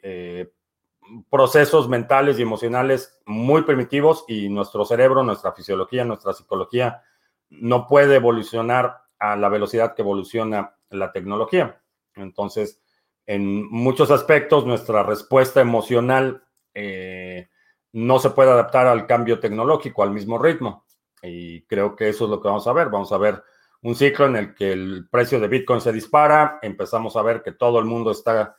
procesos 1.30 1.88
mentales 1.90 2.40
y 2.40 2.42
emocionales 2.42 3.20
muy 3.26 3.64
primitivos 3.64 4.26
y 4.28 4.50
nuestro 4.50 4.86
cerebro, 4.86 5.24
nuestra 5.24 5.52
fisiología, 5.54 6.06
nuestra 6.06 6.34
psicología 6.34 7.04
no 7.50 7.88
puede 7.88 8.16
evolucionar 8.16 9.04
a 9.20 9.36
la 9.36 9.50
velocidad 9.50 9.96
que 9.96 10.02
evoluciona 10.02 10.76
la 10.90 11.12
tecnología. 11.12 11.82
Entonces, 12.16 12.82
en 13.26 13.70
muchos 13.70 14.12
aspectos, 14.12 14.66
nuestra 14.66 15.04
respuesta 15.04 15.62
emocional 15.62 16.44
eh, 16.74 17.50
no 17.94 18.20
se 18.20 18.30
puede 18.30 18.52
adaptar 18.52 18.88
al 18.88 19.08
cambio 19.08 19.40
tecnológico 19.40 20.04
al 20.04 20.12
mismo 20.12 20.38
ritmo. 20.38 20.86
Y 21.22 21.64
creo 21.64 21.96
que 21.96 22.10
eso 22.10 22.26
es 22.26 22.30
lo 22.30 22.42
que 22.42 22.48
vamos 22.48 22.68
a 22.68 22.74
ver. 22.74 22.90
Vamos 22.90 23.12
a 23.12 23.18
ver 23.18 23.44
un 23.82 23.96
ciclo 23.96 24.26
en 24.26 24.36
el 24.36 24.56
que 24.56 24.72
el 24.72 25.08
precio 25.10 25.40
de 25.40 25.48
Bitcoin 25.48 25.82
se 25.82 25.92
dispara, 25.92 26.60
empezamos 26.62 27.16
a 27.16 27.22
ver 27.22 27.42
que 27.42 27.52
todo 27.52 27.80
el 27.80 27.86
mundo 27.86 28.12
está 28.12 28.56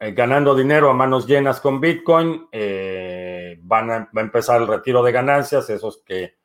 eh, 0.00 0.12
ganando 0.12 0.54
dinero 0.54 0.90
a 0.90 0.94
manos 0.94 1.26
llenas 1.26 1.60
con 1.60 1.80
Bitcoin, 1.80 2.48
eh, 2.52 3.58
van 3.62 3.90
a, 3.90 3.98
va 4.16 4.20
a 4.20 4.24
empezar 4.24 4.60
el 4.60 4.68
retiro 4.68 5.02
de 5.02 5.12
ganancias, 5.12 5.68
esos 5.70 6.02
que 6.04 6.38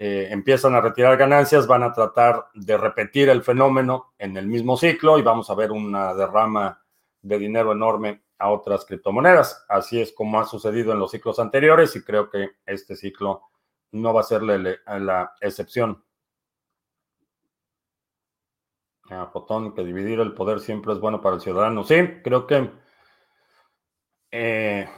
eh, 0.00 0.28
empiezan 0.30 0.76
a 0.76 0.80
retirar 0.80 1.16
ganancias 1.16 1.66
van 1.66 1.82
a 1.82 1.92
tratar 1.92 2.46
de 2.54 2.76
repetir 2.76 3.28
el 3.30 3.42
fenómeno 3.42 4.14
en 4.16 4.36
el 4.36 4.46
mismo 4.46 4.76
ciclo 4.76 5.18
y 5.18 5.22
vamos 5.22 5.50
a 5.50 5.56
ver 5.56 5.72
una 5.72 6.14
derrama 6.14 6.80
de 7.20 7.36
dinero 7.36 7.72
enorme 7.72 8.22
a 8.38 8.50
otras 8.50 8.84
criptomonedas. 8.84 9.64
Así 9.68 10.00
es 10.00 10.12
como 10.12 10.40
ha 10.40 10.44
sucedido 10.46 10.92
en 10.92 11.00
los 11.00 11.10
ciclos 11.10 11.40
anteriores 11.40 11.96
y 11.96 12.04
creo 12.04 12.30
que 12.30 12.52
este 12.64 12.94
ciclo 12.94 13.42
no 13.90 14.14
va 14.14 14.20
a 14.20 14.24
ser 14.24 14.42
la, 14.42 15.32
excepción. 15.40 16.04
A 19.10 19.26
Fotón, 19.26 19.74
que 19.74 19.82
dividir 19.82 20.20
el 20.20 20.34
poder 20.34 20.60
siempre 20.60 20.92
es 20.92 21.00
bueno 21.00 21.20
para 21.20 21.36
el 21.36 21.40
ciudadano. 21.40 21.82
Sí, 21.82 21.96
creo 22.22 22.46
que 22.46 22.70
eh, 24.30 24.88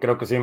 creo 0.00 0.18
que 0.18 0.26
sí. 0.26 0.36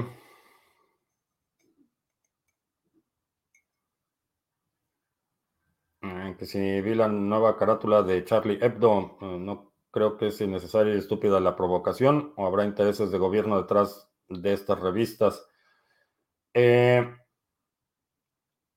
Eh, 6.01 6.35
que 6.37 6.45
si 6.45 6.81
vi 6.81 6.95
la 6.95 7.07
nueva 7.07 7.57
carátula 7.57 8.03
de 8.03 8.23
Charlie 8.23 8.59
Hebdo, 8.61 9.17
eh, 9.21 9.37
no 9.39 9.73
creo 9.91 10.17
que 10.17 10.27
es 10.27 10.41
innecesaria 10.41 10.93
y 10.95 10.97
estúpida 10.97 11.39
la 11.39 11.55
provocación 11.55 12.33
o 12.37 12.45
habrá 12.45 12.65
intereses 12.65 13.11
de 13.11 13.17
gobierno 13.17 13.57
detrás 13.61 14.09
de 14.29 14.53
estas 14.53 14.79
revistas. 14.79 15.47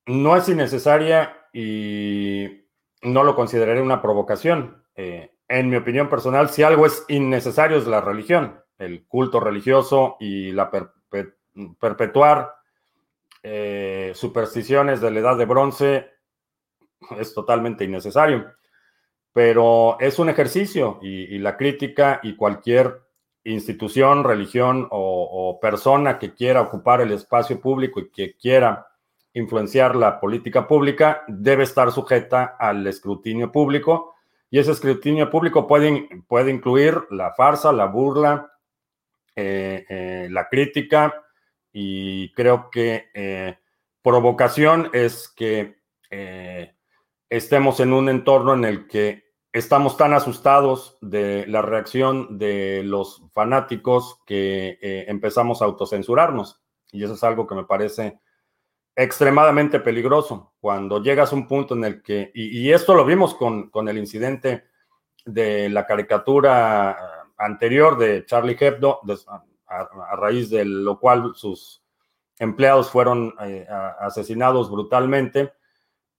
no 0.06 0.36
es 0.36 0.48
innecesaria 0.48 1.46
y 1.52 2.66
no 3.02 3.24
lo 3.24 3.34
consideraré 3.34 3.80
una 3.80 4.02
provocación 4.02 4.84
en 5.50 5.68
mi 5.68 5.74
opinión 5.74 6.08
personal, 6.08 6.48
si 6.48 6.62
algo 6.62 6.86
es 6.86 7.04
innecesario 7.08 7.76
es 7.76 7.88
la 7.88 8.00
religión, 8.00 8.62
el 8.78 9.04
culto 9.06 9.40
religioso 9.40 10.16
y 10.20 10.52
la 10.52 10.70
perpetuar 11.80 12.54
eh, 13.42 14.12
supersticiones 14.14 15.00
de 15.00 15.10
la 15.10 15.18
edad 15.18 15.36
de 15.36 15.46
bronce 15.46 16.10
es 17.18 17.34
totalmente 17.34 17.84
innecesario. 17.84 18.46
Pero 19.32 19.98
es 19.98 20.20
un 20.20 20.28
ejercicio 20.28 21.00
y, 21.02 21.36
la 21.38 21.56
crítica 21.56 22.20
y 22.22 22.36
cualquier 22.36 23.00
institución, 23.42 24.22
religión 24.22 24.86
o, 24.92 25.58
persona 25.60 26.16
que 26.20 26.32
quiera 26.32 26.60
ocupar 26.60 27.00
el 27.00 27.10
espacio 27.10 27.60
público 27.60 27.98
y 27.98 28.10
que 28.10 28.36
quiera 28.36 28.86
influenciar 29.32 29.96
la 29.96 30.20
política 30.20 30.68
pública 30.68 31.24
debe 31.26 31.64
estar 31.64 31.90
sujeta 31.90 32.56
al 32.56 32.86
escrutinio 32.86 33.50
público 33.50 34.14
y 34.50 34.58
ese 34.58 34.72
escrutinio 34.72 35.30
público 35.30 35.66
puede, 35.66 36.08
puede 36.26 36.50
incluir 36.50 37.04
la 37.10 37.32
farsa, 37.34 37.72
la 37.72 37.86
burla, 37.86 38.52
eh, 39.36 39.86
eh, 39.88 40.28
la 40.30 40.48
crítica 40.48 41.24
y 41.72 42.32
creo 42.32 42.68
que 42.68 43.10
eh, 43.14 43.58
provocación 44.02 44.90
es 44.92 45.28
que 45.28 45.78
estemos 47.28 47.78
en 47.78 47.92
un 47.92 48.08
entorno 48.08 48.54
en 48.54 48.64
el 48.64 48.88
que 48.88 49.22
estamos 49.52 49.96
tan 49.96 50.12
asustados 50.12 50.98
de 51.00 51.46
la 51.46 51.62
reacción 51.62 52.36
de 52.36 52.82
los 52.82 53.22
fanáticos 53.32 54.18
que 54.26 54.78
empezamos 55.06 55.62
a 55.62 55.66
autocensurarnos. 55.66 56.60
Y 56.90 57.04
eso 57.04 57.14
es 57.14 57.22
algo 57.22 57.46
que 57.46 57.54
me 57.54 57.64
parece 57.64 58.18
extremadamente 59.02 59.80
peligroso. 59.80 60.52
Cuando 60.60 61.02
llegas 61.02 61.32
a 61.32 61.36
un 61.36 61.48
punto 61.48 61.74
en 61.74 61.84
el 61.84 62.02
que, 62.02 62.30
y, 62.34 62.70
esto 62.70 62.94
lo 62.94 63.04
vimos 63.04 63.34
con, 63.34 63.70
el 63.88 63.98
incidente 63.98 64.64
de 65.24 65.70
la 65.70 65.86
caricatura 65.86 67.24
anterior 67.38 67.96
de 67.96 68.26
Charlie 68.26 68.56
Hebdo, 68.60 69.00
a, 69.68 70.16
raíz 70.16 70.50
de 70.50 70.64
lo 70.64 70.98
cual 70.98 71.32
sus 71.34 71.82
empleados 72.38 72.90
fueron 72.90 73.34
eh, 73.40 73.66
asesinados 74.00 74.70
brutalmente. 74.70 75.52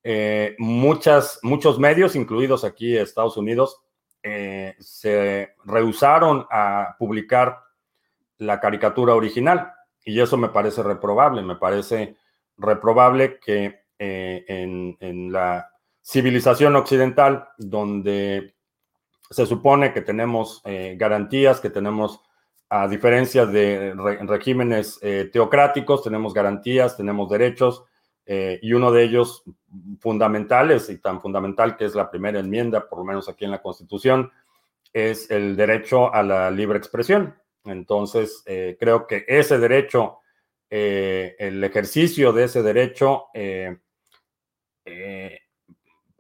Eh, 0.04 0.56
muchas, 0.58 1.40
muchos 1.44 1.78
medios, 1.78 2.16
incluidos 2.16 2.64
aquí 2.64 2.98
Estados 2.98 3.38
Unidos, 3.38 3.80
eh, 4.24 4.76
se 4.80 5.56
rehusaron 5.66 6.48
a 6.50 6.96
publicar 6.98 7.60
la 8.38 8.60
caricatura 8.60 9.14
original 9.14 9.74
y 10.04 10.20
eso 10.20 10.38
me 10.38 10.50
parece 10.50 10.82
reprobable, 10.82 11.44
me 11.44 11.56
parece 11.56 12.18
reprobable 12.58 13.39
que 13.39 13.82
eh, 14.04 14.43
en, 14.47 15.32
la 15.32 15.70
civilización 16.02 16.76
occidental, 16.76 17.49
donde 17.60 18.56
se 19.30 19.45
supone 19.45 19.93
que 19.93 20.02
tenemos 20.02 20.60
eh, 20.66 20.95
garantías, 20.97 21.60
que 21.60 21.70
tenemos, 21.70 22.20
a 22.68 22.88
diferencia 22.88 23.45
de 23.45 23.93
regímenes 24.24 24.97
eh, 25.04 25.30
teocráticos, 25.32 26.04
tenemos 26.04 26.34
garantías, 26.34 26.97
tenemos 26.97 27.30
derechos, 27.30 27.84
y 28.26 28.72
uno 28.72 28.93
de 28.93 29.04
ellos 29.04 29.43
fundamentales, 29.99 30.89
y 30.89 30.99
tan 30.99 31.20
fundamental 31.20 31.76
que 31.76 31.84
es 31.84 31.95
la 31.95 32.10
primera 32.10 32.39
enmienda, 32.39 32.88
por 32.88 32.99
lo 32.99 33.04
menos 33.04 33.28
aquí 33.28 33.43
en 33.43 33.52
la 33.52 33.62
Constitución, 33.62 34.32
es 34.93 35.30
el 35.30 35.58
derecho 35.58 36.14
a 36.14 36.24
la 36.24 36.49
libre 36.49 36.78
expresión. 36.78 37.36
Entonces, 37.66 38.41
creo 38.80 39.06
que 39.06 39.26
ese 39.28 39.60
derecho, 39.60 40.21
el 40.72 41.64
ejercicio 41.64 42.32
de 42.32 42.46
ese 42.46 42.64
derecho, 42.64 43.26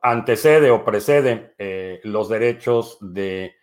antecede 0.01 0.69
o 0.71 0.83
precede 0.83 1.55
los 2.03 2.27
derechos 2.29 2.97
de 2.99 3.55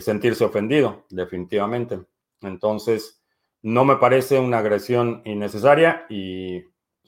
sentirse 0.00 0.44
ofendido, 0.44 1.04
definitivamente. 1.10 2.00
Entonces, 2.40 3.22
no 3.62 3.84
me 3.84 3.96
parece 3.96 4.38
una 4.38 4.58
agresión 4.58 5.22
innecesaria 5.24 6.06
y 6.08 6.62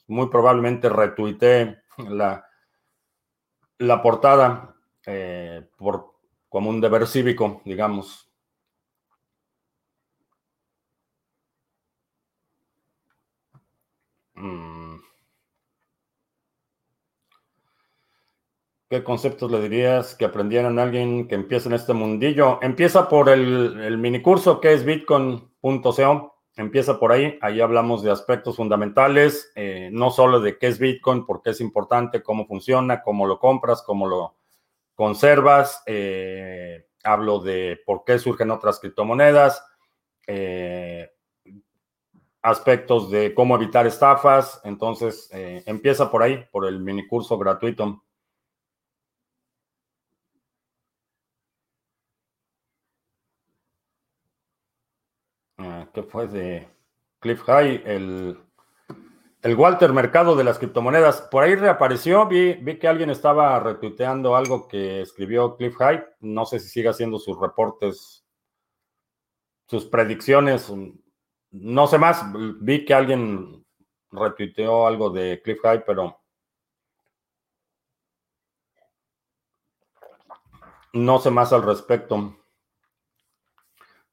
muy 0.09 0.29
probablemente 0.29 0.89
retuiteé 0.89 1.79
la, 2.09 2.45
la 3.79 4.03
portada 4.03 4.75
eh, 5.07 5.69
por, 5.77 6.15
como 6.49 6.71
un 6.71 6.81
deber 6.81 7.07
cívico, 7.07 7.63
digamos. 7.65 8.30
¿Qué 18.89 19.05
conceptos 19.05 19.51
le 19.51 19.61
dirías 19.61 20.15
que 20.17 20.25
aprendieran 20.25 20.79
a 20.79 20.83
alguien 20.83 21.29
que 21.29 21.37
empieza 21.37 21.69
en 21.69 21.75
este 21.75 21.93
mundillo? 21.93 22.59
Empieza 22.61 23.09
por 23.09 23.29
el, 23.29 23.81
el 23.81 23.99
minicurso 23.99 24.61
que 24.61 24.73
es 24.73 24.85
bitcoin.co. 24.85 26.31
Empieza 26.57 26.99
por 26.99 27.13
ahí. 27.13 27.39
Ahí 27.41 27.61
hablamos 27.61 28.03
de 28.03 28.11
aspectos 28.11 28.57
fundamentales, 28.57 29.51
eh, 29.55 29.89
no 29.93 30.11
solo 30.11 30.41
de 30.41 30.59
qué 30.59 30.67
es 30.67 30.79
Bitcoin, 30.79 31.25
por 31.25 31.43
qué 31.43 31.51
es 31.51 31.61
importante, 31.61 32.23
cómo 32.23 32.47
funciona, 32.47 33.03
cómo 33.03 33.27
lo 33.27 33.39
compras, 33.39 33.83
cómo 33.83 34.07
lo 34.07 34.35
conservas. 34.95 35.83
Eh, 35.87 36.87
hablo 37.03 37.39
de 37.39 37.81
por 37.87 38.05
qué 38.05 38.19
surgen 38.19 38.51
otras 38.51 38.81
criptomonedas. 38.81 39.65
Eh, 40.27 41.11
aspectos 42.43 43.11
de 43.11 43.35
cómo 43.35 43.57
evitar 43.57 43.87
estafas. 43.87 44.61
Entonces, 44.65 45.29
empieza 45.33 46.11
por 46.11 46.23
ahí, 46.23 46.45
por 46.51 46.67
el 46.67 46.81
minicurso 46.81 47.39
gratuito. 47.39 48.03
que 55.93 56.03
fue 56.03 56.27
de 56.29 56.69
Cliff 57.19 57.43
High, 57.43 57.83
el, 57.85 58.39
el 59.43 59.55
Walter 59.55 59.93
Mercado 59.93 60.37
de 60.37 60.45
las 60.45 60.59
criptomonedas. 60.59 61.23
Por 61.23 61.43
ahí 61.43 61.55
reapareció, 61.55 62.27
vi, 62.27 62.55
vi 62.55 62.79
que 62.79 62.89
alguien 62.89 63.11
estaba 63.11 63.59
retuiteando 63.61 64.37
algo 64.37 64.69
que 64.69 65.03
escribió 65.03 65.57
Cliff 65.57 65.77
High. 65.77 66.05
No 66.21 66.47
sé 66.47 66.61
si 66.61 66.69
sigue 66.69 66.89
haciendo 66.89 67.19
sus 67.19 67.39
reportes, 67.39 68.25
sus 69.67 69.87
predicciones. 69.87 70.73
No 71.53 71.87
sé 71.87 71.99
más, 71.99 72.25
vi 72.61 72.85
que 72.85 72.95
alguien 72.95 73.65
retuiteó 74.11 74.87
algo 74.87 75.11
de 75.11 75.41
Cliff 75.43 75.61
High, 75.63 75.85
pero 75.85 76.21
no 80.93 81.19
sé 81.19 81.31
más 81.31 81.53
al 81.53 81.63
respecto. 81.63 82.37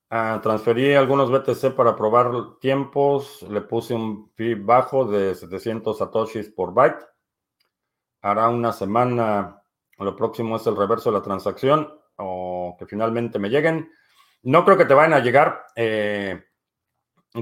Ah, 0.09 0.39
transferí 0.41 0.93
algunos 0.93 1.29
BTC 1.29 1.75
para 1.75 1.95
probar 1.95 2.59
tiempos. 2.59 3.41
Le 3.43 3.61
puse 3.61 3.93
un 3.93 4.31
fee 4.35 4.55
bajo 4.55 5.05
de 5.05 5.35
700 5.35 5.97
satoshis 5.97 6.49
por 6.49 6.73
byte. 6.73 7.05
Hará 8.21 8.47
una 8.49 8.71
semana. 8.71 9.61
Lo 9.97 10.15
próximo 10.15 10.55
es 10.55 10.67
el 10.67 10.77
reverso 10.77 11.11
de 11.11 11.17
la 11.17 11.23
transacción 11.23 11.99
o 12.15 12.75
que 12.79 12.85
finalmente 12.85 13.37
me 13.37 13.49
lleguen. 13.49 13.91
No 14.43 14.63
creo 14.63 14.77
que 14.77 14.85
te 14.85 14.93
vayan 14.93 15.13
a 15.13 15.19
llegar. 15.19 15.65
Eh, 15.75 16.41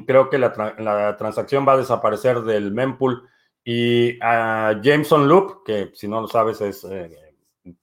creo 0.06 0.30
que 0.30 0.38
la, 0.38 1.16
transacción 1.18 1.66
va 1.68 1.74
a 1.74 1.78
desaparecer 1.78 2.42
del 2.42 2.72
mempool. 2.72 3.30
Y 3.64 4.20
a 4.22 4.80
Jameson 4.82 5.28
Loop, 5.28 5.64
que 5.64 5.92
si 5.94 6.08
no 6.08 6.22
lo 6.22 6.28
sabes 6.28 6.62
es 6.62 6.84
eh, 6.84 7.36
eh, 7.64 7.76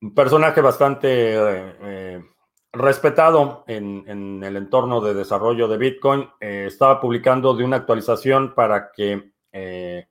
un 0.00 0.14
personaje 0.14 0.60
bastante 0.62 1.36
respetado 2.72 3.64
en, 3.66 4.42
el 4.42 4.56
entorno 4.56 5.00
de 5.00 5.14
desarrollo 5.14 5.68
de 5.68 5.78
Bitcoin, 5.78 6.28
eh, 6.40 6.64
estaba 6.66 7.00
publicando 7.00 7.54
de 7.54 7.64
una 7.64 7.76
actualización 7.76 8.54
para 8.54 8.92
que 8.92 9.32
eh, 9.52 10.06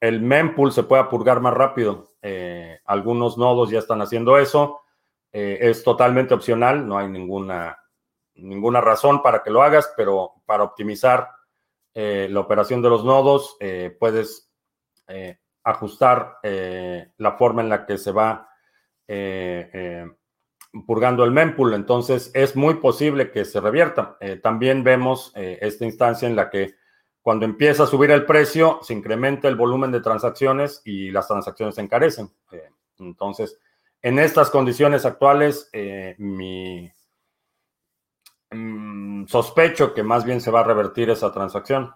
el 0.00 0.20
mempool 0.20 0.72
se 0.72 0.82
pueda 0.84 1.08
purgar 1.08 1.40
más 1.40 1.54
rápido. 1.54 2.12
Eh, 2.22 2.80
algunos 2.84 3.38
nodos 3.38 3.70
ya 3.70 3.78
están 3.78 4.02
haciendo 4.02 4.38
eso. 4.38 4.82
es 5.30 5.84
totalmente 5.84 6.34
opcional, 6.34 6.86
no 6.88 6.98
hay 6.98 7.08
ninguna, 7.08 7.76
ninguna 8.38 8.80
razón 8.80 9.22
para 9.22 9.42
que 9.42 9.50
lo 9.50 9.62
hagas, 9.62 9.92
pero 9.96 10.34
para 10.46 10.64
optimizar 10.64 11.30
la 11.94 12.38
operación 12.38 12.80
de 12.80 12.88
los 12.90 13.04
nodos 13.04 13.56
puedes 13.98 14.52
ajustar 15.64 16.38
la 16.42 17.32
forma 17.32 17.62
en 17.62 17.68
la 17.68 17.86
que 17.86 17.98
se 17.98 18.12
va 18.12 18.48
purgando 20.86 21.24
el 21.24 21.30
mempool, 21.30 21.74
entonces 21.74 22.30
es 22.34 22.56
muy 22.56 22.74
posible 22.74 23.30
que 23.30 23.44
se 23.44 23.60
revierta. 23.60 24.16
Eh, 24.20 24.36
también 24.36 24.84
vemos 24.84 25.32
eh, 25.34 25.58
esta 25.60 25.84
instancia 25.84 26.28
en 26.28 26.36
la 26.36 26.50
que 26.50 26.74
cuando 27.22 27.44
empieza 27.44 27.84
a 27.84 27.86
subir 27.86 28.10
el 28.10 28.24
precio, 28.24 28.78
se 28.82 28.94
incrementa 28.94 29.48
el 29.48 29.56
volumen 29.56 29.92
de 29.92 30.00
transacciones 30.00 30.80
y 30.84 31.10
las 31.10 31.28
transacciones 31.28 31.74
se 31.74 31.82
encarecen. 31.82 32.30
Eh, 32.52 32.70
entonces, 32.98 33.58
en 34.00 34.18
estas 34.18 34.50
condiciones 34.50 35.04
actuales, 35.04 35.70
mi 36.18 36.90
mm, 38.50 39.26
sospecho 39.26 39.94
que 39.94 40.02
más 40.02 40.24
bien 40.24 40.40
se 40.40 40.50
va 40.50 40.60
a 40.60 40.64
revertir 40.64 41.10
esa 41.10 41.32
transacción. 41.32 41.92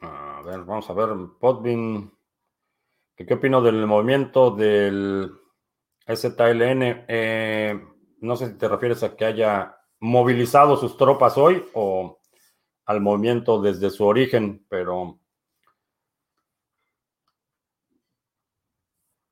A 0.00 0.42
ver, 0.44 0.64
vamos 0.64 0.90
a 0.90 0.92
ver, 0.94 1.10
Podbean. 1.38 2.12
¿Qué 3.14 3.34
opino 3.34 3.62
del 3.62 3.86
movimiento 3.86 4.50
del 4.50 5.32
STLN? 6.06 7.04
Eh, 7.06 7.80
no 8.20 8.36
sé 8.36 8.48
si 8.48 8.58
te 8.58 8.68
refieres 8.68 9.02
a 9.04 9.14
que 9.14 9.24
haya 9.24 9.76
movilizado 10.00 10.76
sus 10.76 10.96
tropas 10.96 11.38
hoy 11.38 11.64
o 11.74 12.20
al 12.86 13.00
movimiento 13.00 13.62
desde 13.62 13.90
su 13.90 14.04
origen, 14.04 14.66
pero 14.68 15.20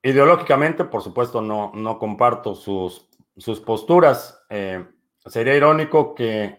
ideológicamente, 0.02 0.84
por 0.84 1.02
supuesto, 1.02 1.40
no, 1.42 1.72
no 1.74 1.98
comparto 1.98 2.54
sus, 2.54 3.08
sus 3.36 3.60
posturas. 3.60 4.44
Eh, 4.48 4.86
sería 5.26 5.56
irónico 5.56 6.14
que 6.14 6.58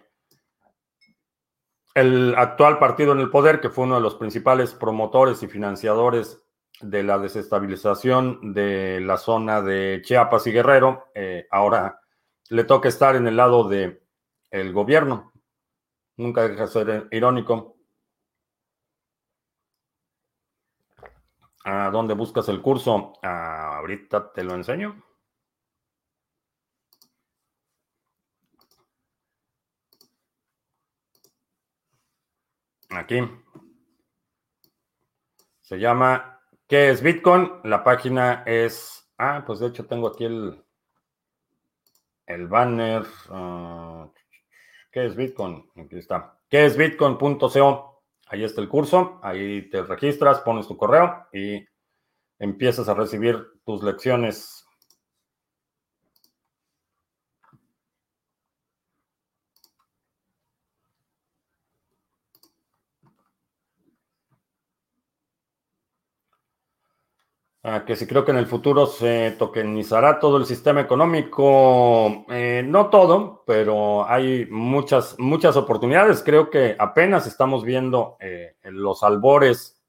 el 1.94 2.36
actual 2.36 2.80
partido 2.80 3.12
en 3.12 3.20
el 3.20 3.30
poder, 3.30 3.60
que 3.60 3.70
fue 3.70 3.86
uno 3.86 3.96
de 3.96 4.02
los 4.02 4.16
principales 4.16 4.74
promotores 4.74 5.44
y 5.44 5.48
financiadores 5.48 6.42
de 6.80 7.04
la 7.04 7.20
desestabilización 7.20 8.54
de 8.54 9.02
la 9.02 9.18
zona 9.18 9.62
de 9.62 10.02
Chiapas 10.04 10.48
y 10.48 10.52
Guerrero, 10.52 11.06
eh, 11.14 11.48
ahora 11.52 12.00
le 12.50 12.64
toca 12.64 12.90
estar 12.90 13.16
en 13.16 13.28
el 13.28 13.38
lado 13.38 13.68
del 13.68 14.02
el 14.50 14.74
gobierno. 14.74 15.32
Nunca 16.18 16.48
deja 16.48 16.66
de 16.66 16.68
ser 16.68 17.08
irónico. 17.12 17.78
¿A 21.64 21.90
dónde 21.92 22.14
buscas 22.14 22.50
el 22.50 22.62
curso? 22.62 23.14
Ah, 23.22 23.78
ahorita 23.78 24.32
te 24.34 24.44
lo 24.44 24.56
enseño. 24.56 25.04
Aquí. 32.90 33.22
Se 35.62 35.78
llama 35.80 36.40
¿Qué 36.68 36.90
es 36.90 37.02
Bitcoin? 37.02 37.52
La 37.64 37.84
página 37.84 38.44
es. 38.46 39.12
Ah, 39.18 39.44
pues 39.46 39.60
de 39.60 39.68
hecho 39.68 39.86
tengo 39.86 40.08
aquí 40.08 40.26
el, 40.26 40.64
el 42.26 42.48
banner. 42.48 43.04
Ah, 43.30 44.10
¿Qué 44.92 45.06
es 45.06 45.16
Bitcoin? 45.16 45.70
Aquí 45.76 45.98
está. 45.98 46.40
¿Qué 46.50 46.66
es 46.66 46.78
Bitcoin.co? 46.78 47.91
Ahí 48.32 48.46
está 48.46 48.62
el 48.62 48.70
curso. 48.70 49.20
Ahí 49.22 49.70
te 49.70 49.84
registras, 49.84 50.40
pones 50.40 50.66
tu 50.66 50.78
correo 50.78 51.28
y 51.34 51.66
empiezas 52.40 52.88
a 52.88 52.94
recibir 52.94 53.46
tus 53.66 53.84
lecciones 53.84 54.61
Que 67.86 67.96
si 67.96 68.08
creo 68.08 68.26
que 68.26 68.32
en 68.32 68.38
el 68.38 68.48
futuro 68.48 68.88
se 68.88 69.36
tokenizará 69.38 70.20
todo 70.20 70.38
el 70.38 70.48
sistema 70.48 70.82
económico, 70.82 72.26
eh, 72.28 72.64
no 72.66 72.90
todo, 72.90 73.44
pero 73.46 74.04
hay 74.10 74.48
muchas, 74.50 75.16
muchas 75.20 75.56
oportunidades. 75.56 76.24
Creo 76.24 76.50
que 76.50 76.76
apenas 76.80 77.28
estamos 77.28 77.64
viendo 77.64 78.18
eh, 78.20 78.56
los 78.64 79.04
albores 79.04 79.80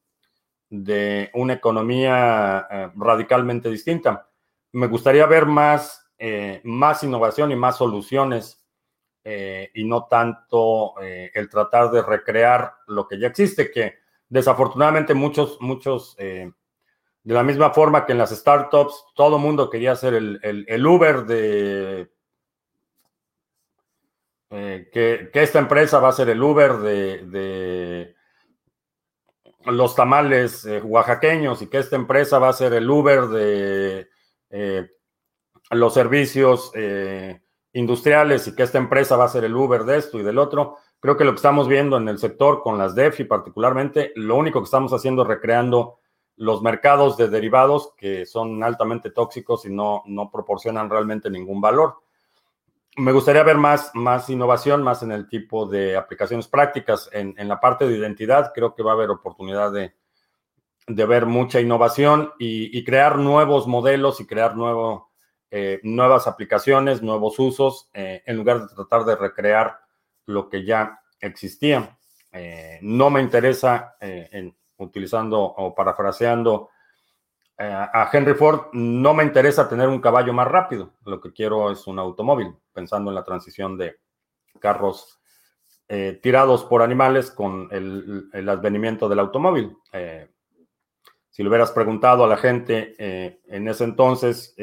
de 0.68 1.30
una 1.32 1.54
economía 1.54 2.66
eh, 2.70 2.90
radicalmente 2.94 3.70
distinta. 3.70 4.28
Me 4.72 4.86
gustaría 4.86 5.24
ver 5.24 5.46
más, 5.46 6.10
más 6.64 7.02
innovación 7.02 7.52
y 7.52 7.56
más 7.56 7.78
soluciones 7.78 8.62
y 9.24 9.84
no 9.84 10.04
tanto 10.04 10.94
el 11.00 11.48
tratar 11.48 11.90
de 11.90 12.02
recrear 12.02 12.74
lo 12.86 13.08
que 13.08 13.18
ya 13.18 13.28
existe, 13.28 13.70
que 13.70 13.94
desafortunadamente 14.28 15.14
muchos, 15.14 15.58
muchos, 15.60 16.16
de 17.24 17.34
la 17.34 17.42
misma 17.42 17.70
forma 17.70 18.04
que 18.04 18.12
en 18.12 18.18
las 18.18 18.30
startups, 18.30 19.04
todo 19.14 19.38
mundo 19.38 19.70
quería 19.70 19.94
ser 19.94 20.14
el, 20.14 20.86
Uber 20.86 21.24
de 21.24 22.10
que, 24.50 25.30
esta 25.32 25.58
empresa 25.58 26.00
va 26.00 26.08
a 26.08 26.12
ser 26.12 26.28
el 26.28 26.42
Uber 26.42 26.78
de 26.78 28.14
los 29.66 29.94
tamales 29.94 30.64
eh, 30.64 30.80
oaxaqueños 30.80 31.62
y 31.62 31.68
que 31.68 31.78
esta 31.78 31.96
empresa 31.96 32.38
va 32.38 32.48
a 32.48 32.54
ser 32.54 32.72
el 32.72 32.88
Uber 32.90 33.26
de 33.28 34.08
eh, 34.50 34.88
los 35.70 35.94
servicios 35.94 36.72
eh, 36.74 37.40
industriales 37.72 38.48
y 38.48 38.54
que 38.54 38.64
esta 38.64 38.78
empresa 38.78 39.16
va 39.16 39.24
a 39.24 39.28
ser 39.28 39.44
el 39.44 39.54
Uber 39.54 39.84
de 39.84 39.98
esto 39.98 40.18
y 40.18 40.22
del 40.22 40.38
otro. 40.38 40.76
Creo 41.00 41.16
que 41.16 41.24
lo 41.24 41.32
que 41.32 41.36
estamos 41.36 41.68
viendo 41.68 41.96
en 41.96 42.08
el 42.08 42.18
sector 42.18 42.62
con 42.62 42.78
las 42.78 42.94
DEFI 42.94 43.24
particularmente, 43.24 44.12
lo 44.16 44.36
único 44.36 44.60
que 44.60 44.64
estamos 44.64 44.92
haciendo 44.92 45.22
es 45.22 45.28
recreando 45.28 46.00
los 46.42 46.62
mercados 46.62 47.16
de 47.16 47.28
derivados 47.28 47.92
que 47.96 48.26
son 48.26 48.62
altamente 48.62 49.10
tóxicos 49.10 49.64
y 49.64 49.70
no, 49.70 50.02
no 50.06 50.30
proporcionan 50.30 50.90
realmente 50.90 51.30
ningún 51.30 51.60
valor 51.60 52.02
me 52.96 53.12
gustaría 53.12 53.42
ver 53.42 53.56
más, 53.56 53.90
más 53.94 54.28
innovación, 54.28 54.82
más 54.82 55.02
en 55.02 55.12
el 55.12 55.28
tipo 55.28 55.66
de 55.66 55.96
aplicaciones 55.96 56.46
prácticas. 56.48 57.08
En, 57.12 57.34
la 57.48 57.58
parte 57.58 57.86
de 57.86 57.96
identidad, 57.96 58.52
creo 58.54 58.74
que 58.74 58.82
va 58.82 58.92
a 58.92 58.94
haber 58.94 59.10
oportunidad 59.10 59.72
de, 59.72 59.94
ver 60.86 61.26
mucha 61.26 61.60
innovación 61.60 62.32
y, 62.38 62.84
crear 62.84 63.16
nuevos 63.16 63.66
modelos 63.66 64.20
y 64.20 64.26
crear 64.26 64.56
nuevo, 64.56 65.10
eh, 65.50 65.80
nuevas 65.82 66.26
aplicaciones, 66.26 67.02
nuevos 67.02 67.38
usos, 67.38 67.88
eh, 67.94 68.22
en 68.26 68.36
lugar 68.36 68.60
de 68.60 68.74
tratar 68.74 69.04
de 69.04 69.16
recrear 69.16 69.78
lo 70.26 70.48
que 70.50 70.64
ya 70.64 71.00
existía. 71.18 71.98
Eh, 72.30 72.78
no 72.82 73.08
me 73.08 73.22
interesa, 73.22 73.96
en, 74.00 74.54
utilizando 74.82 75.40
o 75.40 75.74
parafraseando 75.74 76.70
eh, 77.58 77.70
a 77.70 78.08
Henry 78.12 78.34
Ford 78.34 78.72
no 78.72 79.14
me 79.14 79.24
interesa 79.24 79.68
tener 79.68 79.88
un 79.88 80.00
caballo 80.00 80.32
más 80.32 80.48
rápido, 80.48 80.94
lo 81.04 81.20
que 81.20 81.32
quiero 81.32 81.70
es 81.70 81.86
un 81.86 81.98
automóvil, 81.98 82.54
pensando 82.72 83.10
en 83.10 83.14
la 83.14 83.24
transición 83.24 83.76
de 83.76 83.96
carros 84.58 85.20
eh, 85.88 86.18
tirados 86.22 86.64
por 86.64 86.82
animales 86.82 87.30
con 87.30 87.68
el, 87.70 88.48
advenimiento 88.48 89.08
del 89.08 89.18
automóvil. 89.18 89.76
Eh, 89.92 90.28
si 91.30 91.42
le 91.42 91.48
hubieras 91.48 91.72
preguntado 91.72 92.24
a 92.24 92.28
la 92.28 92.36
gente 92.36 92.94
en 92.98 93.68
ese 93.68 93.84
entonces 93.84 94.54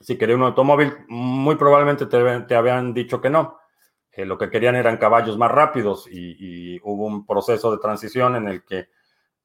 si 0.00 0.16
quería 0.16 0.36
un 0.36 0.42
automóvil, 0.42 0.92
muy 1.08 1.56
probablemente 1.56 2.06
te, 2.06 2.54
habían 2.54 2.94
dicho 2.94 3.20
que 3.20 3.30
no. 3.30 3.57
Lo 4.24 4.38
que 4.38 4.50
querían 4.50 4.76
eran 4.76 4.96
caballos 4.96 5.38
más 5.38 5.50
rápidos 5.50 6.06
y 6.10 6.80
hubo 6.82 7.06
un 7.06 7.26
proceso 7.26 7.70
de 7.70 7.78
transición 7.78 8.36
en 8.36 8.48
el 8.48 8.64
que 8.64 8.88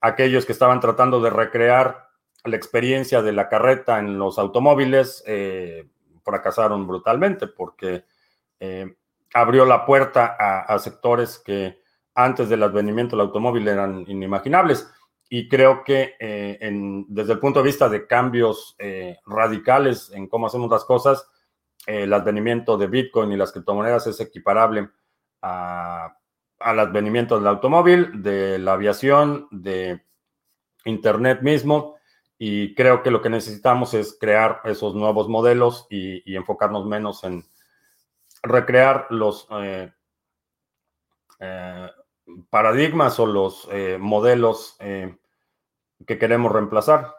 aquellos 0.01 0.45
que 0.45 0.51
estaban 0.51 0.79
tratando 0.81 1.21
de 1.21 1.29
recrear 1.29 2.09
la 2.43 2.57
experiencia 2.57 3.21
de 3.21 3.31
la 3.31 3.47
carreta 3.47 3.99
en 3.99 4.19
los 4.19 4.37
automóviles 4.37 5.23
eh, 5.25 5.87
fracasaron 6.23 6.85
brutalmente 6.85 7.47
porque 7.47 8.03
eh, 8.59 8.95
abrió 9.33 9.65
la 9.65 9.85
puerta 9.85 10.35
a, 10.37 10.77
sectores 10.79 11.39
que 11.39 11.81
antes 12.15 12.49
del 12.49 12.63
advenimiento 12.63 13.15
del 13.15 13.27
automóvil 13.27 13.67
eran 13.67 14.03
inimaginables. 14.07 14.91
Y 15.29 15.47
creo 15.47 15.83
que 15.83 16.15
eh, 16.19 16.59
desde 17.07 17.33
el 17.33 17.39
punto 17.39 17.59
de 17.59 17.65
vista 17.65 17.89
de 17.89 18.05
cambios 18.05 18.77
radicales 19.25 20.11
en 20.13 20.27
cómo 20.27 20.45
hacemos 20.45 20.69
las 20.69 20.85
cosas, 20.85 21.27
el 21.85 22.13
advenimiento 22.13 22.77
de 22.77 22.87
Bitcoin 22.87 23.31
y 23.31 23.37
las 23.37 23.51
criptomonedas 23.51 24.07
es 24.07 24.19
equiparable 24.19 24.89
al 25.41 26.79
advenimiento 26.79 27.37
del 27.37 27.47
automóvil, 27.47 28.21
de 28.21 28.57
la 28.59 28.73
aviación, 28.73 29.47
de 29.51 30.01
Internet 30.85 31.41
mismo 31.41 31.97
y 32.45 32.75
creo 32.75 33.03
que 33.03 33.09
lo 33.09 33.21
que 33.21 33.29
necesitamos 33.29 33.93
es 33.93 34.17
crear 34.19 34.59
esos 34.65 34.95
nuevos 34.95 35.29
modelos 35.29 35.87
y, 35.89 36.35
enfocarnos 36.35 36.85
menos 36.85 37.23
en 37.23 37.45
recrear 38.41 39.07
los 39.11 39.47
eh, 39.51 39.93
eh, 41.39 41.89
paradigmas 42.49 43.17
o 43.19 43.25
los 43.27 43.65
eh, 43.71 43.97
modelos 43.97 44.77
que 44.77 46.17
queremos 46.19 46.51
reemplazar. 46.51 47.15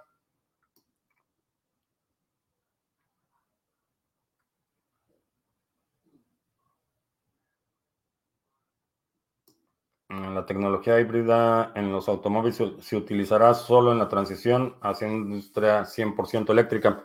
Tecnología 10.47 11.01
híbrida 11.01 11.72
en 11.74 11.92
los 11.92 12.09
automóviles 12.09 12.62
se, 12.80 12.97
utilizará 12.97 13.55
solo 13.55 13.92
en 13.92 13.99
la 13.99 14.09
transición 14.09 14.76
hacia 14.80 15.07
una 15.07 15.16
industria 15.16 15.84
100% 15.84 16.51
eléctrica. 16.51 17.05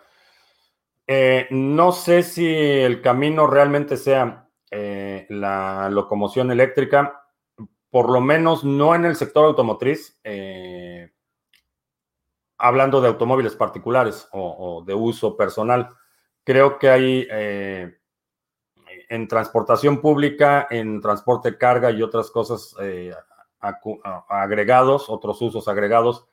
Eh, 1.08 1.48
no 1.52 1.92
sé 1.92 2.24
si 2.24 2.48
el 2.48 3.02
camino 3.02 3.48
realmente 3.48 3.98
sea 3.98 4.50
eh, 4.72 5.26
la 5.30 5.90
locomoción 5.90 6.52
eléctrica, 6.52 7.24
por 7.90 8.12
lo 8.12 8.22
menos 8.22 8.64
no 8.64 8.94
en 8.94 9.06
el 9.06 9.16
sector 9.16 9.46
automotriz, 9.46 10.20
eh, 10.24 11.12
hablando 12.58 13.02
de 13.02 13.08
automóviles 13.08 13.56
particulares 13.56 14.28
o, 14.32 14.84
de 14.86 14.94
uso 14.94 15.36
personal. 15.36 15.90
Creo 16.44 16.78
que 16.78 16.90
hay 16.90 17.28
en 19.10 19.28
transportación 19.28 20.02
pública, 20.02 20.68
en 20.70 21.02
transporte 21.02 21.58
carga 21.58 21.92
y 21.92 22.04
otras 22.04 22.30
cosas 22.30 22.76
eh, 22.80 23.14
agregados, 24.30 25.10
otros 25.10 25.42
usos 25.42 25.68
agregados, 25.68 26.28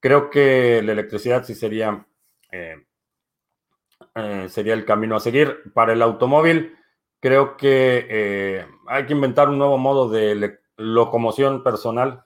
creo 0.00 0.30
que 0.30 0.80
la 0.82 0.92
electricidad 0.92 1.44
sí 1.44 1.54
sería, 1.54 2.06
eh, 2.52 2.86
eh, 4.14 4.46
sería 4.48 4.74
el 4.74 4.84
camino 4.84 5.16
a 5.16 5.20
seguir. 5.20 5.72
Para 5.74 5.92
el 5.92 6.02
automóvil, 6.02 6.78
creo 7.20 7.56
que 7.56 8.64
hay 8.86 9.06
que 9.06 9.12
inventar 9.12 9.48
un 9.48 9.58
nuevo 9.58 9.76
modo 9.76 10.08
de 10.08 10.58
locomoción 10.76 11.64
personal. 11.64 12.24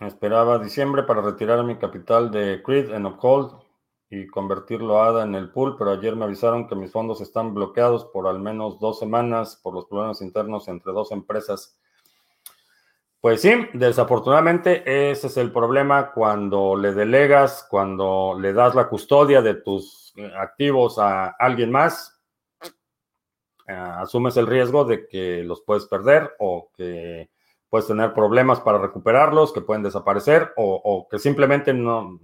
Esperaba 0.00 0.58
diciembre 0.58 1.04
para 1.04 1.22
retirar 1.22 1.64
mi 1.64 1.76
capital 1.76 2.30
de 2.30 2.62
Creed 2.62 2.90
en 2.92 3.06
Uphold 3.06 3.65
y 4.08 4.26
convertirlo 4.28 5.00
a 5.00 5.08
ADA 5.08 5.24
en 5.24 5.34
el 5.34 5.50
pool, 5.50 5.76
pero 5.76 5.90
ayer 5.90 6.14
me 6.14 6.24
avisaron 6.24 6.68
que 6.68 6.76
mis 6.76 6.92
fondos 6.92 7.20
están 7.20 7.54
bloqueados 7.54 8.04
por 8.06 8.28
al 8.28 8.38
menos 8.38 8.78
dos 8.78 8.98
semanas 8.98 9.58
por 9.62 9.74
los 9.74 9.86
problemas 9.86 10.22
internos 10.22 10.68
entre 10.68 10.92
dos 10.92 11.10
empresas. 11.10 11.78
Pues 13.20 13.40
sí, 13.40 13.50
desafortunadamente 13.72 15.10
ese 15.10 15.26
es 15.26 15.36
el 15.36 15.50
problema 15.50 16.12
cuando 16.12 16.76
le 16.76 16.92
delegas, 16.92 17.66
cuando 17.68 18.36
le 18.38 18.52
das 18.52 18.76
la 18.76 18.88
custodia 18.88 19.42
de 19.42 19.54
tus 19.54 20.14
activos 20.38 20.98
a 20.98 21.30
alguien 21.30 21.72
más, 21.72 22.22
eh, 23.66 23.72
asumes 23.72 24.36
el 24.36 24.46
riesgo 24.46 24.84
de 24.84 25.08
que 25.08 25.42
los 25.42 25.62
puedes 25.62 25.86
perder 25.86 26.36
o 26.38 26.70
que 26.76 27.30
puedes 27.68 27.88
tener 27.88 28.14
problemas 28.14 28.60
para 28.60 28.78
recuperarlos, 28.78 29.52
que 29.52 29.60
pueden 29.60 29.82
desaparecer 29.82 30.52
o, 30.56 30.80
o 30.84 31.08
que 31.08 31.18
simplemente 31.18 31.74
no, 31.74 32.20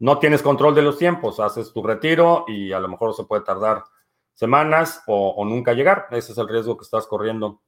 no 0.00 0.18
tienes 0.18 0.42
control 0.42 0.74
de 0.74 0.82
los 0.82 0.98
tiempos, 0.98 1.40
haces 1.40 1.72
tu 1.72 1.82
retiro 1.82 2.44
y 2.48 2.72
a 2.72 2.80
lo 2.80 2.88
mejor 2.88 3.14
se 3.14 3.24
puede 3.24 3.42
tardar 3.42 3.84
semanas 4.32 5.02
o, 5.06 5.44
nunca 5.44 5.74
llegar. 5.74 6.06
Ese 6.10 6.32
es 6.32 6.38
el 6.38 6.48
riesgo 6.48 6.76
que 6.76 6.84
estás 6.84 7.06
corriendo 7.06 7.60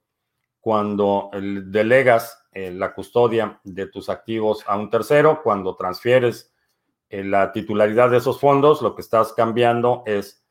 cuando 0.59 1.31
delegas 1.33 2.47
eh, 2.53 2.71
la 2.71 2.95
custodia 2.95 3.61
de 3.65 3.87
tus 3.87 4.09
activos 4.09 4.65
a 4.67 4.77
un 4.77 4.89
tercero, 4.89 5.43
cuando 5.43 5.77
transfieres 5.77 6.55
eh, 7.11 7.23
la 7.23 7.53
titularidad 7.53 8.09
de 8.09 8.17
esos 8.17 8.41
fondos, 8.41 8.81
lo 8.81 8.95
que 8.95 9.03
estás 9.03 9.35
cambiando 9.35 10.03
es 10.07 10.43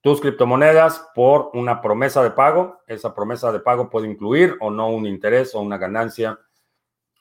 tus 0.00 0.20
criptomonedas 0.20 1.08
por 1.16 1.50
una 1.54 1.80
promesa 1.80 2.22
de 2.22 2.30
pago. 2.30 2.78
Esa 2.86 3.12
promesa 3.12 3.50
de 3.50 3.58
pago 3.58 3.90
puede 3.90 4.06
incluir 4.06 4.56
o 4.60 4.70
no 4.70 4.88
un 4.90 5.06
interés 5.06 5.52
o 5.56 5.60
una 5.60 5.78
ganancia 5.78 6.38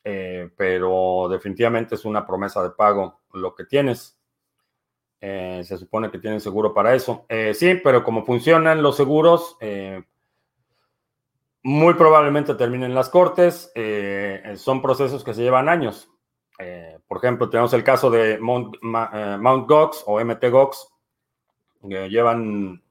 eh, 0.04 0.50
pero 0.58 1.28
definitivamente 1.30 1.96
es 1.96 2.06
una 2.06 2.26
promesa 2.26 2.62
de 2.62 2.72
pago 2.72 3.22
lo 3.34 3.56
que 3.56 3.66
tienes. 3.66 4.20
Eh, 5.22 5.62
se 5.64 5.78
supone 5.78 6.12
que 6.12 6.20
tienes 6.20 6.44
seguro 6.44 6.74
para 6.74 6.94
eso. 6.94 7.26
Eh, 7.30 7.54
sí, 7.54 7.76
pero 7.76 8.04
como 8.04 8.26
funcionan 8.26 8.82
los 8.82 8.98
seguros, 8.98 9.58
muy 11.66 11.94
probablemente 11.94 12.56
terminen 12.56 12.94
las 12.94 13.10
cortes. 13.10 13.72
son 14.56 14.82
procesos 14.82 15.24
que 15.24 15.34
se 15.34 15.44
llevan 15.44 15.70
años. 15.70 16.10
por 17.08 17.18
ejemplo, 17.18 17.50
tenemos 17.50 17.74
el 17.74 17.84
caso 17.84 18.10
de 18.10 18.38
Mount, 18.40 18.76
Gox 19.68 20.04
o 20.06 20.20
MT 20.20 20.50
Gox, 20.50 20.88
que 21.88 22.10
llevan 22.10 22.84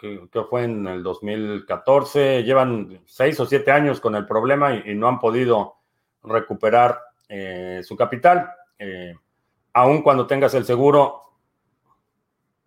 que, 0.00 0.42
fue 0.48 0.64
en 0.64 0.86
el 0.86 1.02
2014. 1.02 2.42
Llevan 2.42 3.00
seis 3.04 3.38
o 3.38 3.46
siete 3.46 3.70
años 3.70 4.00
con 4.00 4.14
el 4.14 4.26
problema 4.26 4.74
y, 4.74 4.94
no 4.94 5.08
han 5.08 5.18
podido 5.18 5.79
recuperar 6.22 7.00
eh, 7.28 7.80
su 7.84 7.96
capital. 7.96 8.50
Eh, 8.78 9.14
aun 9.72 10.02
cuando 10.02 10.26
tengas 10.26 10.54
el 10.54 10.64
seguro, 10.64 11.22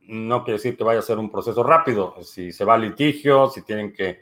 no 0.01 0.43
quiere 0.43 0.57
decir 0.57 0.77
que 0.77 0.83
vaya 0.83 0.99
a 0.99 1.03
ser 1.03 1.17
un 1.17 1.31
proceso 1.31 1.63
rápido. 1.63 2.15
Si 2.23 2.51
se 2.51 2.65
va 2.65 2.75
a 2.75 2.77
litigio, 2.77 3.49
si 3.49 3.61
tienen 3.63 3.93
que... 3.93 4.21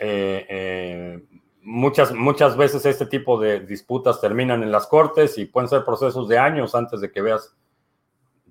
Eh, 0.00 1.24
muchas, 1.62 2.12
muchas 2.14 2.56
veces 2.56 2.86
este 2.86 3.06
tipo 3.06 3.38
de 3.38 3.60
disputas 3.60 4.20
terminan 4.20 4.62
en 4.62 4.72
las 4.72 4.86
cortes 4.86 5.38
y 5.38 5.46
pueden 5.46 5.68
ser 5.68 5.84
procesos 5.84 6.28
de 6.28 6.38
años 6.38 6.74
antes 6.74 7.00
de 7.00 7.10
que 7.10 7.22
veas 7.22 7.56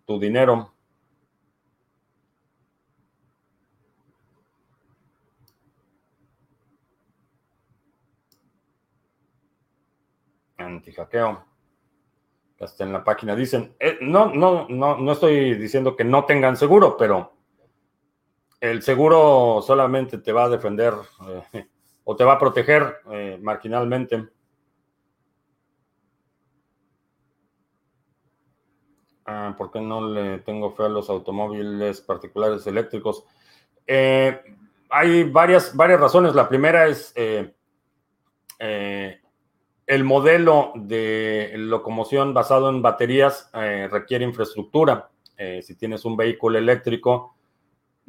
tu 0.05 0.19
dinero. 0.19 0.73
Antijaqueo. 10.77 11.45
Hasta 12.59 12.83
en 12.83 12.93
la 12.93 13.03
página 13.03 13.35
dicen, 13.35 13.75
eh, 13.79 13.99
no, 14.01 14.33
no, 14.33 14.67
no, 14.67 14.97
no 14.97 15.11
estoy 15.11 15.55
diciendo 15.55 15.95
que 15.95 16.03
no 16.03 16.25
tengan 16.25 16.57
seguro, 16.57 16.97
pero 16.97 17.33
el 18.59 18.81
seguro 18.81 19.61
solamente 19.61 20.17
te 20.17 20.31
va 20.31 20.45
a 20.45 20.49
defender 20.49 20.93
eh, 21.53 21.67
o 22.03 22.15
te 22.15 22.23
va 22.23 22.33
a 22.33 22.39
proteger 22.39 22.97
eh, 23.11 23.37
marginalmente. 23.39 24.27
Ah, 29.25 29.53
¿Por 29.55 29.69
qué 29.69 29.79
no 29.79 30.09
le 30.09 30.39
tengo 30.39 30.71
fe 30.71 30.83
a 30.83 30.89
los 30.89 31.09
automóviles 31.09 32.01
particulares 32.01 32.65
eléctricos? 32.65 33.25
hay 34.89 35.23
varias, 35.29 35.75
varias 35.75 35.99
razones. 35.99 36.35
La 36.35 36.49
primera 36.49 36.87
es 36.87 37.13
el 39.87 40.03
modelo 40.03 40.73
de 40.75 41.53
locomoción 41.55 42.33
basado 42.33 42.69
en 42.69 42.81
baterías 42.81 43.49
eh, 43.53 43.87
requiere 43.89 44.25
infraestructura. 44.25 45.09
Eh, 45.37 45.61
si 45.63 45.75
tienes 45.75 46.03
un 46.03 46.17
vehículo 46.17 46.57
eléctrico 46.59 47.37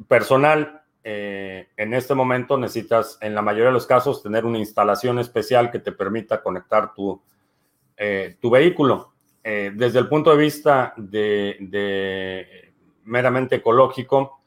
personal, 0.07 0.83
eh, 1.01 1.69
en 1.77 1.93
este 1.93 2.13
momento 2.13 2.57
necesitas, 2.57 3.17
en 3.21 3.33
la 3.33 3.41
mayoría 3.41 3.67
de 3.67 3.73
los 3.73 3.87
casos, 3.87 4.21
tener 4.21 4.45
una 4.45 4.57
instalación 4.57 5.19
especial 5.19 5.71
que 5.71 5.79
te 5.79 5.93
permita 5.93 6.43
conectar 6.43 6.93
tu, 6.93 7.21
vehículo. 8.51 9.13
desde 9.41 9.99
el 9.99 10.09
punto 10.09 10.31
de 10.31 10.37
vista 10.37 10.93
de, 10.97 11.57
de 11.61 12.73
meramente 13.05 13.55
ecológico, 13.55 14.41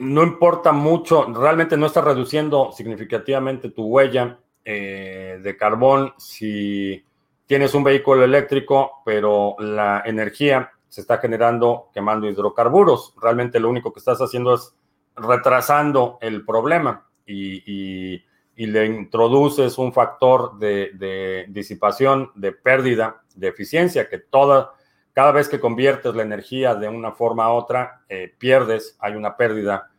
no 0.00 0.22
importa 0.22 0.72
mucho, 0.72 1.26
realmente 1.26 1.76
no 1.76 1.84
está 1.84 2.00
reduciendo 2.00 2.72
significativamente 2.72 3.68
tu 3.68 3.84
huella 3.84 4.38
eh, 4.64 5.38
de 5.42 5.56
carbón 5.58 6.14
si 6.16 7.04
tienes 7.44 7.74
un 7.74 7.84
vehículo 7.84 8.24
eléctrico, 8.24 9.02
pero 9.04 9.56
la 9.58 10.02
energía 10.06 10.72
se 10.88 11.02
está 11.02 11.18
generando 11.18 11.90
quemando 11.92 12.26
hidrocarburos. 12.30 13.14
Realmente 13.20 13.60
lo 13.60 13.68
único 13.68 13.92
que 13.92 13.98
estás 13.98 14.18
haciendo 14.20 14.54
es 14.54 14.74
retrasando 15.16 16.16
el 16.22 16.46
problema 16.46 17.06
y, 17.26 18.22
le 18.56 18.86
introduces 18.86 19.78
un 19.78 19.92
factor 19.92 20.58
de, 20.58 21.46
disipación, 21.48 22.30
de 22.34 22.52
pérdida, 22.52 23.22
de 23.34 23.48
eficiencia, 23.48 24.08
que 24.08 24.18
toda, 24.18 24.72
cada 25.14 25.32
vez 25.32 25.48
que 25.48 25.60
conviertes 25.60 26.14
la 26.14 26.22
energía 26.22 26.74
de 26.74 26.88
una 26.88 27.12
forma 27.12 27.44
a 27.44 27.52
otra, 27.52 28.02
eh, 28.08 28.34
pierdes, 28.38 28.96
hay 29.00 29.14
una 29.14 29.36
pérdida 29.36 29.89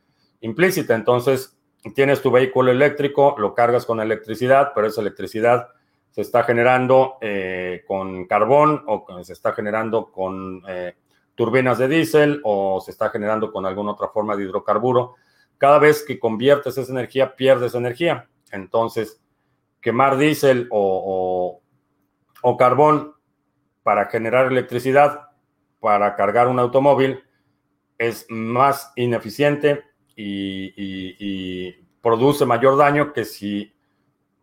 implícita. 0.42 0.96
Entonces, 0.96 1.58
tienes 1.96 2.22
tu 2.22 2.32
vehículo 2.32 2.72
eléctrico, 2.72 3.36
lo 3.38 3.54
cargas 3.54 3.86
con 3.86 4.00
electricidad, 4.00 4.72
pero 4.76 4.88
esa 4.88 5.02
electricidad 5.02 5.70
se 6.12 6.22
está 6.22 6.44
generando 6.44 7.18
eh, 7.22 7.84
con 7.88 8.26
carbón 8.26 8.84
o 8.86 9.24
se 9.24 9.34
está 9.34 9.54
generando 9.54 10.12
con 10.12 10.62
eh, 10.68 10.96
turbinas 11.36 11.78
de 11.78 11.88
diésel 11.88 12.42
o 12.44 12.82
se 12.82 12.92
está 12.92 13.10
generando 13.10 13.52
con 13.52 13.66
alguna 13.66 13.94
otra 13.94 14.10
forma 14.10 14.36
de 14.36 14.44
hidrocarburo. 14.44 15.16
Cada 15.58 15.80
vez 15.80 16.04
que 16.04 16.20
conviertes 16.20 16.78
esa 16.78 16.92
energía, 16.92 17.36
pierdes 17.36 17.76
energía. 17.76 18.28
Entonces, 18.52 19.22
quemar 19.80 20.18
diésel 20.18 20.68
o, 20.70 21.62
o 22.42 22.58
carbón 22.58 23.14
para 23.84 24.06
generar 24.08 24.48
electricidad, 24.48 25.30
para 25.80 26.16
cargar 26.16 26.48
un 26.48 26.60
automóvil, 26.60 27.24
es 27.98 28.26
más 28.30 28.92
ineficiente, 28.96 29.84
y, 30.22 31.76
produce 32.01 32.47
mayor 32.47 32.78
daño 32.78 33.13
que 33.13 33.26
si 33.26 33.72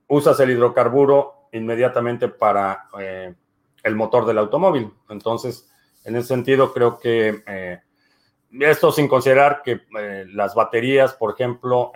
usas 0.07 0.39
el 0.39 0.51
hidrocarburo 0.51 1.49
inmediatamente 1.53 2.29
para 2.29 2.89
eh, 3.01 3.35
el 3.83 3.97
motor 3.97 4.27
del 4.27 4.39
automóvil. 4.39 4.93
Entonces, 5.09 5.69
en 6.05 6.15
ese 6.15 6.29
sentido, 6.29 6.73
creo 6.73 7.01
que 7.01 7.43
eh, 7.47 7.81
esto 8.61 8.93
sin 8.93 9.09
considerar 9.09 9.63
que 9.65 9.81
eh, 9.99 10.27
las 10.33 10.55
baterías, 10.55 11.15
por 11.15 11.35
ejemplo, 11.35 11.93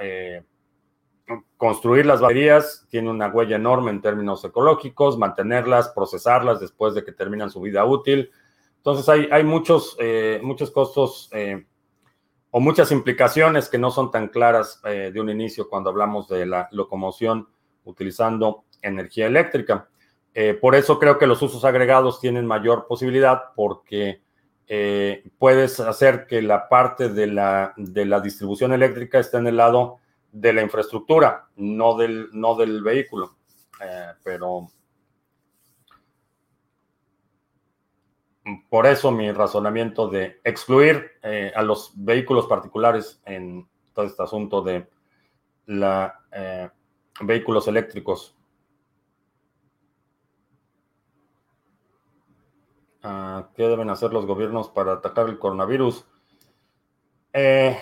construir 1.56 2.04
las 2.04 2.20
baterías 2.20 2.84
tiene 2.90 3.08
una 3.08 3.28
huella 3.28 3.54
enorme 3.54 3.92
en 3.92 4.02
términos 4.02 4.44
ecológicos, 4.44 5.16
mantenerlas, 5.16 5.90
procesarlas 5.90 6.58
después 6.58 6.94
de 6.94 7.04
que 7.04 7.12
terminan 7.12 7.50
su 7.50 7.60
vida 7.60 7.84
útil. 7.84 8.30
Entonces, 8.78 9.08
hay, 9.08 9.28
hay 9.30 9.44
muchos, 9.44 9.96
muchos 10.42 10.72
costos 10.72 11.30
o 12.54 12.60
muchas 12.60 12.92
implicaciones 12.92 13.70
que 13.70 13.78
no 13.78 13.90
son 13.90 14.10
tan 14.10 14.28
claras 14.28 14.80
eh, 14.84 15.10
de 15.12 15.20
un 15.20 15.30
inicio 15.30 15.68
cuando 15.70 15.88
hablamos 15.88 16.28
de 16.28 16.44
la 16.44 16.68
locomoción 16.70 17.48
utilizando 17.84 18.64
energía 18.82 19.26
eléctrica. 19.26 19.88
Eh, 20.34 20.52
por 20.54 20.74
eso 20.74 20.98
creo 20.98 21.18
que 21.18 21.26
los 21.26 21.40
usos 21.40 21.64
agregados 21.64 22.20
tienen 22.20 22.46
mayor 22.46 22.86
posibilidad 22.86 23.54
porque 23.56 24.20
eh, 24.68 25.24
puedes 25.38 25.80
hacer 25.80 26.26
que 26.26 26.42
la 26.42 26.68
parte 26.68 27.08
de 27.08 27.26
la, 27.26 27.72
de 27.76 28.04
la 28.04 28.20
distribución 28.20 28.74
eléctrica 28.74 29.18
esté 29.18 29.38
en 29.38 29.46
el 29.46 29.56
lado 29.56 29.96
de 30.30 30.52
la 30.52 30.60
infraestructura, 30.60 31.46
no 31.56 31.96
del, 31.96 32.28
no 32.32 32.54
del 32.54 32.82
vehículo. 32.82 33.34
pero 34.22 34.68
por 38.68 38.86
eso 38.86 39.12
mi 39.12 39.30
razonamiento 39.30 40.08
de 40.08 40.40
excluir 40.42 41.12
eh, 41.22 41.52
a 41.54 41.62
los 41.62 41.92
vehículos 41.94 42.46
particulares 42.46 43.20
en 43.24 43.68
todo 43.94 44.04
este 44.04 44.22
asunto 44.22 44.62
de 44.62 44.88
la 45.66 46.20
eh, 46.32 46.68
vehículos 47.20 47.68
eléctricos. 47.68 48.36
Ah, 53.04 53.48
¿Qué 53.54 53.64
deben 53.64 53.90
hacer 53.90 54.12
los 54.12 54.26
gobiernos 54.26 54.68
para 54.70 54.94
atacar 54.94 55.28
el 55.28 55.38
coronavirus? 55.38 56.04
Eh, 57.32 57.78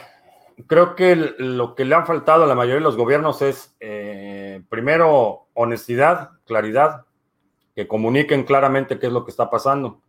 creo 0.67 0.95
que 0.95 1.17
lo 1.39 1.75
que 1.75 1.85
le 1.85 1.95
han 1.95 2.07
faltado 2.07 2.45
a 2.45 2.47
la 2.47 2.55
mayoría 2.55 2.77
de 2.77 2.81
los 2.83 2.97
gobiernos 2.97 3.43
es, 3.43 3.77
primero, 4.69 5.49
honestidad, 5.55 6.33
claridad, 6.45 7.07
que 7.75 7.89
comuniquen 7.89 8.45
claramente 8.45 8.99
qué 8.99 9.07
es 9.07 9.13
lo 9.13 9.25
que 9.25 9.31
está 9.31 9.51
pasando. 9.51 10.01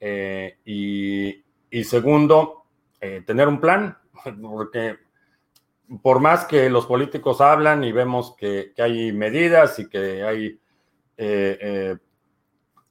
Eh, 0.00 0.58
y, 0.64 1.84
segundo, 1.84 2.64
eh, 3.00 3.22
tener 3.26 3.46
un 3.48 3.60
plan, 3.60 3.98
porque 4.42 4.96
por 6.02 6.20
más 6.20 6.46
que 6.46 6.70
los 6.70 6.86
políticos 6.86 7.40
hablan 7.40 7.84
y 7.84 7.92
vemos 7.92 8.34
que, 8.36 8.72
hay 8.78 9.12
medidas 9.12 9.78
y 9.78 9.88
que 9.88 10.22
hay 10.22 10.60
eh, 11.16 11.96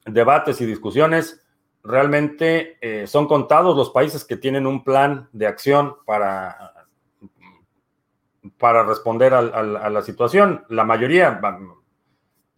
debates 0.04 0.60
y 0.60 0.66
discusiones, 0.66 1.44
realmente 1.82 2.78
son 3.06 3.26
contados 3.26 3.74
los 3.74 3.88
países 3.88 4.24
que 4.24 4.36
tienen 4.36 4.66
un 4.66 4.84
plan 4.84 5.30
de 5.32 5.46
acción 5.46 5.96
para, 6.04 6.86
para 8.58 8.84
responder 8.84 9.32
a, 9.32 9.38
a 9.38 9.88
la 9.88 10.02
situación. 10.02 10.66
La 10.68 10.84
mayoría, 10.84 11.40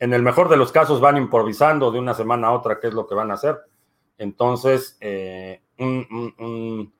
en 0.01 0.13
el 0.13 0.23
mejor 0.23 0.49
de 0.49 0.57
los 0.57 0.73
casos, 0.73 1.01
van 1.01 1.19
improvisando 1.19 1.93
de 1.93 2.01
una 2.01 2.15
semana 2.15 2.49
a 2.49 2.53
otra 2.53 2.81
qué 2.81 2.89
es 2.89 2.95
lo 2.95 3.07
que 3.07 3.15
van 3.15 3.31
a 3.31 3.35
hacer. 3.35 3.61
Entonces, 4.23 4.97
eh, 5.01 5.61
un, 5.79 6.93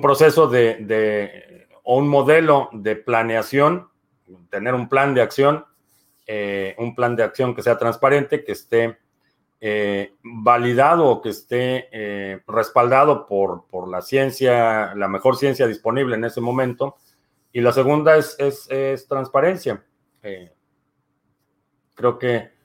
proceso 0.00 0.48
de, 0.48 1.68
o 1.82 1.98
un 1.98 2.08
modelo 2.08 2.70
de 2.72 2.96
planeación, 2.96 3.88
tener 4.48 4.72
un 4.72 4.88
plan 4.88 5.12
de 5.12 5.20
acción, 5.20 5.66
eh, 6.26 6.74
un 6.78 6.94
plan 6.94 7.16
de 7.16 7.22
acción 7.22 7.54
que 7.54 7.62
sea 7.62 7.76
transparente, 7.76 8.44
que 8.44 8.52
esté 8.52 8.96
eh, 9.60 10.14
validado 10.22 11.04
o 11.06 11.20
que 11.20 11.28
esté 11.28 12.40
respaldado 12.46 13.26
por, 13.26 13.66
por, 13.66 13.86
la 13.86 14.00
ciencia, 14.00 14.94
la 14.94 15.08
mejor 15.08 15.36
ciencia 15.36 15.66
disponible 15.66 16.16
en 16.16 16.24
ese 16.24 16.40
momento. 16.40 16.96
Y 17.52 17.60
la 17.60 17.72
segunda 17.72 18.16
es, 18.16 18.38
es 18.38 19.06
transparencia. 19.06 19.84
creo 21.94 22.18
que 22.18 22.55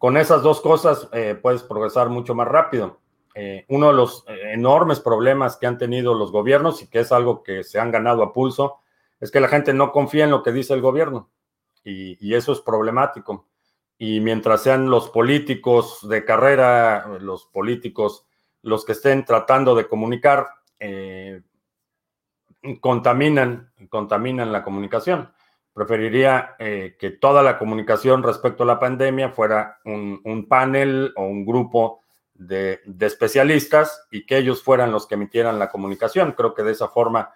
con 0.00 0.16
esas 0.16 0.42
dos 0.42 0.62
cosas 0.62 1.10
eh, 1.12 1.38
puedes 1.40 1.62
progresar 1.62 2.08
mucho 2.08 2.34
más 2.34 2.48
rápido. 2.48 3.00
Eh, 3.34 3.66
uno 3.68 3.88
de 3.88 3.92
los, 3.92 4.24
eh, 4.28 4.54
enormes 4.54 4.98
problemas 4.98 5.58
que 5.58 5.66
han 5.66 5.76
tenido 5.76 6.14
los 6.14 6.32
gobiernos 6.32 6.82
y 6.82 6.86
que 6.88 7.00
es 7.00 7.12
algo 7.12 7.42
que 7.42 7.64
se 7.64 7.78
han 7.78 7.90
ganado 7.90 8.22
a 8.22 8.32
pulso, 8.32 8.78
es 9.20 9.30
que 9.30 9.40
la 9.40 9.48
gente 9.48 9.74
no 9.74 9.92
confía 9.92 10.24
en 10.24 10.30
lo 10.30 10.42
que 10.42 10.52
dice 10.52 10.72
el 10.72 10.80
gobierno 10.80 11.28
y, 11.84 12.34
eso 12.34 12.52
es 12.52 12.60
problemático. 12.60 13.46
Y 13.98 14.20
mientras 14.20 14.62
sean 14.62 14.88
los 14.88 15.10
políticos 15.10 16.08
de 16.08 16.24
carrera, 16.24 17.06
los 17.20 17.44
políticos, 17.44 18.26
los 18.62 18.86
que 18.86 18.92
estén 18.92 19.26
tratando 19.26 19.74
de 19.74 19.86
comunicar, 19.86 20.48
contaminan, 22.80 23.70
contaminan 23.90 24.50
la 24.50 24.64
comunicación. 24.64 25.30
Preferiría 25.80 26.56
eh, 26.58 26.94
que 26.98 27.08
toda 27.08 27.42
la 27.42 27.56
comunicación 27.56 28.22
respecto 28.22 28.64
a 28.64 28.66
la 28.66 28.78
pandemia 28.78 29.30
fuera 29.30 29.80
un, 29.86 30.46
panel 30.46 31.14
o 31.16 31.24
un 31.24 31.46
grupo 31.46 32.02
de, 32.34 32.82
especialistas 33.00 34.06
y 34.10 34.26
que 34.26 34.36
ellos 34.36 34.62
fueran 34.62 34.92
los 34.92 35.06
que 35.06 35.14
emitieran 35.14 35.58
la 35.58 35.70
comunicación. 35.70 36.32
Creo 36.32 36.52
que 36.52 36.64
de 36.64 36.72
esa 36.72 36.88
forma 36.88 37.32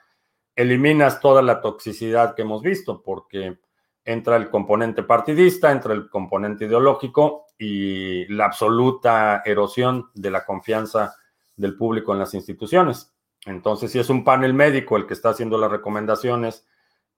eliminas 0.54 1.20
toda 1.20 1.40
la 1.40 1.62
toxicidad 1.62 2.34
que 2.34 2.42
hemos 2.42 2.60
visto, 2.60 3.02
porque 3.02 3.60
entra 4.04 4.36
el 4.36 4.50
componente 4.50 5.02
partidista, 5.04 5.72
entra 5.72 5.94
el 5.94 6.10
componente 6.10 6.66
ideológico 6.66 7.46
y 7.58 8.26
la 8.26 8.44
absoluta 8.44 9.40
erosión 9.46 10.10
de 10.12 10.30
la 10.30 10.44
confianza 10.44 11.16
del 11.56 11.78
público 11.78 12.12
en 12.12 12.18
las 12.18 12.34
instituciones. 12.34 13.10
Entonces, 13.46 13.90
si 13.90 14.00
es 14.00 14.10
un 14.10 14.22
panel 14.22 14.52
médico 14.52 14.98
el 14.98 15.06
que 15.06 15.14
está 15.14 15.30
haciendo 15.30 15.56
las 15.56 15.70
recomendaciones, 15.70 16.66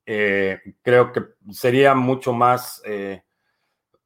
eh, 0.06 0.60
creo 0.82 1.12
que 1.12 1.24
sería 1.50 1.94
mucho 1.94 2.32
más 2.32 2.80
eh, 2.84 3.24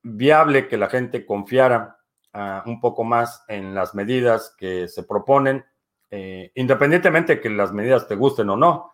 viable 0.03 0.66
que 0.66 0.76
la 0.76 0.88
gente 0.88 1.24
confiara 1.24 1.98
ah, 2.32 2.62
un 2.66 2.80
poco 2.80 3.05
más 3.05 3.44
en 3.48 3.74
las 3.74 3.94
medidas 3.94 4.55
que 4.59 4.88
se 4.88 5.05
proponen, 5.05 5.64
eh, 6.11 6.51
independientemente 6.57 7.36
de 7.36 7.40
que 7.40 7.51
las 7.51 7.72
medidas 7.72 8.09
te 8.09 8.16
gusten 8.16 8.48
o 8.51 8.57
no 8.57 8.90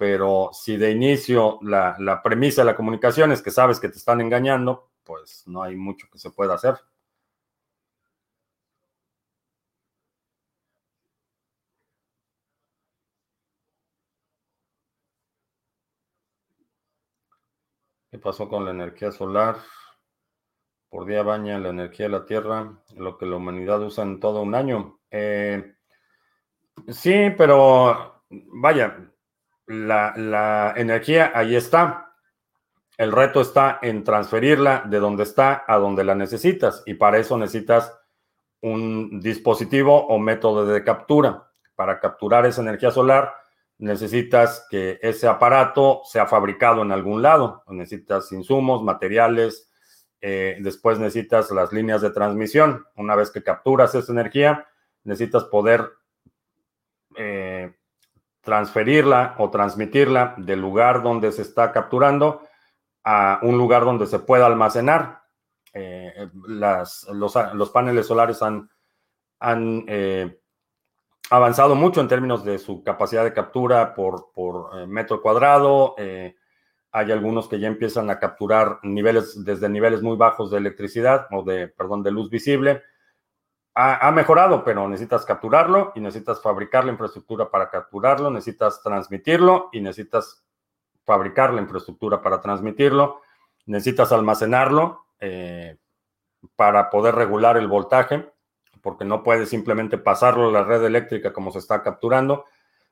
pero 0.00 0.48
si 0.54 0.78
de 0.78 0.92
inicio 0.92 1.58
la, 1.60 2.22
premisa 2.24 2.62
de 2.62 2.64
la 2.64 2.74
comunicación 2.74 3.32
es 3.32 3.42
que 3.42 3.50
sabes 3.50 3.78
que 3.78 3.90
te 3.90 3.98
están 3.98 4.22
engañando, 4.22 4.92
pues 5.04 5.42
no 5.44 5.62
hay 5.62 5.76
mucho 5.76 6.06
que 6.10 6.18
se 6.18 6.30
pueda 6.30 6.54
hacer. 6.54 6.76
Pasó 18.20 18.48
con 18.48 18.64
la 18.64 18.70
energía 18.70 19.10
solar? 19.10 19.56
Por 20.88 21.06
día 21.06 21.22
baña 21.22 21.58
la 21.58 21.70
energía 21.70 22.06
de 22.06 22.12
la 22.12 22.26
Tierra, 22.26 22.72
lo 22.96 23.16
que 23.16 23.26
la 23.26 23.36
humanidad 23.36 23.80
usa 23.82 24.04
en 24.04 24.20
todo 24.20 24.42
un 24.42 24.54
año. 24.54 25.00
Eh, 25.10 25.74
sí, 26.88 27.30
pero 27.36 28.24
vaya, 28.28 29.10
la, 29.66 30.74
energía 30.76 31.32
ahí 31.34 31.56
está. 31.56 32.14
El 32.96 33.12
reto 33.12 33.40
está 33.40 33.78
en 33.82 34.04
transferirla 34.04 34.84
de 34.86 34.98
donde 34.98 35.22
está 35.22 35.64
a 35.66 35.78
donde 35.78 36.04
la 36.04 36.14
necesitas 36.14 36.82
y 36.84 36.94
para 36.94 37.18
eso 37.18 37.38
necesitas 37.38 37.96
un 38.60 39.20
dispositivo 39.20 40.06
o 40.06 40.18
método 40.18 40.66
de 40.66 40.84
captura. 40.84 41.46
Para 41.74 41.98
capturar 41.98 42.44
esa 42.44 42.60
energía 42.60 42.90
solar 42.90 43.39
necesitas 43.80 44.66
que 44.70 44.98
ese 45.02 45.26
aparato 45.26 46.02
sea 46.04 46.26
fabricado 46.26 46.82
en 46.82 46.92
algún 46.92 47.22
lado. 47.22 47.64
Necesitas 47.68 48.30
insumos, 48.30 48.82
materiales, 48.82 49.70
eh, 50.20 50.58
después 50.60 50.98
necesitas 50.98 51.50
las 51.50 51.72
líneas 51.72 52.02
de 52.02 52.10
transmisión. 52.10 52.86
Una 52.96 53.16
vez 53.16 53.30
que 53.30 53.42
capturas 53.42 53.94
esa 53.94 54.12
energía, 54.12 54.68
necesitas 55.04 55.44
poder 55.44 55.92
eh, 57.16 57.74
transferirla 58.42 59.34
o 59.38 59.50
transmitirla 59.50 60.34
del 60.36 60.60
lugar 60.60 61.02
donde 61.02 61.32
se 61.32 61.42
está 61.42 61.72
capturando 61.72 62.42
a 63.02 63.40
un 63.42 63.56
lugar 63.56 63.84
donde 63.84 64.06
se 64.06 64.18
pueda 64.18 64.44
almacenar. 64.46 65.22
Eh, 65.72 66.28
las, 66.48 67.06
los, 67.12 67.70
paneles 67.70 68.06
solares 68.06 68.42
han, 68.42 68.68
avanzado 71.30 71.74
mucho 71.74 72.00
en 72.00 72.08
términos 72.08 72.44
de 72.44 72.58
su 72.58 72.82
capacidad 72.82 73.24
de 73.24 73.32
captura 73.32 73.94
por, 73.94 74.32
por 74.32 74.78
eh, 74.78 74.86
metro 74.86 75.22
cuadrado. 75.22 75.94
hay 76.92 77.12
algunos 77.12 77.48
que 77.48 77.60
ya 77.60 77.68
empiezan 77.68 78.10
a 78.10 78.18
capturar 78.18 78.80
niveles 78.82 79.44
desde 79.44 79.68
niveles 79.68 80.02
muy 80.02 80.16
bajos 80.16 80.50
de 80.50 80.58
electricidad 80.58 81.28
o 81.30 81.42
de, 81.42 81.68
perdón, 81.68 82.02
de 82.02 82.10
luz 82.10 82.28
visible 82.28 82.82
ha, 83.74 84.10
mejorado, 84.10 84.64
pero 84.64 84.88
necesitas 84.88 85.24
capturarlo 85.24 85.92
y 85.94 86.00
necesitas 86.00 86.42
fabricar 86.42 86.84
la 86.84 86.92
infraestructura 86.92 87.50
para 87.50 87.70
capturarlo, 87.70 88.30
necesitas 88.30 88.82
transmitirlo 88.82 89.70
y 89.72 89.80
necesitas 89.80 90.44
fabricar 91.04 91.54
la 91.54 91.62
infraestructura 91.62 92.20
para 92.20 92.40
transmitirlo, 92.40 93.22
necesitas 93.66 94.12
almacenarlo 94.12 95.06
eh, 95.20 95.78
para 96.56 96.90
poder 96.90 97.14
regular 97.14 97.56
el 97.56 97.68
voltaje, 97.68 98.30
porque 98.82 99.04
no 99.04 99.22
puedes 99.22 99.48
simplemente 99.48 99.98
pasarlo 99.98 100.48
a 100.48 100.52
la 100.52 100.64
red 100.64 100.84
eléctrica 100.84 101.32
como 101.32 101.50
se 101.50 101.58
está 101.58 101.82
capturando. 101.82 102.44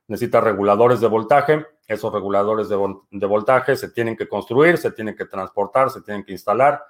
Necesitas 0.06 0.42
reguladores 0.42 1.00
de 1.00 1.06
voltaje. 1.06 1.66
Esos 1.86 2.12
reguladores 2.12 2.68
de 2.68 3.26
voltaje 3.26 3.76
se 3.76 3.90
tienen 3.90 4.16
que 4.16 4.28
construir, 4.28 4.78
se 4.78 4.90
tienen 4.90 5.16
que 5.16 5.24
transportar, 5.24 5.90
se 5.90 6.02
tienen 6.02 6.24
que 6.24 6.32
instalar 6.32 6.82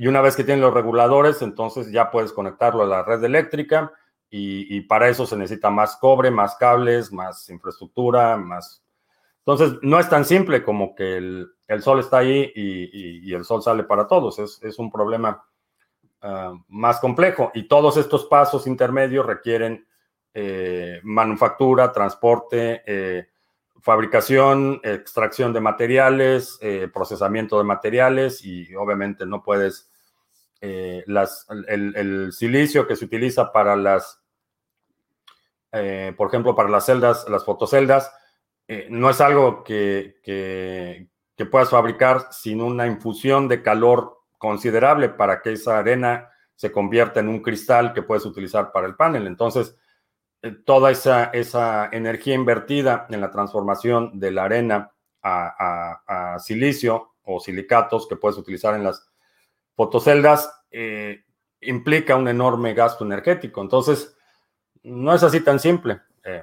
y 0.00 0.06
una 0.06 0.22
vez 0.22 0.34
que 0.34 0.44
tienen 0.44 0.62
los 0.62 0.72
reguladores, 0.72 1.42
entonces 1.42 1.92
ya 1.92 2.10
puedes 2.10 2.32
conectarlo 2.32 2.84
a 2.84 2.86
la 2.86 3.02
red 3.02 3.22
eléctrica 3.22 3.92
y, 4.30 4.80
para 4.82 5.10
eso 5.10 5.26
se 5.26 5.36
necesita 5.36 5.68
más 5.68 5.98
cobre, 5.98 6.30
más 6.30 6.54
cables, 6.54 7.12
más 7.12 7.50
infraestructura, 7.50 8.38
más... 8.38 8.82
Entonces, 9.40 9.78
no 9.82 10.00
es 10.00 10.08
tan 10.08 10.24
simple 10.24 10.64
como 10.64 10.94
que 10.94 11.18
el, 11.18 11.82
sol 11.82 12.00
está 12.00 12.16
ahí 12.16 12.50
y, 12.54 13.34
el 13.34 13.44
sol 13.44 13.62
sale 13.62 13.84
para 13.84 14.06
todos. 14.06 14.38
Es, 14.38 14.78
un 14.78 14.90
problema 14.90 15.44
ah, 16.22 16.54
más 16.68 17.00
complejo. 17.00 17.50
Y 17.54 17.68
todos 17.68 17.96
estos 17.96 18.26
pasos 18.26 18.66
intermedios 18.66 19.26
requieren 19.26 19.86
eh, 20.32 21.00
manufactura, 21.02 21.90
transporte, 21.90 22.84
eh, 22.86 23.26
fabricación, 23.80 24.80
extracción 24.84 25.52
de 25.52 25.60
materiales, 25.60 26.56
eh, 26.60 26.88
procesamiento 26.92 27.58
de 27.58 27.64
materiales 27.64 28.44
y 28.44 28.72
obviamente 28.76 29.26
no 29.26 29.42
puedes 29.42 29.90
el, 30.60 32.32
silicio 32.32 32.86
que 32.86 32.94
se 32.94 33.06
utiliza 33.06 33.50
para 33.50 33.74
las, 33.74 34.22
por 35.70 36.28
ejemplo, 36.28 36.54
para 36.54 36.68
las 36.68 36.84
celdas, 36.84 37.26
las 37.30 37.46
fotoceldas, 37.46 38.12
no 38.90 39.08
es 39.08 39.22
algo 39.22 39.64
que, 39.64 40.20
que, 40.22 41.46
puedas 41.46 41.70
fabricar 41.70 42.28
sin 42.30 42.60
una 42.60 42.86
infusión 42.86 43.48
de 43.48 43.62
calor 43.62 44.19
considerable 44.40 45.10
para 45.10 45.42
que 45.42 45.52
esa 45.52 45.78
arena 45.78 46.30
se 46.56 46.72
convierta 46.72 47.20
en 47.20 47.28
un 47.28 47.42
cristal 47.42 47.92
que 47.92 48.02
puedes 48.02 48.24
utilizar 48.24 48.72
para 48.72 48.86
el 48.86 48.96
panel. 48.96 49.26
Entonces, 49.26 49.76
toda 50.64 50.90
esa, 50.90 51.24
esa 51.24 51.90
energía 51.92 52.34
invertida 52.34 53.06
en 53.10 53.20
la 53.20 53.30
transformación 53.30 54.18
de 54.18 54.30
la 54.30 54.44
arena 54.44 54.90
a, 55.22 56.32
a 56.34 56.38
silicio 56.38 57.12
o 57.22 57.38
silicatos 57.38 58.08
que 58.08 58.16
puedes 58.16 58.38
utilizar 58.38 58.74
en 58.74 58.84
las 58.84 59.06
fotoceldas 59.76 60.50
eh, 60.70 61.24
implica 61.60 62.16
un 62.16 62.28
enorme 62.28 62.72
gasto 62.72 63.04
energético. 63.04 63.60
Entonces, 63.60 64.16
no 64.82 65.14
es 65.14 65.22
así 65.22 65.40
tan 65.40 65.60
simple. 65.60 66.00
Eh, 66.24 66.42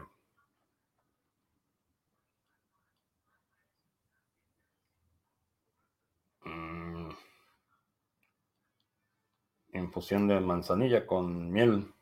infusión 9.77 10.27
de 10.27 10.39
manzanilla 10.39 11.05
con 11.05 11.51
miel. 11.51 11.93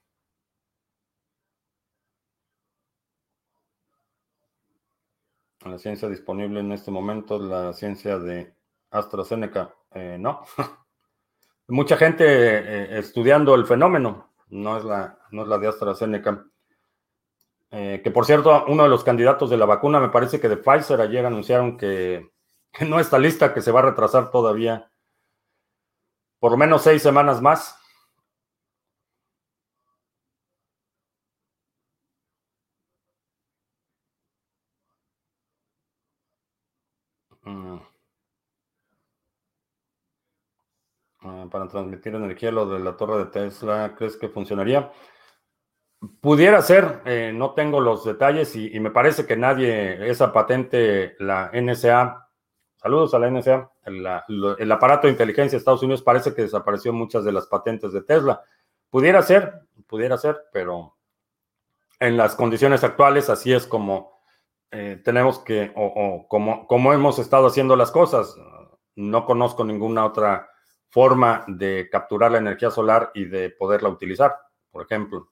La 5.66 5.80
ciencia 5.80 6.08
disponible 6.08 6.60
en 6.60 6.72
este 6.72 6.92
momento 6.92 7.38
es 7.38 7.42
la 7.42 7.74
ciencia 7.74 8.20
de 8.20 8.54
AstraZeneca. 8.92 9.74
Eh, 9.92 10.18
no. 10.20 10.42
mucha 11.68 11.98
gente 11.98 12.26
eh, 12.26 13.00
estudiando 13.00 13.56
el 13.56 13.66
fenómeno, 13.66 14.32
no 14.50 14.78
es 14.78 14.84
la, 14.84 15.18
no 15.32 15.44
es 15.44 15.48
la 15.48 15.58
de 15.58 15.68
AstraZeneca. 15.68 16.46
Eh, 17.72 18.02
que 18.04 18.12
por 18.12 18.26
cierto, 18.26 18.66
uno 18.68 18.84
de 18.84 18.90
los 18.90 19.04
candidatos 19.04 19.50
de 19.50 19.58
la 19.58 19.66
vacuna, 19.66 20.00
me 20.00 20.10
parece 20.10 20.40
que 20.40 20.48
de 20.48 20.58
Pfizer, 20.58 21.02
ayer 21.02 21.26
anunciaron 21.26 21.78
que, 21.78 22.32
no 22.88 23.00
está 23.00 23.18
lista, 23.18 23.54
que 23.54 23.62
se 23.62 23.72
va 23.72 23.80
a 23.80 23.84
retrasar 23.84 24.32
todavía 24.32 24.92
por 26.46 26.52
lo 26.52 26.58
menos 26.60 26.84
seis 26.84 27.02
semanas 27.02 27.42
más. 27.42 27.76
Mm. 37.44 37.80
para 41.50 41.68
transmitir 41.68 42.14
energía, 42.14 42.52
lo 42.52 42.68
de 42.68 42.80
la 42.80 42.96
torre 42.96 43.18
de 43.18 43.26
Tesla, 43.32 43.96
¿crees 43.98 44.16
que 44.18 44.30
funcionaría? 44.30 44.92
Pudiera 46.22 46.62
ser, 46.62 47.02
eh, 47.06 47.32
no 47.34 47.56
tengo 47.56 47.80
los 47.80 48.06
detalles 48.06 48.56
y, 48.56 48.80
me 48.80 48.92
parece 48.92 49.26
que 49.26 49.36
nadie, 49.36 50.08
esa 50.12 50.32
patente, 50.32 51.16
la 51.20 51.50
NSA, 51.54 52.25
saludos 52.86 53.16
a 53.16 53.20
la 53.20 53.32
NSA, 53.32 53.72
el, 53.86 54.72
aparato 54.72 55.08
de 55.08 55.14
inteligencia 55.14 55.56
de 55.56 55.58
Estados 55.58 55.82
Unidos 55.82 56.04
parece 56.04 56.36
que 56.36 56.44
desapareció 56.44 56.94
muchas 56.94 57.26
de 57.26 57.32
las 57.32 57.48
patentes 57.48 57.92
de 57.92 58.04
Tesla. 58.04 58.44
Pudiera 58.92 59.24
ser, 59.24 59.62
pudiera 59.88 60.20
ser, 60.20 60.38
pero 60.54 60.96
en 62.00 62.16
las 62.16 62.36
condiciones 62.36 62.84
actuales 62.84 63.28
así 63.32 63.52
es 63.52 63.66
como 63.66 64.22
eh, 64.70 65.02
tenemos 65.04 65.40
que, 65.40 65.74
o, 65.76 66.28
como, 66.28 66.68
como 66.68 66.94
hemos 66.94 67.18
estado 67.18 67.48
haciendo 67.48 67.76
las 67.76 67.90
cosas. 67.90 68.38
No 68.94 69.26
conozco 69.26 69.66
ninguna 69.66 70.06
otra 70.06 70.48
forma 70.90 71.44
de 71.48 71.90
capturar 71.92 72.34
la 72.34 72.38
energía 72.38 72.70
solar 72.70 73.10
y 73.16 73.26
de 73.26 73.50
poderla 73.50 73.90
utilizar, 73.90 74.36
por 74.70 74.84
ejemplo. 74.84 75.30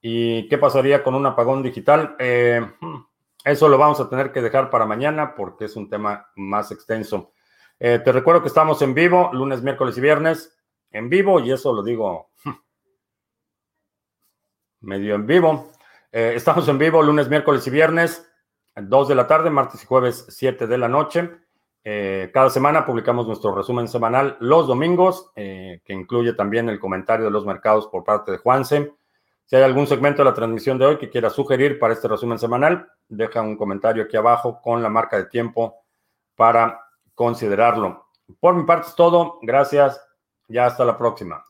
¿Y 0.00 0.48
qué 0.48 0.56
pasaría 0.56 1.04
con 1.04 1.14
un 1.14 1.26
apagón 1.26 1.62
digital? 1.62 2.16
Eh, 2.18 2.66
hmm, 2.80 2.96
eso 3.44 3.68
lo 3.68 3.78
vamos 3.78 4.00
a 4.00 4.08
tener 4.08 4.32
que 4.32 4.40
dejar 4.40 4.70
para 4.70 4.86
mañana 4.86 5.34
porque 5.34 5.64
es 5.64 5.76
un 5.76 5.88
tema 5.88 6.28
más 6.36 6.70
extenso. 6.70 7.32
Eh, 7.80 7.98
te 7.98 8.12
recuerdo 8.12 8.42
que 8.42 8.48
estamos 8.48 8.80
en 8.82 8.94
vivo 8.94 9.30
lunes, 9.32 9.62
miércoles 9.62 9.98
y 9.98 10.00
viernes. 10.00 10.56
En 10.90 11.08
vivo, 11.08 11.40
y 11.40 11.50
eso 11.50 11.72
lo 11.72 11.82
digo 11.82 12.30
hmm, 12.44 12.50
medio 14.82 15.16
en 15.16 15.26
vivo. 15.26 15.72
Eh, 16.12 16.34
estamos 16.36 16.68
en 16.68 16.78
vivo 16.78 17.02
lunes, 17.02 17.28
miércoles 17.28 17.66
y 17.66 17.70
viernes, 17.70 18.30
2 18.76 19.08
de 19.08 19.14
la 19.14 19.26
tarde, 19.26 19.50
martes 19.50 19.82
y 19.82 19.86
jueves, 19.86 20.26
7 20.28 20.66
de 20.66 20.78
la 20.78 20.88
noche. 20.88 21.30
cada 22.32 22.48
semana 22.48 22.86
publicamos 22.86 23.26
nuestro 23.26 23.54
resumen 23.54 23.88
semanal 23.88 24.36
los 24.38 24.68
domingos, 24.68 25.32
que 25.34 25.82
incluye 25.88 26.34
también 26.34 26.68
el 26.68 26.78
comentario 26.78 27.24
de 27.24 27.32
los 27.32 27.44
mercados 27.44 27.88
por 27.88 28.04
parte 28.04 28.30
de 28.30 28.38
Juanse. 28.38 28.92
Si 29.52 29.56
hay 29.56 29.64
algún 29.64 29.86
segmento 29.86 30.22
de 30.22 30.30
la 30.30 30.34
transmisión 30.34 30.78
de 30.78 30.86
hoy 30.86 30.96
que 30.96 31.10
quiera 31.10 31.28
sugerir 31.28 31.78
para 31.78 31.92
este 31.92 32.08
resumen 32.08 32.38
semanal, 32.38 32.90
deja 33.06 33.42
un 33.42 33.58
comentario 33.58 34.02
aquí 34.02 34.16
abajo 34.16 34.62
con 34.62 34.82
la 34.82 34.88
marca 34.88 35.18
de 35.18 35.26
tiempo 35.26 35.84
para 36.34 36.80
considerarlo. 37.14 38.06
Por 38.40 38.54
mi 38.54 38.64
parte 38.64 38.88
es 38.88 38.94
todo. 38.94 39.40
Gracias. 39.42 40.00
Ya 40.48 40.64
hasta 40.64 40.86
la 40.86 40.96
próxima. 40.96 41.44